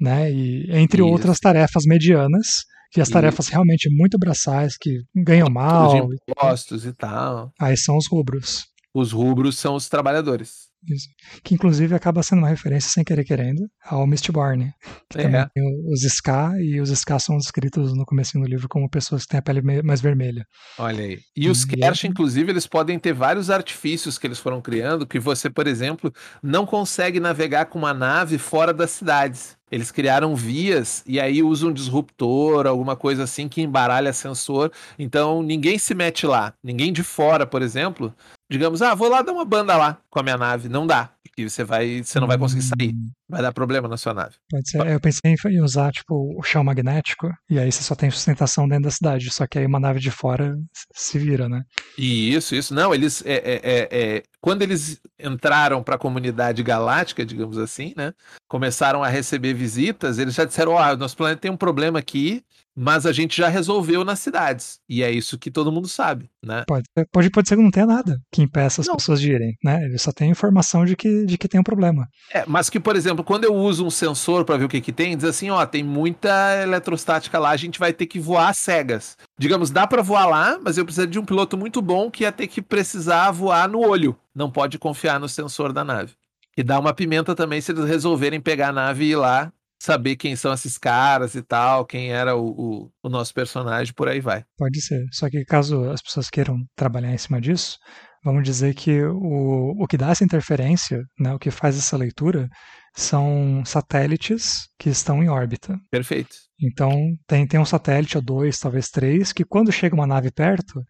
né, 0.00 0.30
e 0.30 0.66
entre 0.70 1.02
Isso. 1.02 1.10
outras 1.10 1.38
tarefas 1.38 1.84
medianas, 1.86 2.64
que 2.92 3.00
as 3.00 3.08
tarefas 3.08 3.46
Isso. 3.46 3.52
realmente 3.52 3.88
muito 3.90 4.18
braçais, 4.18 4.76
que 4.80 5.02
ganham 5.24 5.48
mal. 5.50 6.08
Impostos 6.28 6.84
e 6.84 6.92
tal. 6.92 7.50
Aí 7.60 7.76
são 7.76 7.96
os 7.96 8.06
rubros. 8.06 8.64
Os 8.94 9.10
rubros 9.12 9.58
são 9.58 9.74
os 9.74 9.88
trabalhadores. 9.88 10.71
Isso. 10.88 11.06
Que 11.44 11.54
inclusive 11.54 11.94
acaba 11.94 12.22
sendo 12.22 12.40
uma 12.40 12.48
referência 12.48 12.90
sem 12.90 13.04
querer 13.04 13.24
querendo 13.24 13.62
ao 13.84 14.06
Mistborn. 14.06 14.72
Que 15.08 15.18
É. 15.18 15.22
também 15.22 15.46
tem 15.54 15.62
os 15.92 16.02
Ska, 16.04 16.52
e 16.60 16.80
os 16.80 16.90
Ska 16.90 17.18
são 17.18 17.36
descritos 17.36 17.96
no 17.96 18.04
começo 18.04 18.38
do 18.38 18.44
livro 18.44 18.68
como 18.68 18.90
pessoas 18.90 19.22
que 19.22 19.28
têm 19.28 19.38
a 19.38 19.42
pele 19.42 19.62
mais 19.82 20.00
vermelha. 20.00 20.44
Olha 20.78 21.04
aí. 21.04 21.18
E 21.36 21.48
os 21.48 21.62
E 21.62 21.68
Kersh, 21.68 22.04
é- 22.04 22.08
inclusive, 22.08 22.50
eles 22.50 22.66
podem 22.66 22.98
ter 22.98 23.12
vários 23.12 23.48
artifícios 23.50 24.18
que 24.18 24.26
eles 24.26 24.38
foram 24.38 24.60
criando, 24.60 25.06
que 25.06 25.20
você, 25.20 25.48
por 25.48 25.66
exemplo, 25.66 26.12
não 26.42 26.66
consegue 26.66 27.20
navegar 27.20 27.66
com 27.66 27.78
uma 27.78 27.94
nave 27.94 28.36
fora 28.38 28.72
das 28.74 28.90
cidades. 28.90 29.56
Eles 29.72 29.90
criaram 29.90 30.36
vias 30.36 31.02
e 31.06 31.18
aí 31.18 31.42
usam 31.42 31.70
um 31.70 31.72
disruptor, 31.72 32.66
alguma 32.66 32.94
coisa 32.94 33.24
assim 33.24 33.48
que 33.48 33.62
embaralha 33.62 34.12
sensor. 34.12 34.70
Então 34.98 35.42
ninguém 35.42 35.78
se 35.78 35.94
mete 35.94 36.26
lá. 36.26 36.52
Ninguém 36.62 36.92
de 36.92 37.02
fora, 37.02 37.46
por 37.46 37.62
exemplo, 37.62 38.14
digamos, 38.50 38.82
ah, 38.82 38.94
vou 38.94 39.08
lá 39.08 39.22
dar 39.22 39.32
uma 39.32 39.46
banda 39.46 39.74
lá 39.74 39.98
com 40.10 40.20
a 40.20 40.22
minha 40.22 40.36
nave. 40.36 40.68
Não 40.68 40.86
dá. 40.86 41.10
Porque 41.24 41.48
você 41.48 41.64
vai, 41.64 42.02
você 42.04 42.20
não 42.20 42.26
vai 42.26 42.36
conseguir 42.36 42.60
sair. 42.60 42.94
Vai 43.32 43.40
dar 43.40 43.50
problema 43.50 43.88
na 43.88 43.96
sua 43.96 44.12
nave. 44.12 44.34
Pode 44.50 44.68
ser. 44.68 44.86
Eu 44.86 45.00
pensei 45.00 45.34
em 45.46 45.62
usar, 45.62 45.90
tipo, 45.90 46.38
o 46.38 46.42
chão 46.42 46.62
magnético, 46.62 47.32
e 47.48 47.58
aí 47.58 47.72
você 47.72 47.82
só 47.82 47.94
tem 47.94 48.10
sustentação 48.10 48.68
dentro 48.68 48.84
da 48.84 48.90
cidade. 48.90 49.32
Só 49.32 49.46
que 49.46 49.58
aí 49.58 49.64
uma 49.64 49.80
nave 49.80 50.00
de 50.00 50.10
fora 50.10 50.54
se 50.94 51.18
vira, 51.18 51.48
né? 51.48 51.62
E 51.96 52.34
Isso, 52.34 52.54
isso. 52.54 52.74
Não, 52.74 52.94
eles. 52.94 53.24
É, 53.24 53.32
é, 53.32 53.60
é, 53.62 53.88
é, 53.90 54.22
quando 54.38 54.60
eles 54.60 55.00
entraram 55.18 55.82
para 55.82 55.94
a 55.94 55.98
comunidade 55.98 56.62
galáctica, 56.62 57.24
digamos 57.24 57.56
assim, 57.56 57.94
né? 57.96 58.12
Começaram 58.46 59.02
a 59.02 59.08
receber 59.08 59.54
visitas, 59.54 60.18
eles 60.18 60.34
já 60.34 60.44
disseram: 60.44 60.72
Ó, 60.72 60.96
nosso 60.96 61.16
planeta 61.16 61.40
tem 61.40 61.50
um 61.50 61.56
problema 61.56 61.98
aqui, 61.98 62.44
mas 62.76 63.04
a 63.06 63.12
gente 63.12 63.36
já 63.36 63.48
resolveu 63.48 64.04
nas 64.04 64.18
cidades. 64.18 64.80
E 64.88 65.02
é 65.02 65.10
isso 65.10 65.38
que 65.38 65.50
todo 65.50 65.70
mundo 65.72 65.88
sabe, 65.88 66.30
né? 66.44 66.64
Pode, 66.66 66.84
ser- 66.96 67.06
pode, 67.12 67.30
pode 67.30 67.48
ser 67.48 67.56
que 67.56 67.62
não 67.62 67.70
tenha 67.70 67.86
nada 67.86 68.20
que 68.32 68.42
impeça 68.42 68.80
as 68.80 68.86
Não. 68.86 68.96
pessoas 68.96 69.20
de 69.20 69.30
irem, 69.32 69.56
né? 69.62 69.84
Ele 69.84 69.98
só 69.98 70.10
tem 70.12 70.30
informação 70.30 70.84
de 70.84 70.96
que, 70.96 71.26
de 71.26 71.36
que 71.36 71.48
tem 71.48 71.60
um 71.60 71.64
problema. 71.64 72.08
É, 72.32 72.44
mas 72.46 72.70
que, 72.70 72.80
por 72.80 72.96
exemplo, 72.96 73.22
quando 73.22 73.44
eu 73.44 73.54
uso 73.54 73.84
um 73.84 73.90
sensor 73.90 74.44
para 74.44 74.56
ver 74.56 74.64
o 74.64 74.68
que, 74.68 74.80
que 74.80 74.92
tem, 74.92 75.16
diz 75.16 75.24
assim: 75.26 75.50
ó, 75.50 75.64
tem 75.66 75.82
muita 75.84 76.30
eletrostática 76.62 77.38
lá, 77.38 77.50
a 77.50 77.56
gente 77.56 77.78
vai 77.78 77.92
ter 77.92 78.06
que 78.06 78.18
voar 78.18 78.54
cegas. 78.54 79.16
Digamos, 79.38 79.70
dá 79.70 79.86
para 79.86 80.02
voar 80.02 80.26
lá, 80.26 80.58
mas 80.62 80.78
eu 80.78 80.84
preciso 80.84 81.06
de 81.06 81.18
um 81.18 81.24
piloto 81.24 81.56
muito 81.56 81.82
bom 81.82 82.10
que 82.10 82.24
ia 82.24 82.32
ter 82.32 82.46
que 82.46 82.62
precisar 82.62 83.30
voar 83.30 83.68
no 83.68 83.80
olho. 83.80 84.16
Não 84.34 84.50
pode 84.50 84.78
confiar 84.78 85.20
no 85.20 85.28
sensor 85.28 85.72
da 85.72 85.84
nave. 85.84 86.12
E 86.56 86.62
dá 86.62 86.78
uma 86.78 86.92
pimenta 86.94 87.34
também 87.34 87.60
se 87.60 87.72
eles 87.72 87.84
resolverem 87.86 88.40
pegar 88.40 88.68
a 88.68 88.72
nave 88.72 89.04
e 89.04 89.10
ir 89.12 89.16
lá, 89.16 89.50
saber 89.82 90.14
quem 90.14 90.36
são 90.36 90.52
esses 90.52 90.78
caras 90.78 91.34
e 91.34 91.42
tal, 91.42 91.84
quem 91.84 92.12
era 92.12 92.36
o, 92.36 92.46
o, 92.46 92.90
o 93.02 93.08
nosso 93.08 93.34
personagem, 93.34 93.92
por 93.92 94.08
aí 94.08 94.20
vai. 94.20 94.44
Pode 94.56 94.80
ser. 94.80 95.04
Só 95.10 95.28
que 95.28 95.44
caso 95.44 95.90
as 95.90 96.00
pessoas 96.00 96.30
queiram 96.30 96.56
trabalhar 96.76 97.12
em 97.12 97.18
cima 97.18 97.40
disso, 97.40 97.78
vamos 98.24 98.44
dizer 98.44 98.74
que 98.74 99.02
o, 99.02 99.74
o 99.82 99.86
que 99.88 99.96
dá 99.96 100.10
essa 100.10 100.22
interferência, 100.22 101.02
né, 101.18 101.34
o 101.34 101.38
que 101.38 101.50
faz 101.50 101.76
essa 101.76 101.96
leitura, 101.96 102.48
são 102.94 103.64
satélites 103.64 104.68
que 104.78 104.88
estão 104.88 105.20
em 105.20 105.28
órbita. 105.28 105.76
Perfeito. 105.90 106.36
Então 106.60 106.92
tem, 107.26 107.44
tem 107.44 107.58
um 107.58 107.64
satélite 107.64 108.16
ou 108.16 108.22
dois, 108.22 108.60
talvez 108.60 108.88
três, 108.88 109.32
que 109.32 109.44
quando 109.44 109.72
chega 109.72 109.96
uma 109.96 110.06
nave 110.06 110.30
perto, 110.30 110.80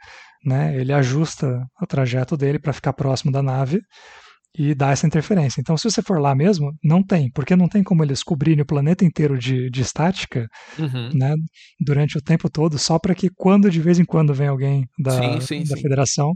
né, 0.45 0.77
ele 0.77 0.93
ajusta 0.93 1.65
o 1.81 1.87
trajeto 1.87 2.37
dele 2.37 2.59
para 2.59 2.75
ficar 2.75 2.93
próximo 2.93 3.33
da 3.33 3.43
nave 3.43 3.81
e 4.57 4.75
dá 4.75 4.91
essa 4.91 5.07
interferência. 5.07 5.61
Então, 5.61 5.77
se 5.77 5.85
você 5.91 6.03
for 6.03 6.21
lá 6.21 6.35
mesmo, 6.35 6.73
não 6.85 7.03
tem, 7.03 7.31
porque 7.31 7.57
não 7.57 7.69
tem 7.69 7.83
como 7.83 8.05
eles 8.05 8.23
cobrirem 8.23 8.63
o 8.63 8.67
planeta 8.67 9.05
inteiro 9.05 9.39
de, 9.39 9.71
de 9.71 9.81
estática 9.81 10.47
Uhum. 10.79 11.11
né, 11.15 11.35
durante 11.81 12.19
o 12.19 12.21
tempo 12.23 12.51
todo, 12.51 12.79
só 12.79 12.99
para 12.99 13.15
que 13.15 13.29
quando 13.35 13.71
de 13.71 13.81
vez 13.81 13.99
em 13.99 14.05
quando 14.05 14.35
vem 14.35 14.49
alguém 14.49 14.85
da, 14.99 15.13
Sim, 15.13 15.41
sim, 15.41 15.65
da 15.65 15.77
sim. 15.77 15.83
federação, 15.83 16.33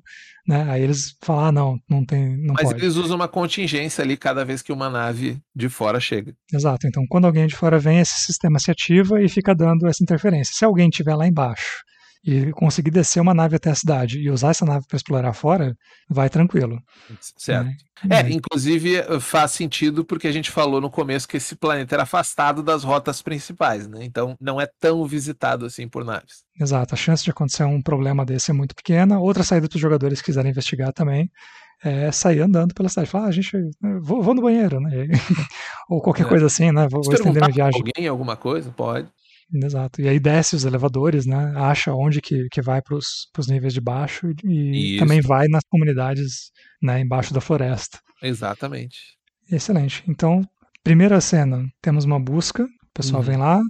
né, 0.49 0.65
aí 0.71 0.83
eles 0.83 1.15
falam, 1.23 1.45
ah, 1.47 1.53
não, 1.53 1.79
não 1.89 2.05
tem, 2.05 2.37
não 2.39 2.55
Mas 2.55 2.69
pode. 2.69 2.81
eles 2.83 2.97
usam 2.97 3.17
uma 3.17 3.29
contingência 3.29 4.03
ali 4.03 4.17
cada 4.17 4.45
vez 4.45 4.63
que 4.63 4.73
uma 4.73 4.89
nave 4.89 5.39
de 5.55 5.69
fora 5.69 6.01
chega. 6.01 6.33
Exato. 6.53 6.87
Então, 6.87 7.03
quando 7.09 7.27
alguém 7.27 7.47
de 7.47 7.55
fora 7.57 7.79
vem, 7.79 7.99
esse 7.99 8.19
sistema 8.25 8.59
se 8.59 8.71
ativa 8.71 9.23
e 9.23 9.29
fica 9.29 9.55
dando 9.55 9.87
essa 9.87 10.03
interferência. 10.03 10.55
Se 10.55 10.65
alguém 10.65 10.89
estiver 10.89 11.15
lá 11.15 11.27
embaixo 11.27 11.85
e 12.25 12.51
conseguir 12.53 12.91
descer 12.91 13.21
uma 13.21 13.33
nave 13.35 13.57
até 13.57 13.71
a 13.71 13.75
cidade 13.75 14.19
e 14.19 14.31
usar 14.31 14.51
essa 14.51 14.65
nave 14.65 14.85
para 14.89 14.97
explorar 14.97 15.33
fora, 15.33 15.77
vai 16.09 16.29
tranquilo. 16.29 16.81
Certo. 17.37 17.65
né? 17.67 17.77
É, 18.11 18.23
Mas- 18.25 18.35
inclusive 18.35 18.97
eh, 18.97 19.21
faz 19.21 19.53
sentido 19.53 20.05
porque 20.05 20.27
a 20.29 20.33
gente 20.33 20.51
falou 20.51 20.81
no 20.81 20.91
começo 20.91 21.27
que 21.29 21.37
esse 21.37 21.55
planeta 21.57 21.95
era 21.95 22.03
afastado 22.03 22.63
das 22.63 22.85
rotas 22.85 23.23
principais, 23.23 23.87
né? 23.89 24.01
Então 24.05 24.37
não 24.41 24.61
é 24.61 24.69
tão 24.81 25.05
visitado 25.07 25.65
assim 25.65 25.89
por 25.89 26.05
naves. 26.05 26.45
Exato. 26.61 26.95
A 26.95 26.97
chance 26.97 27.25
de 27.25 27.31
acontecer 27.31 27.65
um 27.65 27.81
problema 27.81 28.25
desse 28.25 28.51
é 28.51 28.55
muito 28.55 28.75
pequena. 28.75 29.19
Outra 29.19 29.43
saída 29.43 29.69
para 29.69 29.77
os 29.77 29.81
jogadores 29.83 30.21
que 30.21 30.27
quiserem 30.27 30.51
investigar 30.51 30.93
também 30.93 31.31
é 31.85 32.11
sair 32.11 32.41
andando 32.41 32.75
pela 32.75 32.89
cidade. 32.89 33.09
Falar, 33.11 33.27
ah, 33.29 33.31
gente, 33.31 33.53
vou, 34.03 34.23
vou 34.23 34.35
no 34.35 34.43
banheiro, 34.43 34.81
né? 34.81 35.07
Ou 35.89 36.01
qualquer 36.03 36.25
É. 36.25 36.29
coisa 36.29 36.47
assim, 36.47 36.73
né? 36.73 36.89
Vou, 36.91 37.03
vou 37.03 37.15
estender 37.15 37.43
minha 37.43 37.55
viagem. 37.55 37.81
alguém 37.81 38.09
alguma 38.09 38.37
coisa, 38.37 38.71
pode. 38.71 39.09
Exato. 39.53 40.01
E 40.01 40.09
aí 40.09 40.19
desce 40.19 40.57
os 40.57 40.65
elevadores, 40.65 41.25
né? 41.27 41.53
Acha 41.57 41.95
onde 41.95 42.21
que, 42.21 42.47
que 42.51 42.61
vai 42.61 42.83
para 42.83 42.97
os 42.97 43.47
níveis 43.49 43.73
de 43.73 43.81
baixo 43.81 44.29
e 44.45 44.95
Isso. 44.95 44.99
também 44.99 45.21
vai 45.21 45.47
nas 45.49 45.63
comunidades 45.71 46.51
né, 46.83 47.01
embaixo 47.01 47.33
da 47.33 47.41
floresta. 47.41 47.99
Exatamente. 48.23 48.97
Excelente. 49.51 50.03
Então, 50.09 50.43
primeira 50.83 51.21
cena, 51.21 51.65
temos 51.81 52.05
uma 52.05 52.19
busca. 52.19 52.65
O 52.65 52.69
pessoal 52.97 53.21
Uhum. 53.21 53.27
vem 53.29 53.37
lá, 53.37 53.61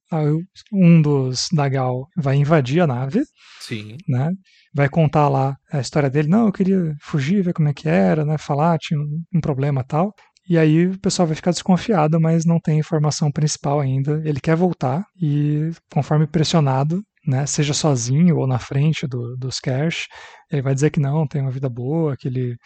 um 0.73 1.03
dos 1.03 1.49
Dagal 1.53 2.07
vai 2.17 2.37
invadir 2.37 2.81
a 2.81 2.87
nave, 2.87 3.23
Sim. 3.61 3.97
né? 4.09 4.31
Vai 4.73 4.89
contar 4.89 5.29
lá 5.29 5.57
a 5.73 5.81
história 5.81 6.09
dele. 6.09 6.29
Não, 6.29 6.47
eu 6.47 6.53
queria 6.53 6.95
fugir, 7.03 7.43
ver 7.43 7.53
como 7.53 7.69
é 7.69 7.75
que 7.75 7.89
era, 7.89 8.25
né? 8.25 8.39
Falar, 8.39 8.79
tinha 8.79 8.99
um, 9.01 9.23
um 9.35 9.41
problema 9.41 9.83
tal. 9.83 10.15
E 10.49 10.57
aí 10.57 10.87
o 10.87 10.99
pessoal 10.99 11.27
vai 11.27 11.35
ficar 11.35 11.51
desconfiado, 11.51 12.21
mas 12.21 12.45
não 12.45 12.61
tem 12.61 12.79
informação 12.79 13.31
principal 13.31 13.81
ainda. 13.81 14.23
Ele 14.25 14.41
quer 14.41 14.57
voltar 14.57 15.05
e, 15.21 15.71
conforme 15.93 16.27
pressionado, 16.27 17.03
né, 17.27 17.45
seja 17.47 17.75
sozinho 17.75 18.37
ou 18.37 18.47
na 18.47 18.59
frente 18.59 19.07
do, 19.07 19.37
dos 19.37 19.59
Cash, 19.59 20.07
ele 20.51 20.63
vai 20.63 20.75
dizer 20.75 20.91
que 20.91 21.01
não, 21.01 21.27
tem 21.27 21.43
uma 21.43 21.51
vida 21.51 21.69
boa, 21.69 22.17
que 22.17 22.29
ele 22.29 22.57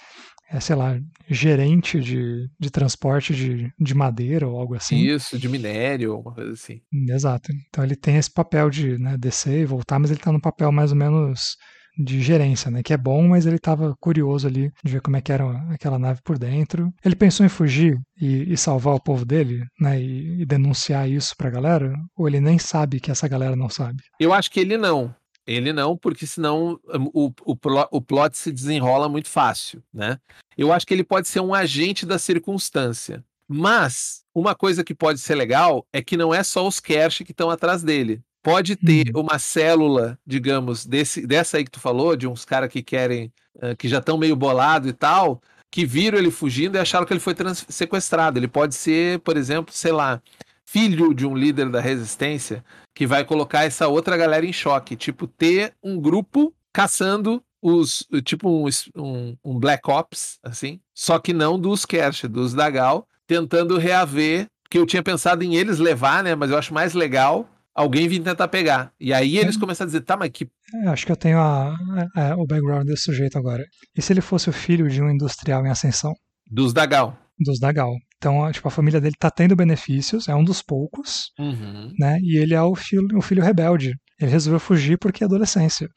é, 0.53 0.59
sei 0.59 0.75
lá, 0.75 0.99
gerente 1.29 2.01
de, 2.01 2.49
de 2.59 2.71
transporte 2.71 3.35
de, 3.35 3.73
de 3.79 3.95
madeira 3.95 4.49
ou 4.49 4.59
algo 4.59 4.75
assim. 4.75 4.97
Isso, 4.97 5.39
de 5.39 5.49
minério, 5.49 6.19
uma 6.19 6.35
coisa 6.35 6.53
assim. 6.53 6.81
Exato. 7.09 7.53
Então 7.69 7.85
ele 7.85 7.95
tem 7.95 8.17
esse 8.17 8.31
papel 8.31 8.69
de 8.69 8.99
né, 8.99 9.17
descer 9.17 9.61
e 9.61 9.65
voltar, 9.65 9.99
mas 10.01 10.11
ele 10.11 10.19
está 10.19 10.33
no 10.33 10.41
papel 10.41 10.73
mais 10.73 10.91
ou 10.91 10.99
menos 10.99 11.57
de 11.97 12.21
gerência, 12.21 12.71
né? 12.71 12.83
Que 12.83 12.93
é 12.93 12.97
bom, 12.97 13.29
mas 13.29 13.47
ele 13.47 13.57
estava 13.57 13.95
curioso 14.01 14.47
ali 14.47 14.73
de 14.85 14.93
ver 14.93 15.01
como 15.01 15.17
é 15.17 15.21
que 15.21 15.33
era 15.33 15.45
aquela 15.73 15.99
nave 15.99 16.21
por 16.25 16.39
dentro. 16.39 16.93
Ele 17.05 17.17
pensou 17.17 17.45
em 17.45 17.49
fugir 17.49 17.99
e, 18.21 18.53
e 18.53 18.57
salvar 18.57 18.95
o 18.95 19.03
povo 19.03 19.25
dele, 19.25 19.65
né? 19.79 20.01
E, 20.01 20.43
e 20.43 20.47
denunciar 20.47 21.09
isso 21.09 21.37
pra 21.37 21.51
galera? 21.51 21.93
Ou 22.17 22.29
ele 22.29 22.41
nem 22.41 22.59
sabe 22.59 23.01
que 23.01 23.11
essa 23.11 23.29
galera 23.29 23.57
não 23.57 23.69
sabe? 23.69 24.03
Eu 24.19 24.33
acho 24.33 24.51
que 24.51 24.61
ele 24.61 24.77
não. 24.77 25.15
Ele 25.47 25.73
não, 25.73 25.97
porque 25.97 26.27
senão 26.27 26.79
um, 26.95 27.11
o, 27.13 27.33
o, 27.45 27.57
o 27.91 28.01
plot 28.01 28.37
se 28.37 28.53
desenrola 28.53 29.09
muito 29.09 29.29
fácil, 29.29 29.83
né? 29.93 30.19
Eu 30.57 30.73
acho 30.73 30.87
que 30.87 30.95
ele 30.95 31.03
pode 31.03 31.27
ser 31.27 31.41
um 31.41 31.55
agente 31.55 32.05
da 32.07 32.19
circunstância. 32.19 33.25
Mas 33.49 34.23
uma 34.33 34.55
coisa 34.55 34.85
que 34.85 34.95
pode 34.95 35.19
ser 35.19 35.35
legal 35.35 35.85
é 35.93 36.01
que 36.01 36.17
não 36.17 36.33
é 36.33 36.45
só 36.45 36.69
os 36.69 36.79
Kersh 36.79 37.25
que 37.25 37.33
estão 37.33 37.51
atrás 37.51 37.83
dele. 37.83 38.23
Pode 38.43 38.77
ter 38.77 39.11
Uhum. 39.15 39.23
uma 39.23 39.39
célula, 39.39 40.19
digamos, 40.27 40.87
desse, 40.87 41.27
dessa 41.27 41.59
aí 41.59 41.65
que 41.65 41.71
tu 41.71 41.81
falou, 41.81 42.17
de 42.17 42.27
uns 42.27 42.45
caras 42.45 42.71
que 42.71 42.83
querem, 42.83 43.33
eh, 43.61 43.75
que 43.75 43.89
já 43.89 43.99
estão 43.99 44.17
meio 44.17 44.35
bolado 44.35 44.89
e 44.89 44.93
tal, 44.93 45.43
que 45.71 45.85
viram 45.85 46.19
ele 46.19 46.31
fugindo 46.31 46.77
e 46.77 46.79
acharam 46.79 47.05
que 47.07 47.13
ele 47.13 47.21
foi 47.21 47.35
sequestrado. 47.69 48.39
Ele 48.39 48.49
pode 48.49 48.75
ser, 48.75 49.19
por 49.21 49.37
exemplo, 49.37 49.75
sei 49.75 49.93
lá, 49.93 50.21
filho 50.65 51.13
de 51.13 51.27
um 51.27 51.37
líder 51.37 51.69
da 51.69 51.81
resistência 51.81 52.65
que 52.95 53.07
vai 53.07 53.25
colocar 53.25 53.65
essa 53.65 53.89
outra 53.89 54.17
galera 54.17 54.47
em 54.47 54.53
choque. 54.53 54.97
Tipo, 54.97 55.27
ter 55.27 55.75
um 55.83 56.01
grupo 56.01 56.55
caçando 56.73 57.43
os. 57.63 58.07
Tipo 58.25 58.49
um, 58.49 58.69
um, 58.97 59.37
um 59.45 59.59
Black 59.59 59.89
Ops, 59.91 60.39
assim. 60.43 60.81
Só 60.95 61.19
que 61.19 61.33
não 61.33 61.59
dos 61.59 61.85
Kersh, 61.85 62.25
dos 62.29 62.55
Dagal, 62.55 63.07
tentando 63.27 63.77
reaver. 63.79 64.47
Que 64.71 64.79
eu 64.79 64.87
tinha 64.87 65.03
pensado 65.03 65.43
em 65.43 65.57
eles 65.57 65.79
levar, 65.81 66.23
né? 66.23 66.37
Mas 66.37 66.51
eu 66.51 66.57
acho 66.57 66.73
mais 66.73 66.95
legal 66.95 67.49
alguém 67.81 68.07
vir 68.09 68.21
tentar 68.23 68.49
pegar. 68.49 68.93
E 69.01 69.13
aí 69.13 69.37
eles 69.39 69.57
Hum. 69.57 69.61
começam 69.61 69.85
a 69.85 69.87
dizer, 69.87 70.01
tá, 70.03 70.17
mas 70.17 70.31
que. 70.31 70.47
É, 70.85 70.89
acho 70.89 71.05
que 71.07 71.13
eu 71.13 71.17
tenho 71.17 71.39
a- 71.39 71.75
a- 72.17 72.37
o 72.37 72.47
background 72.47 72.87
desse 72.87 73.05
sujeito 73.05 73.37
agora. 73.39 73.65
E 73.97 74.03
se 74.03 74.13
ele 74.13 74.21
fosse 74.21 74.49
o 74.49 74.53
filho 74.53 74.89
de 74.89 75.03
um 75.03 75.11
industrial 75.11 75.65
em 75.67 75.71
ascensão? 75.71 76.13
Dos 76.51 76.73
Dagal. 76.73 77.17
Dos 77.39 77.59
Dagal. 77.59 77.93
Então, 78.17 78.51
tipo, 78.53 78.69
a 78.69 78.71
família 78.71 79.01
dele 79.01 79.15
tá 79.19 79.31
tendo 79.31 79.57
benefícios, 79.57 80.29
é 80.29 80.35
um 80.35 80.45
dos 80.45 80.61
poucos, 80.63 81.31
Uhum. 81.39 81.91
né? 81.99 82.19
E 82.23 82.37
ele 82.39 82.53
é 82.55 82.63
o 82.63 82.75
filho, 82.75 83.07
o 83.17 83.23
filho 83.23 83.43
rebelde. 83.43 83.93
Ele 84.21 84.31
resolveu 84.31 84.61
fugir 84.61 84.99
porque 84.99 85.25
é 85.25 85.27
adolescência. 85.27 85.89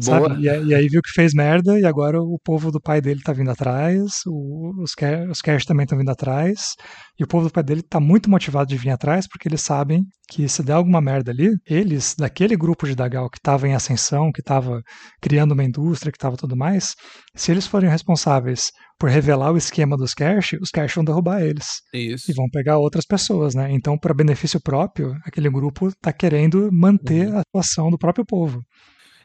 Sabe? 0.00 0.42
E, 0.42 0.46
e, 0.46 0.74
aí 0.74 0.88
viu 0.88 1.00
que 1.00 1.10
fez 1.10 1.32
merda 1.32 1.78
e 1.78 1.84
agora 1.84 2.20
o 2.20 2.38
povo 2.42 2.70
do 2.70 2.80
pai 2.80 3.00
dele 3.00 3.20
tá 3.22 3.32
vindo 3.32 3.50
atrás, 3.50 4.20
o, 4.26 4.82
os, 4.82 4.94
os 5.30 5.40
Cash 5.40 5.64
também 5.64 5.84
estão 5.84 5.98
vindo 5.98 6.10
atrás, 6.10 6.74
e 7.18 7.24
o 7.24 7.26
povo 7.26 7.46
do 7.46 7.52
pai 7.52 7.62
dele 7.62 7.82
tá 7.82 8.00
muito 8.00 8.28
motivado 8.28 8.68
de 8.68 8.76
vir 8.76 8.90
atrás 8.90 9.26
porque 9.28 9.48
eles 9.48 9.60
sabem 9.60 10.04
que 10.30 10.46
se 10.48 10.62
der 10.62 10.74
alguma 10.74 11.00
merda 11.00 11.30
ali, 11.30 11.48
eles, 11.66 12.14
daquele 12.16 12.54
grupo 12.54 12.86
de 12.86 12.94
Dagal 12.94 13.30
que 13.30 13.40
tava 13.40 13.66
em 13.66 13.74
ascensão, 13.74 14.30
que 14.30 14.42
tava 14.42 14.82
criando 15.22 15.52
uma 15.52 15.64
indústria, 15.64 16.12
que 16.12 16.18
tava 16.18 16.36
tudo 16.36 16.54
mais, 16.54 16.94
se 17.34 17.50
eles 17.50 17.66
forem 17.66 17.88
responsáveis 17.88 18.70
por 18.98 19.08
revelar 19.08 19.52
o 19.52 19.56
esquema 19.56 19.96
dos 19.96 20.12
cash, 20.12 20.54
os 20.60 20.70
cash 20.70 20.94
vão 20.94 21.04
derrubar 21.04 21.40
eles. 21.40 21.80
Isso. 21.94 22.30
E 22.30 22.34
vão 22.34 22.46
pegar 22.50 22.78
outras 22.78 23.06
pessoas, 23.06 23.54
né? 23.54 23.72
Então, 23.72 23.96
para 23.96 24.12
benefício 24.12 24.60
próprio, 24.60 25.14
aquele 25.24 25.48
grupo 25.48 25.90
tá 26.02 26.12
querendo 26.12 26.68
manter 26.72 27.28
uhum. 27.28 27.38
a 27.38 27.40
atuação 27.40 27.90
do 27.90 27.96
próprio 27.96 28.26
povo. 28.26 28.60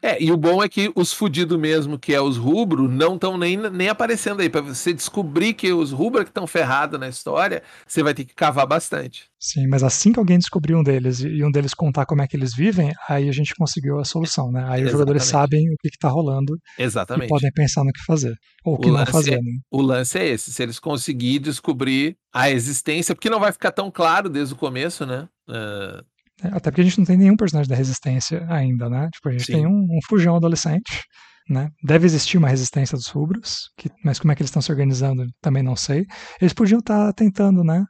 É, 0.04 0.22
e 0.22 0.34
o 0.34 0.38
bom 0.38 0.62
é 0.62 0.68
que 0.68 0.92
os 0.96 1.14
fudidos 1.14 1.58
mesmo, 1.58 1.98
que 1.98 2.14
é 2.14 2.20
os 2.20 2.36
rubro, 2.36 2.90
não 2.90 3.16
estão 3.16 3.38
nem, 3.38 3.56
nem 3.56 3.88
aparecendo 3.88 4.42
aí. 4.42 4.50
Para 4.50 4.60
você 4.60 4.94
descobrir 4.94 5.54
que 5.54 5.72
os 5.72 5.94
rubro 5.94 6.26
que 6.26 6.30
estão 6.30 6.46
ferrados 6.46 7.00
na 7.00 7.08
história, 7.08 7.64
você 7.88 8.04
vai 8.04 8.14
ter 8.14 8.26
que 8.26 8.36
cavar 8.36 8.68
bastante. 8.68 9.32
Sim, 9.40 9.66
mas 9.68 9.82
assim 9.82 10.12
que 10.12 10.20
alguém 10.20 10.38
descobrir 10.38 10.76
um 10.76 10.84
deles 10.84 11.22
e 11.22 11.42
um 11.42 11.50
deles 11.50 11.74
contar 11.74 12.06
como 12.06 12.22
é 12.22 12.28
que 12.28 12.36
eles 12.36 12.54
vivem, 12.54 12.92
aí 13.08 13.30
a 13.30 13.32
gente 13.32 13.56
conseguiu 13.56 13.98
a 13.98 14.04
solução, 14.04 14.52
né? 14.52 14.60
Aí 14.60 14.64
Exatamente. 14.64 14.86
os 14.86 14.92
jogadores 14.92 15.24
sabem 15.24 15.74
o 15.74 15.78
que, 15.80 15.88
está 15.88 16.10
rolando 16.10 16.54
Exatamente. 16.78 17.28
e 17.28 17.30
podem 17.30 17.52
pensar 17.54 17.86
no 17.86 17.92
que 17.94 18.04
fazer. 18.04 18.36
Ou 18.66 18.76
o 18.76 18.80
que 18.80 18.92
não 18.92 19.06
fazer, 19.06 19.36
é, 19.36 19.42
né? 19.42 19.52
O 19.72 19.82
lance 19.82 20.20
é 20.20 20.28
esse, 20.28 20.52
se 20.52 20.62
eles 20.62 20.80
conseguirem 20.80 21.42
descobrir 21.42 22.18
a 22.34 22.50
existência, 22.50 23.16
porque 23.16 23.30
não 23.30 23.40
vai 23.40 23.54
ficar 23.54 23.72
tão 23.72 23.90
claro 23.90 24.28
desde 24.28 24.54
o 24.54 24.58
começo, 24.58 25.06
né? 25.06 25.30
Uh, 25.48 26.04
até 26.42 26.72
porque 26.72 26.82
a 26.82 26.84
gente 26.84 26.98
não 26.98 27.06
tem 27.06 27.18
nenhum 27.18 27.36
personagem 27.36 27.70
da 27.70 27.76
resistência 27.76 28.46
ainda, 28.50 28.90
né? 28.90 29.10
Tipo, 29.14 29.30
a 29.30 29.32
gente 29.32 29.46
Sim. 29.46 29.54
tem 29.54 29.68
um, 29.68 29.82
um 29.82 30.00
fujão 30.08 30.36
adolescente, 30.36 31.04
né? 31.50 31.70
Deve 31.84 32.06
existir 32.06 32.38
uma 32.38 32.50
resistência 32.50 32.98
dos 32.98 33.08
rubros, 33.08 33.70
que, 33.78 33.90
mas 34.04 34.20
como 34.20 34.32
é 34.32 34.36
que 34.36 34.42
eles 34.42 34.50
estão 34.50 34.62
se 34.62 34.72
organizando 34.72 35.26
também 35.42 35.64
não 35.64 35.76
sei. 35.76 36.06
Eles 36.42 36.54
podiam 36.54 36.80
estar 36.80 37.08
tá 37.08 37.14
tentando, 37.14 37.64
né? 37.64 37.84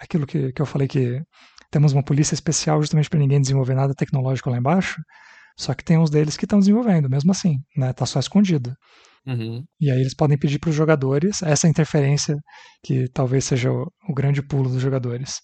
Aquilo 0.00 0.26
que, 0.26 0.52
que 0.52 0.60
eu 0.60 0.66
falei 0.66 0.88
que 0.88 1.22
temos 1.70 1.92
uma 1.92 2.02
polícia 2.02 2.34
especial 2.34 2.80
justamente 2.80 3.08
para 3.08 3.18
ninguém 3.18 3.40
desenvolver 3.40 3.74
nada 3.74 3.94
tecnológico 3.94 4.50
lá 4.50 4.58
embaixo. 4.58 5.00
Só 5.56 5.72
que 5.72 5.84
tem 5.84 5.96
uns 5.98 6.10
deles 6.10 6.36
que 6.36 6.46
estão 6.46 6.58
desenvolvendo, 6.58 7.08
mesmo 7.08 7.30
assim, 7.30 7.56
né? 7.76 7.92
Tá 7.92 8.04
só 8.04 8.18
escondido. 8.18 8.74
Uhum. 9.26 9.64
E 9.80 9.90
aí 9.90 10.00
eles 10.00 10.14
podem 10.14 10.36
pedir 10.36 10.58
para 10.58 10.70
os 10.70 10.76
jogadores 10.76 11.42
essa 11.42 11.68
interferência 11.68 12.36
que 12.82 13.08
talvez 13.08 13.44
seja 13.44 13.70
o, 13.70 13.86
o 14.08 14.14
grande 14.14 14.42
pulo 14.42 14.68
dos 14.68 14.82
jogadores. 14.82 15.40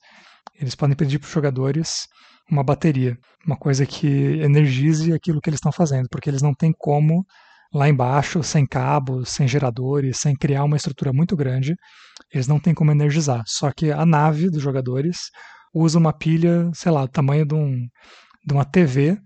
Eles 0.61 0.74
podem 0.74 0.96
pedir 0.96 1.18
para 1.18 1.26
os 1.26 1.32
jogadores 1.32 2.07
uma 2.51 2.64
bateria, 2.64 3.16
uma 3.46 3.57
coisa 3.57 3.86
que 3.86 4.07
energize 4.42 5.12
aquilo 5.12 5.40
que 5.40 5.48
eles 5.48 5.59
estão 5.59 5.72
fazendo, 5.72 6.09
porque 6.11 6.28
eles 6.28 6.42
não 6.42 6.55
têm 6.55 6.72
como 6.76 7.24
lá 7.72 7.88
embaixo, 7.88 8.42
sem 8.42 8.66
cabos, 8.66 9.30
sem 9.30 9.46
geradores, 9.46 10.18
sem 10.18 10.34
criar 10.34 10.64
uma 10.64 10.76
estrutura 10.76 11.12
muito 11.12 11.36
grande, 11.36 11.74
eles 12.32 12.48
não 12.48 12.59
têm 12.59 12.74
como 12.74 12.90
energizar. 12.90 13.42
Só 13.46 13.70
que 13.70 13.92
a 13.92 14.05
nave 14.05 14.51
dos 14.51 14.62
jogadores 14.62 15.30
usa 15.72 15.98
uma 15.98 16.12
pilha, 16.12 16.70
sei 16.74 16.90
lá, 16.90 17.03
do 17.03 17.11
tamanho 17.11 17.46
de, 17.46 17.55
um, 17.55 17.86
de 18.44 18.53
uma 18.53 18.64
TV, 18.64 19.16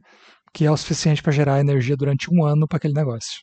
que 0.52 0.64
é 0.66 0.70
o 0.70 0.76
suficiente 0.76 1.22
para 1.22 1.32
gerar 1.32 1.60
energia 1.60 1.96
durante 1.96 2.28
um 2.30 2.44
ano 2.44 2.68
para 2.68 2.76
aquele 2.76 2.94
negócio. 2.94 3.40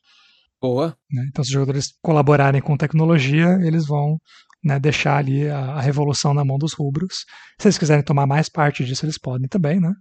Boa. 0.61 0.95
Né? 1.11 1.25
Então, 1.29 1.43
se 1.43 1.49
os 1.49 1.53
jogadores 1.53 1.87
colaborarem 2.01 2.61
com 2.61 2.77
tecnologia, 2.77 3.57
eles 3.63 3.87
vão 3.87 4.17
né, 4.63 4.79
deixar 4.79 5.17
ali 5.17 5.47
a, 5.49 5.73
a, 5.73 5.81
revolução 5.81 6.33
na 6.33 6.45
mão 6.45 6.57
dos 6.57 6.73
rubros. 6.73 7.25
Se 7.59 7.67
eles 7.67 7.77
quiserem 7.77 8.03
tomar 8.03 8.27
mais 8.27 8.49
parte 8.49 8.83
disso, 8.83 9.05
eles 9.05 9.17
podem 9.17 9.47
também, 9.47 9.79
né? 9.79 9.93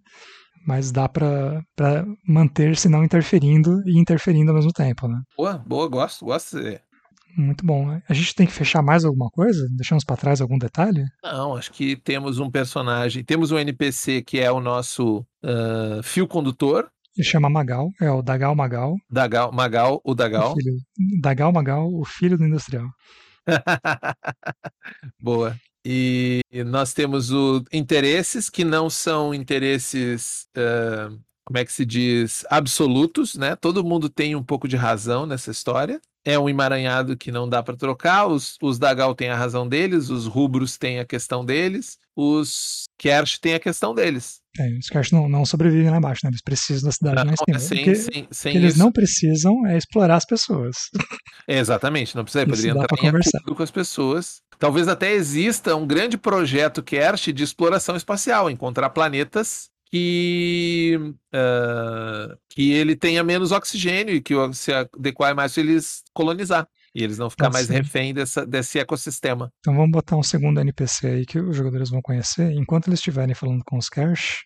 Mas 0.67 0.93
dá 0.93 1.09
para 1.09 1.65
manter-se 2.27 2.89
não 2.89 3.03
interferindo 3.03 3.81
e 3.87 3.99
interferindo 3.99 4.51
ao 4.51 4.57
mesmo 4.57 4.73
tempo, 4.73 5.09
né? 5.09 5.19
Boa, 5.37 5.59
boa, 5.67 5.89
gosto, 5.89 6.25
gosto. 6.25 6.59
Muito 7.37 7.65
bom. 7.65 7.99
A 8.09 8.13
gente 8.13 8.35
tem 8.35 8.47
que 8.47 8.53
fechar 8.53 8.83
mais 8.83 9.05
alguma 9.05 9.31
coisa? 9.31 9.67
Deixamos 9.77 10.05
para 10.05 10.17
trás 10.17 10.41
algum 10.41 10.59
detalhe? 10.59 11.05
Não, 11.23 11.57
acho 11.57 11.73
que 11.73 11.97
temos 11.97 12.39
um 12.39 12.51
personagem, 12.51 13.25
temos 13.25 13.53
um 13.53 13.59
NPC 13.59 14.21
que 14.23 14.39
é 14.39 14.51
o 14.51 14.61
nosso 14.61 15.25
uh, 15.43 16.03
fio 16.03 16.27
condutor, 16.27 16.91
ele 17.17 17.27
chama 17.27 17.51
Magal, 17.51 17.91
é 18.01 18.11
o 18.11 18.23
Dagal 18.23 18.55
Magal. 18.55 18.95
Dagal, 19.11 19.53
Magal, 19.53 20.01
o 20.05 20.15
Dagal. 20.15 20.53
O 20.53 20.55
filho, 20.55 20.77
Dagal 21.21 21.53
Magal, 21.53 21.89
o 21.89 22.05
filho 22.05 22.39
do 22.39 22.47
industrial. 22.47 22.87
Boa. 25.21 25.57
E 25.85 26.43
nós 26.67 26.93
temos 26.93 27.31
o 27.31 27.65
interesses 27.73 28.51
que 28.51 28.65
não 28.65 28.91
são 28.91 29.33
interesses, 29.35 30.47
uh, 30.57 31.19
como 31.45 31.59
é 31.59 31.65
que 31.65 31.73
se 31.73 31.87
diz, 31.87 32.45
absolutos, 32.51 33.35
né? 33.35 33.57
Todo 33.57 33.85
mundo 33.85 34.09
tem 34.11 34.37
um 34.37 34.43
pouco 34.43 34.69
de 34.69 34.77
razão 34.77 35.25
nessa 35.27 35.51
história. 35.51 36.01
É 36.23 36.39
um 36.39 36.49
emaranhado 36.51 37.17
que 37.17 37.33
não 37.33 37.49
dá 37.49 37.63
para 37.63 37.77
trocar. 37.77 38.27
Os, 38.27 38.57
os 38.61 38.79
Dagal 38.79 39.15
têm 39.15 39.31
a 39.31 39.37
razão 39.37 39.67
deles, 39.67 40.11
os 40.11 40.27
Rubros 40.27 40.77
têm 40.77 41.01
a 41.01 41.05
questão 41.05 41.45
deles, 41.45 41.99
os 42.21 42.85
Kersh 42.99 43.39
têm 43.39 43.55
a 43.55 43.61
questão 43.61 43.95
deles. 43.95 44.41
É, 44.59 44.79
os 44.79 44.89
Kersh 44.89 45.13
não, 45.13 45.29
não 45.29 45.47
sobrevivem 45.47 45.91
lá 45.91 45.97
embaixo, 45.97 46.21
né? 46.25 46.31
Eles 46.31 46.43
precisam 46.43 46.89
da 46.89 46.93
cidade 46.93 47.17
não, 47.17 47.27
mais 47.27 47.41
cima. 47.41 47.59
Sem, 47.59 47.81
o 47.81 47.85
que, 47.85 47.95
sem, 47.95 48.29
sem 48.31 48.53
que 48.53 48.59
eles 48.59 48.77
não 48.77 48.93
precisam 48.93 49.67
é 49.67 49.79
explorar 49.79 50.17
as 50.17 50.27
pessoas. 50.27 50.77
É, 51.49 51.59
exatamente, 51.59 52.15
não 52.15 52.25
precisa. 52.25 52.47
Poderia 52.47 52.73
entrar 52.73 52.87
em 53.03 53.09
acordo 53.09 53.55
com 53.55 53.63
as 53.63 53.71
pessoas. 53.71 54.43
Talvez 54.59 54.89
até 54.89 55.13
exista 55.13 55.75
um 55.75 55.87
grande 55.87 56.19
projeto 56.19 56.83
Kersh 56.83 57.33
de 57.33 57.43
exploração 57.43 57.97
espacial, 57.97 58.51
encontrar 58.51 58.91
planetas 58.91 59.71
que, 59.91 60.99
uh, 61.35 62.37
que 62.49 62.73
ele 62.73 62.95
tenha 62.95 63.25
menos 63.25 63.51
oxigênio 63.51 64.15
e 64.15 64.21
que 64.21 64.35
se 64.53 64.73
adequar 64.73 65.35
mais 65.35 65.55
para 65.55 65.63
eles 65.63 66.03
colonizar. 66.13 66.69
E 66.95 67.03
eles 67.05 67.19
não 67.19 67.31
ficar 67.31 67.45
Pode 67.45 67.55
mais 67.55 67.67
ser. 67.67 67.75
refém 67.75 68.13
dessa, 68.13 68.45
desse 68.45 68.79
ecossistema. 68.79 69.53
Então 69.61 69.75
vamos 69.75 69.93
botar 69.93 70.17
um 70.17 70.23
segundo 70.23 70.61
NPC 70.61 71.07
aí 71.07 71.27
que 71.27 71.39
os 71.39 71.57
jogadores 71.57 71.91
vão 71.91 72.03
conhecer. 72.03 72.51
Enquanto 72.53 72.89
eles 72.89 72.99
estiverem 72.99 73.35
falando 73.35 73.63
com 73.65 73.79
os 73.79 73.89
Kersh, 73.89 74.39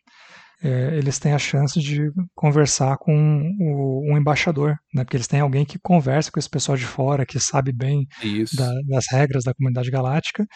é, 0.62 0.96
eles 0.96 1.18
têm 1.18 1.32
a 1.32 1.38
chance 1.38 1.78
de 1.78 2.10
conversar 2.34 2.96
com 2.96 3.14
o, 3.60 4.10
um 4.10 4.16
embaixador, 4.16 4.76
né? 4.94 5.04
Porque 5.04 5.16
eles 5.16 5.26
têm 5.26 5.40
alguém 5.40 5.64
que 5.64 5.78
conversa 5.78 6.30
com 6.30 6.38
esse 6.38 6.48
pessoal 6.48 6.76
de 6.76 6.86
fora, 6.86 7.26
que 7.26 7.38
sabe 7.38 7.72
bem 7.72 8.06
da, 8.54 8.70
das 8.88 9.04
regras 9.10 9.44
da 9.44 9.52
comunidade 9.52 9.90
galáctica. 9.90 10.46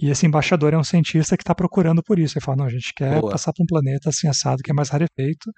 E 0.00 0.10
esse 0.10 0.26
embaixador 0.26 0.72
é 0.72 0.78
um 0.78 0.82
cientista 0.82 1.36
que 1.36 1.42
está 1.42 1.54
procurando 1.54 2.02
por 2.02 2.18
isso. 2.18 2.36
Ele 2.36 2.44
fala: 2.44 2.56
não, 2.56 2.64
a 2.64 2.70
gente 2.70 2.92
quer 2.92 3.20
Boa. 3.20 3.30
passar 3.30 3.52
para 3.52 3.62
um 3.62 3.66
planeta 3.66 4.08
assim 4.08 4.26
assado 4.26 4.62
que 4.62 4.70
é 4.70 4.74
mais 4.74 4.88
rarefeito. 4.88 5.50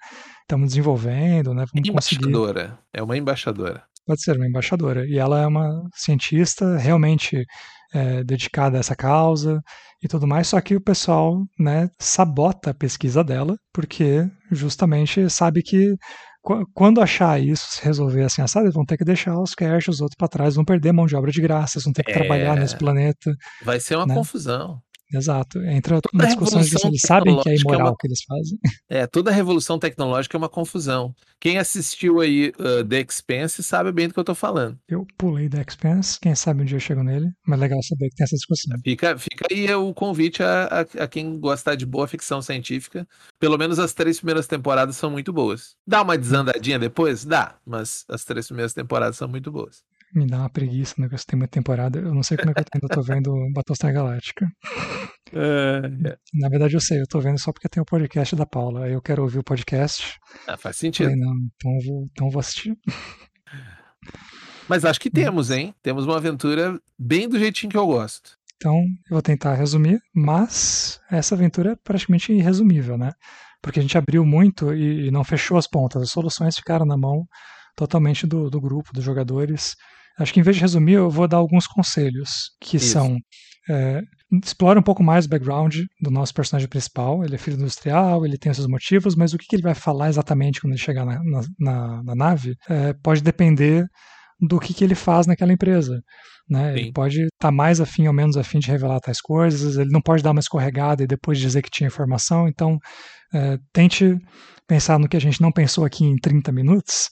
Estamos 0.43 0.69
desenvolvendo, 0.69 1.55
né? 1.55 1.65
Vamos 1.73 1.89
embaixadora. 1.89 2.69
Conseguir... 2.69 2.79
É 2.93 3.03
uma 3.03 3.17
embaixadora. 3.17 3.85
Pode 4.07 4.23
ser 4.23 4.37
uma 4.37 4.47
embaixadora. 4.47 5.07
E 5.07 5.19
ela 5.19 5.41
é 5.41 5.47
uma 5.47 5.83
cientista 5.95 6.77
realmente 6.77 7.45
é, 7.93 8.25
dedicada 8.25 8.77
a 8.77 8.81
essa 8.81 8.97
causa 8.97 9.61
e 10.03 10.09
tudo 10.09 10.27
mais, 10.27 10.49
só 10.49 10.61
que 10.61 10.77
o 10.77 10.83
pessoal 10.83 11.43
né, 11.59 11.89
sabota 11.99 12.71
a 12.71 12.75
pesquisa 12.75 13.25
dela, 13.25 13.57
porque 13.73 14.29
justamente 14.51 15.31
sabe 15.31 15.63
que 15.63 15.95
quando 16.75 17.01
achar 17.01 17.41
isso, 17.41 17.65
se 17.71 17.83
resolver 17.83 18.23
assim, 18.23 18.43
assado, 18.43 18.67
eles 18.67 18.75
vão 18.75 18.85
ter 18.85 18.99
que 18.99 19.05
deixar 19.05 19.41
os 19.41 19.55
cash, 19.55 19.89
os 19.89 20.03
outros 20.03 20.17
para 20.19 20.29
trás, 20.29 20.57
vão 20.57 20.65
perder 20.65 20.93
mão 20.93 21.07
de 21.07 21.17
obra 21.17 21.31
de 21.31 21.41
graça, 21.41 21.81
vão 21.83 21.93
ter 21.93 22.03
que 22.03 22.11
é... 22.11 22.15
trabalhar 22.15 22.55
nesse 22.57 22.77
planeta. 22.77 23.35
Vai 23.65 23.81
ser 23.81 23.97
uma 23.97 24.07
né? 24.07 24.15
confusão. 24.15 24.79
Exato. 25.15 25.63
Entra 25.65 26.01
uma 26.13 26.27
discussão 26.27 26.61
de 26.61 26.75
eles 26.87 27.01
sabem 27.01 27.41
que 27.41 27.49
é 27.49 27.57
imoral 27.57 27.81
é 27.81 27.91
uma... 27.91 27.97
que 27.99 28.07
eles 28.07 28.23
fazem. 28.23 28.59
É, 28.89 29.07
toda 29.07 29.31
revolução 29.31 29.79
tecnológica 29.79 30.37
é 30.37 30.39
uma 30.39 30.49
confusão. 30.49 31.15
Quem 31.41 31.59
assistiu 31.59 32.21
aí 32.21 32.53
uh, 32.59 32.85
The 32.85 33.01
Expense 33.01 33.63
sabe 33.63 33.93
bem 33.93 34.09
do 34.09 34.15
que 34.15 34.21
eu 34.21 34.25
tô 34.25 34.35
falando. 34.35 34.79
Eu 34.89 35.07
pulei 35.17 35.49
The 35.49 35.65
Expense, 35.67 36.19
quem 36.21 36.35
sabe 36.35 36.63
um 36.63 36.65
dia 36.65 36.77
eu 36.77 36.81
chego 36.81 37.03
nele, 37.03 37.31
mas 37.47 37.59
legal 37.61 37.83
saber 37.83 38.09
que 38.11 38.17
tem 38.17 38.25
essa 38.25 38.37
discussão. 38.37 38.79
Fica, 38.83 39.19
fica 39.19 39.47
aí 39.51 39.73
o 39.75 39.93
convite 39.93 40.43
a, 40.43 40.65
a, 40.65 41.05
a 41.05 41.09
quem 41.09 41.39
gostar 41.39 41.75
de 41.75 41.87
boa 41.87 42.07
ficção 42.07 42.41
científica. 42.41 43.07
Pelo 43.39 43.59
menos 43.59 43.79
as 43.79 43.93
três 43.93 44.19
primeiras 44.19 44.47
temporadas 44.47 44.97
são 44.97 45.11
muito 45.11 45.33
boas. 45.33 45.77
Dá 45.87 46.03
uma 46.03 46.17
desandadinha 46.17 46.79
depois? 46.79 47.25
Dá, 47.25 47.57
mas 47.67 48.05
as 48.09 48.25
três 48.25 48.47
primeiras 48.47 48.73
temporadas 48.73 49.17
são 49.17 49.29
muito 49.29 49.51
boas 49.51 49.83
me 50.15 50.27
dá 50.27 50.39
uma 50.39 50.51
preguiça, 50.51 50.95
né? 50.99 51.09
Que 51.09 51.27
tem 51.27 51.39
muita 51.39 51.53
temporada. 51.53 51.99
Eu 51.99 52.15
não 52.15 52.23
sei 52.23 52.37
como 52.37 52.51
é 52.51 52.55
que 52.55 52.61
eu 52.61 52.65
ainda 52.75 52.89
tô 52.89 53.03
vendo 53.03 53.33
Battlestar 53.53 53.93
Galáctica. 53.93 54.47
É, 55.33 56.09
é. 56.09 56.17
Na 56.35 56.49
verdade, 56.49 56.75
eu 56.75 56.81
sei, 56.81 57.01
eu 57.01 57.07
tô 57.07 57.21
vendo 57.21 57.39
só 57.39 57.53
porque 57.53 57.69
tem 57.69 57.83
o 57.83 57.87
podcast 57.87 58.37
da 58.37 58.47
Paula. 58.47 58.89
Eu 58.89 59.03
quero 59.03 59.23
ouvir 59.23 59.39
o 59.39 59.45
podcast. 59.45 60.17
Ah, 60.47 60.57
faz 60.57 60.77
sentido. 60.77 61.11
Falei, 61.11 61.21
não, 61.21 61.35
então 61.35 61.73
eu 61.73 61.87
vou, 61.87 62.09
então 62.13 62.31
vou 62.31 62.41
assistir. 62.41 62.77
Mas 64.69 64.85
acho 64.85 65.01
que 65.01 65.11
temos, 65.11 65.51
hein? 65.51 65.75
Temos 65.83 66.07
uma 66.07 66.17
aventura 66.17 66.81
bem 66.99 67.29
do 67.29 67.39
jeitinho 67.39 67.71
que 67.71 67.77
eu 67.77 67.87
gosto. 67.87 68.31
Então, 68.57 68.75
eu 68.75 69.11
vou 69.11 69.23
tentar 69.23 69.55
resumir, 69.55 70.01
mas 70.15 71.01
essa 71.11 71.35
aventura 71.35 71.73
é 71.73 71.77
praticamente 71.77 72.33
irresumível, 72.33 72.97
né? 72.97 73.13
Porque 73.61 73.79
a 73.79 73.83
gente 73.83 73.99
abriu 73.99 74.25
muito 74.25 74.73
e, 74.73 75.09
e 75.09 75.11
não 75.11 75.25
fechou 75.25 75.59
as 75.59 75.67
pontas. 75.67 76.03
As 76.03 76.11
soluções 76.11 76.57
ficaram 76.57 76.87
na 76.87 76.97
mão 76.97 77.27
totalmente 77.77 78.27
do, 78.27 78.49
do 78.49 78.61
grupo, 78.61 78.93
dos 78.93 79.05
jogadores. 79.05 79.75
Acho 80.19 80.33
que 80.33 80.41
em 80.41 80.43
vez 80.43 80.57
de 80.57 80.63
resumir, 80.63 80.95
eu 80.95 81.11
vou 81.11 81.27
dar 81.27 81.39
alguns 81.39 81.67
conselhos, 81.67 82.51
que 82.61 82.77
Isso. 82.77 82.93
são. 82.93 83.19
É, 83.69 84.03
explora 84.43 84.79
um 84.79 84.83
pouco 84.83 85.03
mais 85.03 85.25
o 85.25 85.29
background 85.29 85.77
do 86.01 86.11
nosso 86.11 86.35
personagem 86.35 86.69
principal. 86.69 87.25
Ele 87.25 87.35
é 87.35 87.39
filho 87.39 87.57
industrial, 87.57 88.25
ele 88.25 88.39
tem 88.39 88.53
seus 88.53 88.67
motivos, 88.67 89.15
mas 89.15 89.33
o 89.33 89.39
que, 89.39 89.47
que 89.47 89.57
ele 89.57 89.63
vai 89.63 89.75
falar 89.75 90.09
exatamente 90.09 90.61
quando 90.61 90.73
ele 90.73 90.81
chegar 90.81 91.05
na, 91.05 91.23
na, 91.23 91.41
na, 91.59 92.03
na 92.03 92.15
nave 92.15 92.55
é, 92.69 92.93
pode 92.93 93.23
depender 93.23 93.87
do 94.41 94.59
que, 94.59 94.75
que 94.75 94.85
ele 94.85 94.95
faz 94.95 95.27
naquela 95.27 95.53
empresa. 95.53 96.01
Né? 96.49 96.79
Ele 96.79 96.93
pode 96.93 97.23
estar 97.23 97.49
tá 97.49 97.51
mais 97.51 97.81
afim 97.81 98.07
ou 98.07 98.13
menos 98.13 98.37
afim 98.37 98.59
de 98.59 98.71
revelar 98.71 99.01
tais 99.01 99.21
coisas, 99.21 99.77
ele 99.77 99.91
não 99.91 100.03
pode 100.03 100.23
dar 100.23 100.33
uma 100.33 100.41
escorregada 100.41 101.03
e 101.03 101.07
depois 101.07 101.39
dizer 101.39 101.63
que 101.63 101.71
tinha 101.71 101.87
informação, 101.87 102.47
então 102.47 102.79
é, 103.33 103.59
tente 103.73 104.19
pensar 104.67 104.99
no 104.99 105.09
que 105.09 105.17
a 105.17 105.21
gente 105.21 105.41
não 105.41 105.51
pensou 105.51 105.85
aqui 105.85 106.05
em 106.05 106.17
30 106.17 106.53
minutos, 106.53 107.09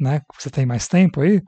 né? 0.00 0.20
Você 0.38 0.50
tem 0.50 0.66
mais 0.66 0.88
tempo 0.88 1.20
aí, 1.20 1.40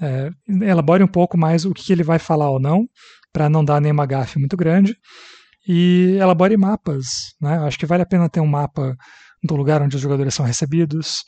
é, 0.00 0.30
elabore 0.62 1.02
um 1.02 1.08
pouco 1.08 1.38
mais 1.38 1.64
o 1.64 1.72
que, 1.72 1.92
ele 1.92 2.02
vai 2.02 2.18
falar 2.18 2.50
ou 2.50 2.60
não, 2.60 2.86
para 3.32 3.48
não 3.48 3.64
dar 3.64 3.80
nenhuma 3.80 4.06
gafe 4.06 4.38
muito 4.38 4.56
grande, 4.56 4.96
e 5.66 6.16
elabore 6.20 6.56
mapas. 6.56 7.06
Né? 7.40 7.58
Acho 7.58 7.78
que 7.78 7.86
vale 7.86 8.02
a 8.02 8.06
pena 8.06 8.28
ter 8.28 8.40
um 8.40 8.46
mapa 8.46 8.94
do 9.42 9.56
lugar 9.56 9.82
onde 9.82 9.96
os 9.96 10.02
jogadores 10.02 10.34
são 10.34 10.44
recebidos, 10.46 11.22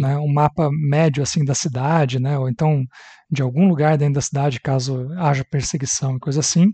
né, 0.00 0.16
um 0.18 0.32
mapa 0.32 0.68
médio 0.72 1.22
assim 1.22 1.44
da 1.44 1.54
cidade, 1.54 2.20
né, 2.20 2.38
ou 2.38 2.48
então 2.48 2.84
de 3.30 3.42
algum 3.42 3.68
lugar 3.68 3.96
dentro 3.96 4.14
da 4.14 4.20
cidade, 4.20 4.60
caso 4.60 5.08
haja 5.16 5.44
perseguição 5.44 6.16
e 6.16 6.20
coisa 6.20 6.40
assim, 6.40 6.66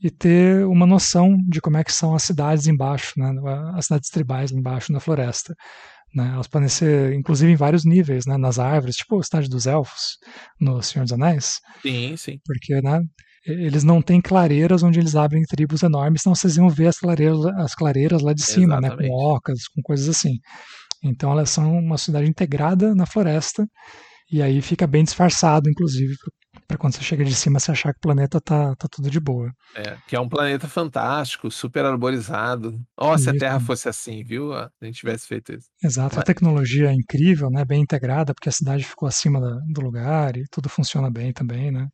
e 0.00 0.10
ter 0.10 0.66
uma 0.66 0.86
noção 0.86 1.36
de 1.48 1.60
como 1.60 1.78
é 1.78 1.84
que 1.84 1.92
são 1.92 2.14
as 2.14 2.22
cidades 2.22 2.66
embaixo, 2.66 3.14
né, 3.16 3.32
as 3.74 3.86
cidades 3.86 4.10
tribais 4.10 4.52
embaixo 4.52 4.92
na 4.92 5.00
floresta. 5.00 5.54
Né, 6.16 6.30
elas 6.32 6.46
podem 6.46 6.68
ser, 6.68 7.12
inclusive, 7.12 7.52
em 7.52 7.56
vários 7.56 7.84
níveis, 7.84 8.24
né, 8.24 8.38
nas 8.38 8.58
árvores, 8.58 8.96
tipo 8.96 9.18
a 9.18 9.22
cidade 9.22 9.50
dos 9.50 9.66
elfos 9.66 10.16
no 10.58 10.82
Senhor 10.82 11.04
dos 11.04 11.12
Anéis. 11.12 11.60
Sim, 11.82 12.16
sim. 12.16 12.38
Porque, 12.42 12.80
né, 12.80 13.02
eles 13.46 13.84
não 13.84 14.00
têm 14.00 14.18
clareiras 14.20 14.82
onde 14.82 14.98
eles 14.98 15.14
abrem 15.14 15.42
tribos 15.42 15.82
enormes, 15.82 16.22
senão 16.22 16.34
vocês 16.34 16.56
iam 16.56 16.70
ver 16.70 16.86
as 16.86 16.98
clareiras, 16.98 17.44
as 17.58 17.74
clareiras 17.74 18.22
lá 18.22 18.32
de 18.32 18.42
cima, 18.42 18.80
né, 18.80 18.88
com 18.96 19.10
ocas, 19.10 19.68
com 19.68 19.82
coisas 19.82 20.08
assim. 20.08 20.38
Então 21.04 21.30
elas 21.30 21.50
são 21.50 21.78
uma 21.78 21.98
cidade 21.98 22.28
integrada 22.28 22.94
na 22.94 23.04
floresta 23.04 23.66
e 24.32 24.42
aí 24.42 24.62
fica 24.62 24.86
bem 24.86 25.04
disfarçado, 25.04 25.68
inclusive, 25.68 26.14
para 26.66 26.76
quando 26.76 26.94
você 26.94 27.02
chega 27.02 27.24
de 27.24 27.34
cima 27.34 27.58
você 27.58 27.70
achar 27.70 27.92
que 27.92 27.98
o 27.98 28.02
planeta 28.02 28.40
tá, 28.40 28.74
tá 28.76 28.88
tudo 28.90 29.10
de 29.10 29.20
boa. 29.20 29.52
É, 29.74 29.96
que 30.06 30.16
é 30.16 30.20
um 30.20 30.28
planeta 30.28 30.68
fantástico, 30.68 31.50
super 31.50 31.84
arborizado. 31.84 32.80
Ó, 32.96 33.14
oh, 33.14 33.18
se 33.18 33.30
a 33.30 33.32
Terra 33.32 33.60
fosse 33.60 33.88
assim, 33.88 34.22
viu? 34.24 34.52
A 34.52 34.70
gente 34.82 34.98
tivesse 34.98 35.26
feito 35.26 35.52
isso. 35.52 35.68
Exato, 35.82 36.16
Mas... 36.16 36.22
a 36.22 36.26
tecnologia 36.26 36.90
é 36.90 36.94
incrível, 36.94 37.50
né? 37.50 37.64
Bem 37.64 37.82
integrada, 37.82 38.34
porque 38.34 38.48
a 38.48 38.52
cidade 38.52 38.84
ficou 38.84 39.08
acima 39.08 39.40
da, 39.40 39.58
do 39.68 39.80
lugar 39.80 40.36
e 40.36 40.44
tudo 40.50 40.68
funciona 40.68 41.10
bem 41.10 41.32
também, 41.32 41.70
né? 41.70 41.88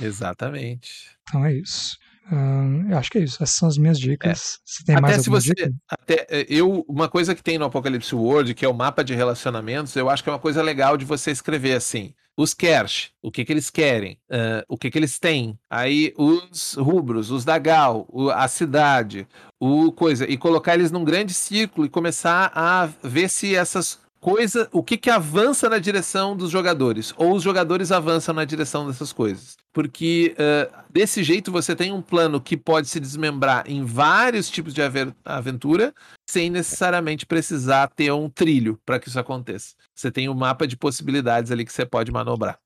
Exatamente. 0.00 1.16
Então 1.22 1.44
é 1.44 1.54
isso. 1.54 1.96
Hum, 2.30 2.88
eu 2.90 2.98
acho 2.98 3.10
que 3.10 3.18
é 3.18 3.22
isso. 3.22 3.42
Essas 3.42 3.56
são 3.56 3.68
as 3.68 3.78
minhas 3.78 3.98
dicas. 3.98 4.58
É. 4.80 4.84
tem 4.86 4.94
até 4.94 5.02
mais 5.02 5.22
se 5.22 5.30
você, 5.30 5.54
dica? 5.54 5.72
até 5.88 6.26
é, 6.30 6.46
eu, 6.48 6.84
uma 6.88 7.08
coisa 7.08 7.34
que 7.34 7.42
tem 7.42 7.58
no 7.58 7.64
Apocalipse 7.64 8.14
World, 8.14 8.54
que 8.54 8.64
é 8.64 8.68
o 8.68 8.74
mapa 8.74 9.02
de 9.02 9.14
relacionamentos, 9.14 9.94
eu 9.96 10.08
acho 10.08 10.22
que 10.22 10.28
é 10.28 10.32
uma 10.32 10.38
coisa 10.38 10.62
legal 10.62 10.96
de 10.96 11.04
você 11.04 11.30
escrever 11.30 11.74
assim. 11.74 12.14
Os 12.34 12.54
Kersh, 12.54 13.10
o 13.20 13.30
que 13.30 13.44
que 13.44 13.52
eles 13.52 13.68
querem, 13.68 14.18
uh, 14.30 14.64
o 14.66 14.78
que 14.78 14.90
que 14.90 14.98
eles 14.98 15.18
têm. 15.18 15.58
Aí 15.68 16.14
os 16.16 16.74
rubros, 16.74 17.30
os 17.30 17.44
Dagal, 17.44 18.06
o, 18.08 18.30
a 18.30 18.48
cidade, 18.48 19.28
o 19.60 19.92
coisa 19.92 20.24
e 20.28 20.38
colocar 20.38 20.74
eles 20.74 20.90
num 20.90 21.04
grande 21.04 21.34
círculo 21.34 21.86
e 21.86 21.90
começar 21.90 22.50
a 22.54 22.88
ver 23.02 23.28
se 23.28 23.54
essas 23.54 23.98
coisa, 24.22 24.68
o 24.70 24.84
que 24.84 24.96
que 24.96 25.10
avança 25.10 25.68
na 25.68 25.78
direção 25.78 26.36
dos 26.36 26.48
jogadores, 26.48 27.12
ou 27.16 27.34
os 27.34 27.42
jogadores 27.42 27.90
avançam 27.90 28.32
na 28.32 28.44
direção 28.44 28.86
dessas 28.86 29.12
coisas. 29.12 29.56
Porque 29.72 30.36
uh, 30.38 30.72
desse 30.88 31.24
jeito 31.24 31.50
você 31.50 31.74
tem 31.74 31.92
um 31.92 32.00
plano 32.00 32.40
que 32.40 32.56
pode 32.56 32.88
se 32.88 33.00
desmembrar 33.00 33.64
em 33.66 33.84
vários 33.84 34.48
tipos 34.48 34.72
de 34.72 34.80
aventura, 35.24 35.92
sem 36.24 36.48
necessariamente 36.48 37.26
precisar 37.26 37.88
ter 37.88 38.12
um 38.12 38.30
trilho 38.30 38.78
para 38.86 39.00
que 39.00 39.08
isso 39.08 39.18
aconteça. 39.18 39.74
Você 39.92 40.08
tem 40.08 40.28
um 40.28 40.34
mapa 40.34 40.68
de 40.68 40.76
possibilidades 40.76 41.50
ali 41.50 41.64
que 41.64 41.72
você 41.72 41.84
pode 41.84 42.12
manobrar. 42.12 42.60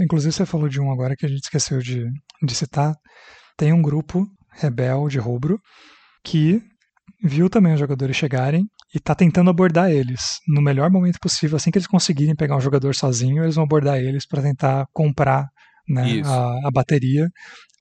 Inclusive 0.00 0.32
você 0.32 0.46
falou 0.46 0.70
de 0.70 0.80
um 0.80 0.90
agora 0.90 1.14
que 1.14 1.26
a 1.26 1.28
gente 1.28 1.42
esqueceu 1.42 1.80
de, 1.80 2.06
de 2.42 2.54
citar. 2.54 2.94
Tem 3.58 3.74
um 3.74 3.82
grupo 3.82 4.26
rebelde 4.50 5.18
rubro 5.18 5.60
que 6.24 6.62
viu 7.22 7.50
também 7.50 7.74
os 7.74 7.80
jogadores 7.80 8.16
chegarem 8.16 8.66
e 8.94 9.00
tá 9.00 9.12
tentando 9.12 9.50
abordar 9.50 9.90
eles 9.90 10.38
no 10.46 10.62
melhor 10.62 10.88
momento 10.88 11.18
possível. 11.20 11.56
Assim 11.56 11.72
que 11.72 11.78
eles 11.78 11.88
conseguirem 11.88 12.36
pegar 12.36 12.56
um 12.56 12.60
jogador 12.60 12.94
sozinho, 12.94 13.42
eles 13.42 13.56
vão 13.56 13.64
abordar 13.64 13.98
eles 13.98 14.24
para 14.24 14.40
tentar 14.40 14.86
comprar 14.92 15.48
né, 15.88 16.22
a, 16.24 16.68
a, 16.68 16.70
bateria. 16.72 17.28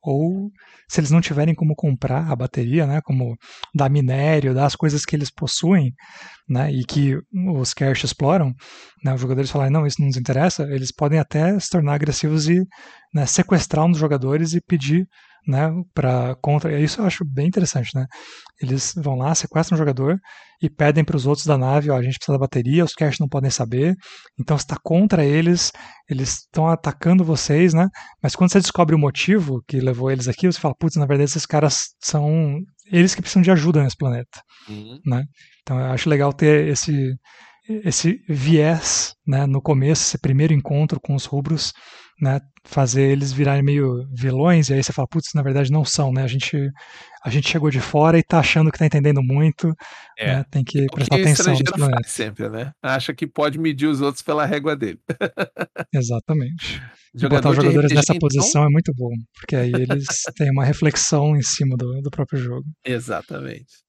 Ou 0.02 0.52
se 0.90 1.00
eles 1.00 1.12
não 1.12 1.22
tiverem 1.22 1.54
como 1.54 1.76
comprar 1.76 2.30
a 2.30 2.36
bateria, 2.36 2.88
né, 2.88 3.00
como 3.04 3.38
dar 3.76 3.92
minério, 3.92 4.56
dar 4.56 4.66
as 4.66 4.76
coisas 4.76 5.06
que 5.06 5.16
eles 5.16 5.30
possuem, 5.30 5.94
né, 6.50 6.72
e 6.74 6.84
que 6.84 7.16
os 7.48 7.74
cash 7.76 8.04
exploram, 8.04 8.52
né, 9.04 9.14
os 9.14 9.22
jogadores 9.22 9.52
falarem, 9.52 9.72
não, 9.72 9.86
isso 9.86 10.02
não 10.02 10.08
nos 10.08 10.18
interessa, 10.18 10.64
eles 10.64 10.92
podem 10.92 11.20
até 11.20 11.58
se 11.60 11.70
tornar 11.70 11.94
agressivos 11.94 12.50
e 12.50 12.66
né, 13.14 13.26
sequestrar 13.28 13.86
um 13.86 13.92
dos 13.92 14.00
jogadores 14.00 14.54
e 14.54 14.62
pedir 14.62 15.08
né, 15.48 15.70
para 15.94 16.36
contra. 16.42 16.80
Isso 16.80 17.02
eu 17.02 17.06
acho 17.06 17.26
bem 17.26 17.48
interessante, 17.48 17.90
né? 17.96 18.06
Eles 18.62 18.94
vão 18.96 19.16
lá, 19.16 19.34
sequestram 19.36 19.76
o 19.76 19.80
jogador 19.80 20.18
e 20.62 20.70
pedem 20.70 21.04
para 21.04 21.18
os 21.18 21.26
outros 21.26 21.46
da 21.46 21.58
nave, 21.58 21.90
ó, 21.90 21.98
a 21.98 22.02
gente 22.02 22.18
precisa 22.18 22.38
da 22.38 22.40
bateria, 22.40 22.86
os 22.86 22.94
cash 22.94 23.20
não 23.20 23.28
podem 23.28 23.50
saber. 23.50 23.96
Então 24.40 24.56
está 24.56 24.78
contra 24.82 25.26
eles, 25.26 25.72
eles 26.10 26.40
estão 26.40 26.68
atacando 26.68 27.24
vocês, 27.24 27.74
né? 27.74 27.90
Mas 28.22 28.36
quando 28.36 28.52
você 28.52 28.60
descobre 28.60 28.96
o 28.96 29.00
motivo 29.00 29.62
que 29.68 29.80
levou 29.80 30.10
eles 30.10 30.28
aqui, 30.28 30.48
você 30.48 30.60
fala, 30.60 30.76
putz, 30.80 30.96
na 30.96 31.06
verdade 31.06 31.30
esses 31.30 31.46
caras 31.46 31.90
são 32.02 32.60
eles 32.92 33.14
que 33.16 33.22
precisam 33.22 33.42
de 33.42 33.52
ajuda 33.52 33.84
nesse 33.84 33.98
planeta, 33.98 34.42
uhum. 34.70 35.00
né? 35.06 35.24
Então 35.62 35.80
eu 35.80 35.88
acho 35.88 36.10
legal 36.10 36.32
ter 36.32 36.68
esse 36.68 37.14
esse 37.68 38.22
viés, 38.28 39.16
né, 39.26 39.46
no 39.46 39.62
começo, 39.62 40.04
esse 40.04 40.18
primeiro 40.18 40.54
encontro 40.54 41.00
com 41.00 41.16
os 41.16 41.26
rubros, 41.26 41.74
né, 42.22 42.40
fazer 42.66 43.04
eles 43.04 43.32
virarem 43.32 43.64
meio 43.64 44.06
vilões, 44.14 44.70
e 44.70 44.74
aí 44.74 44.84
você 44.84 44.94
fala, 44.94 45.08
putz, 45.08 45.30
na 45.34 45.42
verdade 45.42 45.72
não 45.72 45.84
são, 45.84 46.12
né, 46.12 46.24
a 46.24 46.28
gente, 46.28 46.58
a 47.24 47.30
gente 47.30 47.50
chegou 47.50 47.70
de 47.70 47.80
fora 47.80 48.18
e 48.18 48.24
tá 48.24 48.40
achando 48.40 48.72
que 48.72 48.78
tá 48.78 48.86
entendendo 48.86 49.22
muito, 49.22 49.74
é. 50.18 50.36
né, 50.36 50.46
tem 50.50 50.64
que 50.64 50.86
prestar 50.88 51.16
atenção. 51.16 51.54
O 51.54 51.90
faz 51.90 52.12
sempre, 52.12 52.50
né, 52.50 52.72
acha 52.82 53.14
que 53.14 53.26
pode 53.26 53.58
medir 53.58 53.88
os 53.88 54.02
outros 54.02 54.22
pela 54.22 54.46
régua 54.46 54.76
dele. 54.76 55.00
Exatamente. 55.94 56.82
Jogador 57.16 57.38
Botar 57.38 57.50
os 57.52 57.56
jogadores 57.56 57.92
RPG, 57.92 57.96
nessa 57.96 58.16
então? 58.16 58.28
posição 58.28 58.64
é 58.64 58.70
muito 58.70 58.92
bom, 58.96 59.12
porque 59.40 59.56
aí 59.56 59.72
eles 59.72 60.06
têm 60.36 60.52
uma 60.52 60.66
reflexão 60.66 61.36
em 61.36 61.44
cima 61.44 61.78
do, 61.78 62.02
do 62.02 62.10
próprio 62.10 62.40
jogo. 62.40 62.66
Exatamente. 62.84 63.83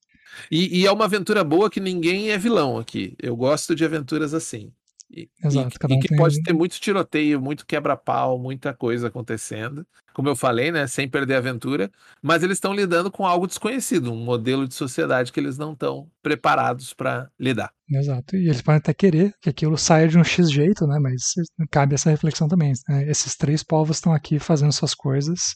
E, 0.50 0.80
e, 0.80 0.86
é 0.86 0.92
uma 0.92 1.04
aventura 1.04 1.42
boa 1.44 1.70
que 1.70 1.80
ninguém 1.80 2.30
é 2.30 2.38
vilão 2.38 2.78
aqui. 2.78 3.14
Eu 3.20 3.36
gosto 3.36 3.74
de 3.74 3.84
aventuras 3.84 4.34
assim. 4.34 4.72
E, 5.10 5.28
Exato, 5.44 5.76
e, 5.88 5.92
um 5.92 5.96
e 5.96 6.00
que 6.00 6.16
pode 6.16 6.42
ter 6.42 6.52
muito 6.52 6.80
tiroteio, 6.80 7.40
muito 7.40 7.66
quebra-pau, 7.66 8.38
muita 8.38 8.74
coisa 8.74 9.08
acontecendo. 9.08 9.86
Como 10.12 10.28
eu 10.28 10.36
falei, 10.36 10.70
né? 10.70 10.86
Sem 10.86 11.08
perder 11.08 11.34
a 11.34 11.38
aventura. 11.38 11.90
Mas 12.22 12.42
eles 12.42 12.56
estão 12.56 12.72
lidando 12.72 13.10
com 13.10 13.26
algo 13.26 13.46
desconhecido, 13.46 14.12
um 14.12 14.24
modelo 14.24 14.66
de 14.66 14.74
sociedade 14.74 15.32
que 15.32 15.40
eles 15.40 15.58
não 15.58 15.72
estão 15.72 16.08
preparados 16.22 16.94
para 16.94 17.28
lidar. 17.38 17.72
Exato. 17.90 18.36
E 18.36 18.46
eles 18.46 18.62
podem 18.62 18.78
até 18.78 18.94
querer 18.94 19.34
que 19.40 19.50
aquilo 19.50 19.76
saia 19.76 20.08
de 20.08 20.18
um 20.18 20.24
X 20.24 20.50
jeito, 20.50 20.86
né? 20.86 20.98
Mas 21.00 21.22
cabe 21.70 21.94
essa 21.94 22.10
reflexão 22.10 22.48
também. 22.48 22.72
Né? 22.88 23.08
Esses 23.08 23.36
três 23.36 23.62
povos 23.62 23.96
estão 23.96 24.12
aqui 24.12 24.38
fazendo 24.38 24.72
suas 24.72 24.94
coisas 24.94 25.54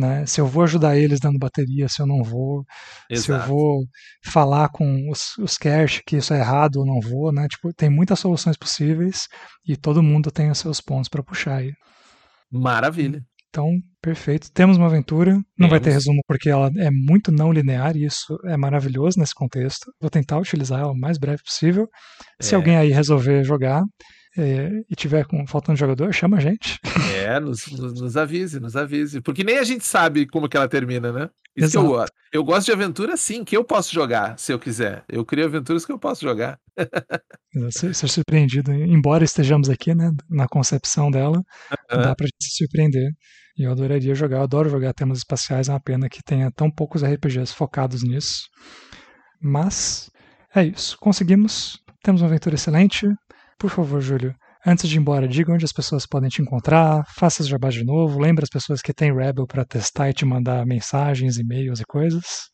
né? 0.00 0.26
Se 0.26 0.40
eu 0.40 0.46
vou 0.46 0.64
ajudar 0.64 0.96
eles 0.96 1.20
dando 1.20 1.38
bateria, 1.38 1.88
se 1.88 2.00
eu 2.00 2.06
não 2.06 2.22
vou, 2.22 2.64
Exato. 3.08 3.24
se 3.24 3.30
eu 3.30 3.48
vou 3.48 3.84
falar 4.24 4.68
com 4.70 5.10
os, 5.10 5.36
os 5.38 5.56
cash 5.56 6.02
que 6.06 6.16
isso 6.16 6.34
é 6.34 6.40
errado 6.40 6.76
ou 6.76 6.86
não 6.86 7.00
vou, 7.00 7.32
né? 7.32 7.46
Tipo, 7.48 7.72
tem 7.72 7.90
muitas 7.90 8.18
soluções 8.18 8.56
possíveis 8.56 9.28
e 9.66 9.76
todo 9.76 10.02
mundo 10.02 10.30
tem 10.30 10.50
os 10.50 10.58
seus 10.58 10.80
pontos 10.80 11.08
para 11.08 11.22
puxar 11.22 11.56
aí. 11.56 11.72
Maravilha. 12.50 13.22
Então, 13.50 13.66
perfeito. 14.00 14.50
Temos 14.52 14.76
uma 14.76 14.86
aventura. 14.86 15.32
Não 15.32 15.42
Temos. 15.56 15.70
vai 15.70 15.80
ter 15.80 15.90
resumo 15.90 16.20
porque 16.26 16.48
ela 16.48 16.70
é 16.78 16.90
muito 16.90 17.32
não 17.32 17.52
linear 17.52 17.96
e 17.96 18.04
isso 18.04 18.38
é 18.46 18.56
maravilhoso 18.56 19.18
nesse 19.18 19.34
contexto. 19.34 19.92
Vou 20.00 20.08
tentar 20.08 20.38
utilizar 20.38 20.80
ela 20.80 20.92
o 20.92 20.98
mais 20.98 21.18
breve 21.18 21.42
possível. 21.42 21.88
É. 22.40 22.44
Se 22.44 22.54
alguém 22.54 22.76
aí 22.76 22.90
resolver 22.90 23.42
jogar, 23.44 23.82
é, 24.36 24.82
e 24.88 24.94
tiver 24.94 25.24
com, 25.26 25.46
faltando 25.46 25.78
jogador, 25.78 26.12
chama 26.12 26.36
a 26.36 26.40
gente. 26.40 26.78
É, 27.14 27.40
nos, 27.40 27.66
nos, 27.66 28.00
nos, 28.00 28.16
avise, 28.16 28.60
nos 28.60 28.76
avise. 28.76 29.20
Porque 29.20 29.44
nem 29.44 29.58
a 29.58 29.64
gente 29.64 29.84
sabe 29.84 30.26
como 30.26 30.48
que 30.48 30.56
ela 30.56 30.68
termina, 30.68 31.12
né? 31.12 31.30
Isso 31.56 31.76
eu 31.76 31.86
gosto. 31.86 32.14
Eu 32.32 32.44
gosto 32.44 32.66
de 32.66 32.72
aventura, 32.72 33.16
sim, 33.16 33.44
que 33.44 33.56
eu 33.56 33.64
posso 33.64 33.92
jogar, 33.92 34.38
se 34.38 34.52
eu 34.52 34.58
quiser. 34.58 35.04
Eu 35.08 35.24
crio 35.24 35.44
aventuras 35.44 35.84
que 35.84 35.90
eu 35.90 35.98
posso 35.98 36.22
jogar. 36.22 36.58
ser, 37.70 37.94
ser 37.94 38.08
surpreendido. 38.08 38.72
Embora 38.72 39.24
estejamos 39.24 39.68
aqui, 39.68 39.94
né, 39.94 40.12
na 40.28 40.46
concepção 40.46 41.10
dela, 41.10 41.38
uhum. 41.92 42.02
dá 42.02 42.14
pra 42.14 42.26
gente 42.26 42.44
se 42.44 42.56
surpreender. 42.56 43.10
E 43.58 43.64
eu 43.64 43.72
adoraria 43.72 44.14
jogar, 44.14 44.38
eu 44.38 44.42
adoro 44.42 44.70
jogar 44.70 44.94
temas 44.94 45.18
espaciais, 45.18 45.68
é 45.68 45.72
uma 45.72 45.80
pena 45.80 46.08
que 46.08 46.22
tenha 46.22 46.50
tão 46.52 46.70
poucos 46.70 47.02
RPGs 47.02 47.52
focados 47.52 48.02
nisso. 48.02 48.48
Mas 49.42 50.08
é 50.54 50.64
isso, 50.64 50.96
conseguimos, 50.98 51.78
temos 52.02 52.22
uma 52.22 52.28
aventura 52.28 52.54
excelente, 52.54 53.06
por 53.60 53.70
favor, 53.70 54.00
Júlio, 54.00 54.34
Antes 54.66 54.90
de 54.90 54.96
ir 54.96 54.98
embora, 54.98 55.26
diga 55.26 55.50
onde 55.52 55.64
as 55.64 55.72
pessoas 55.72 56.04
podem 56.04 56.28
te 56.28 56.42
encontrar, 56.42 57.06
faça 57.14 57.42
as 57.42 57.48
jabás 57.48 57.72
de 57.72 57.82
novo, 57.82 58.20
lembre 58.20 58.44
as 58.44 58.50
pessoas 58.50 58.82
que 58.82 58.92
tem 58.92 59.10
Rebel 59.10 59.46
para 59.46 59.64
testar 59.64 60.10
e 60.10 60.12
te 60.12 60.26
mandar 60.26 60.66
mensagens, 60.66 61.38
e-mails 61.38 61.80
e 61.80 61.84
coisas. 61.86 62.50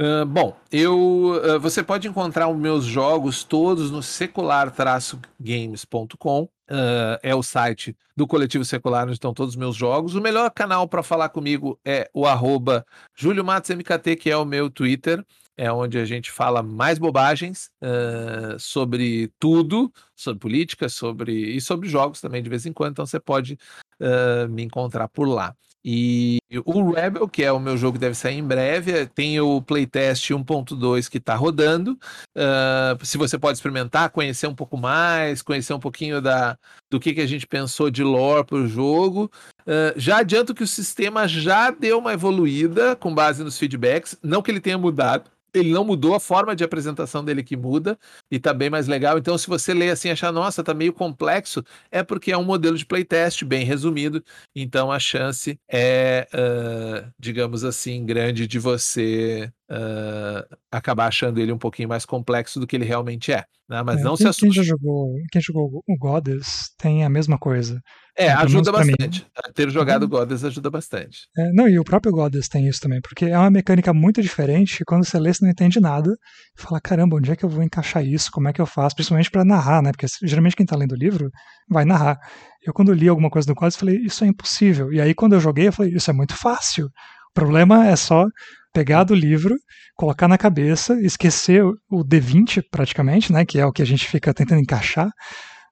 Uh, 0.00 0.24
bom, 0.24 0.56
eu, 0.72 0.96
uh, 0.96 1.60
você 1.60 1.82
pode 1.82 2.08
encontrar 2.08 2.48
os 2.48 2.56
meus 2.56 2.86
jogos 2.86 3.44
todos 3.44 3.90
no 3.90 4.02
secular-games.com. 4.02 6.48
Uh, 6.68 7.14
é 7.22 7.32
o 7.34 7.42
site 7.42 7.94
do 8.16 8.26
Coletivo 8.26 8.64
Secular, 8.64 9.04
onde 9.04 9.12
estão 9.12 9.34
todos 9.34 9.52
os 9.54 9.58
meus 9.58 9.76
jogos. 9.76 10.14
O 10.14 10.22
melhor 10.22 10.50
canal 10.50 10.88
para 10.88 11.02
falar 11.02 11.28
comigo 11.28 11.78
é 11.84 12.08
o 12.14 12.26
arroba 12.26 12.82
Julio 13.14 13.44
Matos 13.44 13.68
MKT, 13.70 14.16
que 14.16 14.30
é 14.30 14.36
o 14.36 14.46
meu 14.46 14.70
Twitter 14.70 15.22
é 15.56 15.72
onde 15.72 15.98
a 15.98 16.04
gente 16.04 16.30
fala 16.30 16.62
mais 16.62 16.98
bobagens 16.98 17.70
uh, 17.82 18.58
sobre 18.58 19.32
tudo, 19.38 19.92
sobre 20.14 20.40
política, 20.40 20.88
sobre 20.88 21.32
e 21.32 21.60
sobre 21.60 21.88
jogos 21.88 22.20
também 22.20 22.42
de 22.42 22.50
vez 22.50 22.66
em 22.66 22.72
quando. 22.72 22.92
Então 22.92 23.06
você 23.06 23.18
pode 23.18 23.58
uh, 24.00 24.48
me 24.48 24.62
encontrar 24.62 25.08
por 25.08 25.26
lá. 25.26 25.54
E 25.88 26.38
o 26.64 26.90
Rebel, 26.90 27.28
que 27.28 27.44
é 27.44 27.52
o 27.52 27.60
meu 27.60 27.76
jogo 27.76 27.92
que 27.92 28.00
deve 28.00 28.16
sair 28.16 28.36
em 28.38 28.42
breve, 28.42 29.06
tem 29.06 29.38
o 29.38 29.62
playtest 29.62 30.30
1.2 30.30 31.08
que 31.08 31.18
está 31.18 31.36
rodando. 31.36 31.96
Uh, 32.36 33.06
se 33.06 33.16
você 33.16 33.38
pode 33.38 33.56
experimentar, 33.56 34.10
conhecer 34.10 34.48
um 34.48 34.54
pouco 34.54 34.76
mais, 34.76 35.42
conhecer 35.42 35.74
um 35.74 35.78
pouquinho 35.78 36.20
da, 36.20 36.58
do 36.90 36.98
que, 36.98 37.14
que 37.14 37.20
a 37.20 37.26
gente 37.26 37.46
pensou 37.46 37.88
de 37.88 38.02
lore 38.02 38.44
para 38.44 38.56
o 38.56 38.66
jogo. 38.66 39.30
Uh, 39.60 39.94
já 39.94 40.18
adianto 40.18 40.56
que 40.56 40.64
o 40.64 40.66
sistema 40.66 41.28
já 41.28 41.70
deu 41.70 42.00
uma 42.00 42.12
evoluída 42.12 42.96
com 42.96 43.14
base 43.14 43.44
nos 43.44 43.56
feedbacks. 43.56 44.18
Não 44.20 44.42
que 44.42 44.50
ele 44.50 44.60
tenha 44.60 44.76
mudado, 44.76 45.30
ele 45.58 45.72
não 45.72 45.84
mudou, 45.84 46.14
a 46.14 46.20
forma 46.20 46.54
de 46.54 46.64
apresentação 46.64 47.24
dele 47.24 47.42
que 47.42 47.56
muda 47.56 47.98
e 48.30 48.38
tá 48.38 48.52
bem 48.54 48.70
mais 48.70 48.86
legal. 48.86 49.18
Então, 49.18 49.36
se 49.38 49.46
você 49.46 49.72
lê 49.74 49.90
assim 49.90 50.10
achar, 50.10 50.32
nossa, 50.32 50.62
tá 50.62 50.74
meio 50.74 50.92
complexo, 50.92 51.64
é 51.90 52.02
porque 52.02 52.32
é 52.32 52.38
um 52.38 52.44
modelo 52.44 52.76
de 52.76 52.86
playtest 52.86 53.44
bem 53.44 53.64
resumido. 53.64 54.22
Então, 54.54 54.90
a 54.90 54.98
chance 54.98 55.58
é, 55.68 56.28
uh, 56.34 57.12
digamos 57.18 57.64
assim, 57.64 58.04
grande 58.04 58.46
de 58.46 58.58
você 58.58 59.52
uh, 59.70 60.56
acabar 60.70 61.06
achando 61.06 61.40
ele 61.40 61.52
um 61.52 61.58
pouquinho 61.58 61.88
mais 61.88 62.04
complexo 62.04 62.60
do 62.60 62.66
que 62.66 62.76
ele 62.76 62.84
realmente 62.84 63.32
é. 63.32 63.44
Né? 63.68 63.82
Mas 63.82 64.00
é, 64.00 64.04
não 64.04 64.16
quem, 64.16 64.18
se 64.18 64.28
assuste. 64.28 64.54
Quem, 64.54 64.64
jogou, 64.64 65.14
quem 65.32 65.42
jogou 65.42 65.82
o 65.86 65.98
Goddess 65.98 66.70
tem 66.78 67.04
a 67.04 67.08
mesma 67.08 67.36
coisa. 67.36 67.80
É, 68.16 68.30
ajuda 68.30 68.72
bastante. 68.72 69.26
Ter 69.54 69.68
jogado 69.70 70.04
uhum. 70.04 70.08
Goddess 70.08 70.44
ajuda 70.44 70.70
bastante. 70.70 71.26
É, 71.36 71.52
não, 71.52 71.68
e 71.68 71.78
o 71.78 71.84
próprio 71.84 72.12
Goddess 72.12 72.48
tem 72.48 72.66
isso 72.66 72.80
também, 72.80 73.00
porque 73.02 73.26
é 73.26 73.36
uma 73.36 73.50
mecânica 73.50 73.92
muito 73.92 74.22
diferente 74.22 74.84
quando 74.86 75.04
você 75.04 75.18
lê, 75.18 75.34
você 75.34 75.44
não 75.44 75.50
entende 75.50 75.80
nada. 75.80 76.16
Fala, 76.56 76.80
caramba, 76.80 77.16
onde 77.16 77.30
é 77.30 77.36
que 77.36 77.44
eu 77.44 77.48
vou 77.48 77.62
encaixar 77.62 78.04
isso? 78.04 78.30
Como 78.30 78.48
é 78.48 78.52
que 78.52 78.60
eu 78.60 78.66
faço? 78.66 78.94
Principalmente 78.94 79.30
para 79.30 79.44
narrar, 79.44 79.82
né? 79.82 79.90
Porque 79.90 80.06
geralmente 80.22 80.56
quem 80.56 80.64
tá 80.64 80.76
lendo 80.76 80.92
o 80.92 80.96
livro 80.96 81.28
vai 81.68 81.84
narrar. 81.84 82.18
Eu, 82.64 82.72
quando 82.72 82.92
li 82.92 83.08
alguma 83.08 83.28
coisa 83.28 83.46
do 83.46 83.54
Goddess, 83.54 83.76
falei, 83.76 83.96
isso 83.96 84.24
é 84.24 84.28
impossível. 84.28 84.92
E 84.92 85.00
aí, 85.00 85.14
quando 85.14 85.34
eu 85.34 85.40
joguei, 85.40 85.68
eu 85.68 85.72
falei, 85.72 85.92
isso 85.92 86.10
é 86.10 86.14
muito 86.14 86.34
fácil. 86.34 86.88
O 87.36 87.38
problema 87.38 87.86
é 87.86 87.94
só 87.94 88.24
pegar 88.72 89.04
do 89.04 89.14
livro, 89.14 89.54
colocar 89.94 90.26
na 90.26 90.38
cabeça, 90.38 90.98
esquecer 91.02 91.62
o 91.62 92.02
D20 92.02 92.64
praticamente, 92.70 93.30
né, 93.30 93.44
que 93.44 93.58
é 93.58 93.66
o 93.66 93.72
que 93.72 93.82
a 93.82 93.84
gente 93.84 94.06
fica 94.08 94.32
tentando 94.32 94.62
encaixar, 94.62 95.10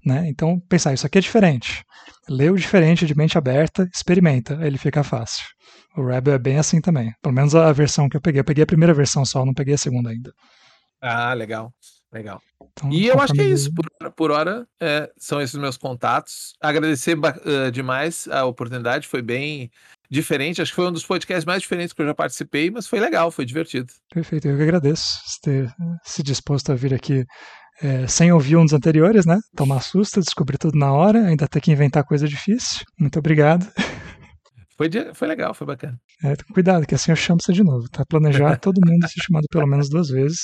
né? 0.04 0.28
Então, 0.28 0.60
pensar, 0.68 0.92
isso 0.92 1.06
aqui 1.06 1.16
é 1.16 1.22
diferente. 1.22 1.82
Leu 2.28 2.54
diferente 2.54 3.06
de 3.06 3.16
mente 3.16 3.38
aberta, 3.38 3.88
experimenta, 3.94 4.58
ele 4.60 4.76
fica 4.76 5.02
fácil. 5.02 5.42
O 5.96 6.04
Rebel 6.04 6.34
é 6.34 6.38
bem 6.38 6.58
assim 6.58 6.82
também. 6.82 7.14
Pelo 7.22 7.34
menos 7.34 7.54
a 7.54 7.72
versão 7.72 8.10
que 8.10 8.16
eu 8.18 8.20
peguei. 8.20 8.40
Eu 8.40 8.44
peguei 8.44 8.64
a 8.64 8.66
primeira 8.66 8.92
versão 8.92 9.24
só, 9.24 9.42
não 9.42 9.54
peguei 9.54 9.72
a 9.72 9.78
segunda 9.78 10.10
ainda. 10.10 10.34
Ah, 11.00 11.32
legal. 11.32 11.72
Legal. 12.12 12.42
Então, 12.72 12.92
e 12.92 13.06
eu 13.06 13.18
acho 13.18 13.32
que 13.32 13.40
é 13.40 13.44
isso. 13.44 13.72
Por, 13.74 14.12
por 14.12 14.30
hora, 14.30 14.66
é, 14.80 15.10
são 15.16 15.40
esses 15.40 15.58
meus 15.58 15.78
contatos. 15.78 16.54
Agradecer 16.60 17.16
uh, 17.18 17.70
demais 17.72 18.28
a 18.28 18.44
oportunidade. 18.44 19.08
Foi 19.08 19.22
bem 19.22 19.70
diferente. 20.14 20.62
Acho 20.62 20.72
que 20.72 20.76
foi 20.76 20.88
um 20.88 20.92
dos 20.92 21.04
podcasts 21.04 21.44
mais 21.44 21.60
diferentes 21.60 21.92
que 21.92 22.00
eu 22.00 22.06
já 22.06 22.14
participei, 22.14 22.70
mas 22.70 22.86
foi 22.86 23.00
legal, 23.00 23.30
foi 23.30 23.44
divertido. 23.44 23.92
Perfeito, 24.12 24.48
eu 24.48 24.56
que 24.56 24.62
agradeço 24.62 25.18
ter 25.42 25.70
se 26.04 26.22
disposto 26.22 26.72
a 26.72 26.74
vir 26.74 26.94
aqui 26.94 27.24
é, 27.82 28.06
sem 28.06 28.32
ouvir 28.32 28.56
um 28.56 28.64
dos 28.64 28.72
anteriores, 28.72 29.26
né? 29.26 29.38
Tomar 29.56 29.80
susto, 29.82 30.20
descobrir 30.20 30.58
tudo 30.58 30.78
na 30.78 30.92
hora, 30.92 31.26
ainda 31.26 31.48
ter 31.48 31.60
que 31.60 31.72
inventar 31.72 32.04
coisa 32.04 32.26
difícil. 32.26 32.84
Muito 32.98 33.18
obrigado. 33.18 33.66
Foi, 34.76 34.90
foi 35.14 35.28
legal, 35.28 35.54
foi 35.54 35.68
bacana. 35.68 35.96
É, 36.24 36.34
cuidado, 36.52 36.84
que 36.84 36.96
assim 36.96 37.12
eu 37.12 37.16
chamo 37.16 37.38
você 37.40 37.52
de 37.52 37.62
novo. 37.62 37.88
Tá 37.88 38.04
planejado 38.04 38.58
todo 38.60 38.80
mundo 38.84 39.06
ser 39.06 39.22
chamado 39.22 39.46
pelo 39.48 39.68
menos 39.68 39.88
duas 39.88 40.08
vezes. 40.08 40.40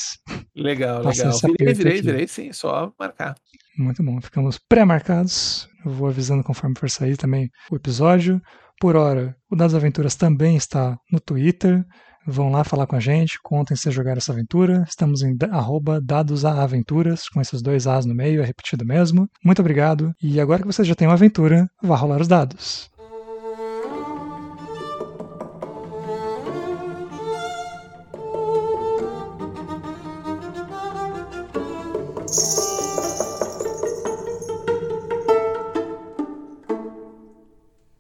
Legal, 0.55 1.03
legal. 1.03 1.33
Virei, 1.59 1.75
virei, 1.75 2.01
virei, 2.01 2.29
sim, 2.29 2.53
só 2.53 2.93
marcar. 2.97 3.35
Muito 3.77 4.05
bom. 4.05 4.21
Ficamos 4.21 4.57
pré-marcados. 4.57 5.69
Eu 5.85 5.91
vou 5.91 6.07
avisando 6.07 6.45
conforme 6.45 6.79
for 6.79 6.89
sair 6.89 7.17
também 7.17 7.51
o 7.73 7.77
episódio. 7.77 8.41
Por 8.81 8.97
hora, 8.97 9.37
o 9.51 9.55
Dados 9.55 9.75
Aventuras 9.75 10.17
também 10.17 10.57
está 10.57 10.97
no 11.13 11.21
Twitter. 11.21 11.85
Vão 12.27 12.51
lá 12.51 12.65
falar 12.65 12.87
com 12.87 12.97
a 12.97 13.01
gente, 13.01 13.39
contem 13.43 13.77
se 13.77 13.91
jogaram 13.91 14.17
essa 14.17 14.33
aventura. 14.33 14.85
Estamos 14.89 15.21
em 15.21 15.37
arroba 15.51 16.01
dadosaventuras, 16.01 17.29
com 17.29 17.43
esses 17.43 17.61
dois 17.61 17.87
As 17.87 18.07
no 18.07 18.15
meio, 18.15 18.41
é 18.41 18.45
repetido 18.45 18.83
mesmo. 18.87 19.29
Muito 19.45 19.61
obrigado. 19.61 20.15
E 20.23 20.41
agora 20.41 20.63
que 20.63 20.67
você 20.67 20.83
já 20.83 20.95
tem 20.95 21.07
uma 21.07 21.13
aventura, 21.13 21.69
vá 21.83 21.95
rolar 21.95 22.23
os 22.23 22.29
dados. 22.29 22.91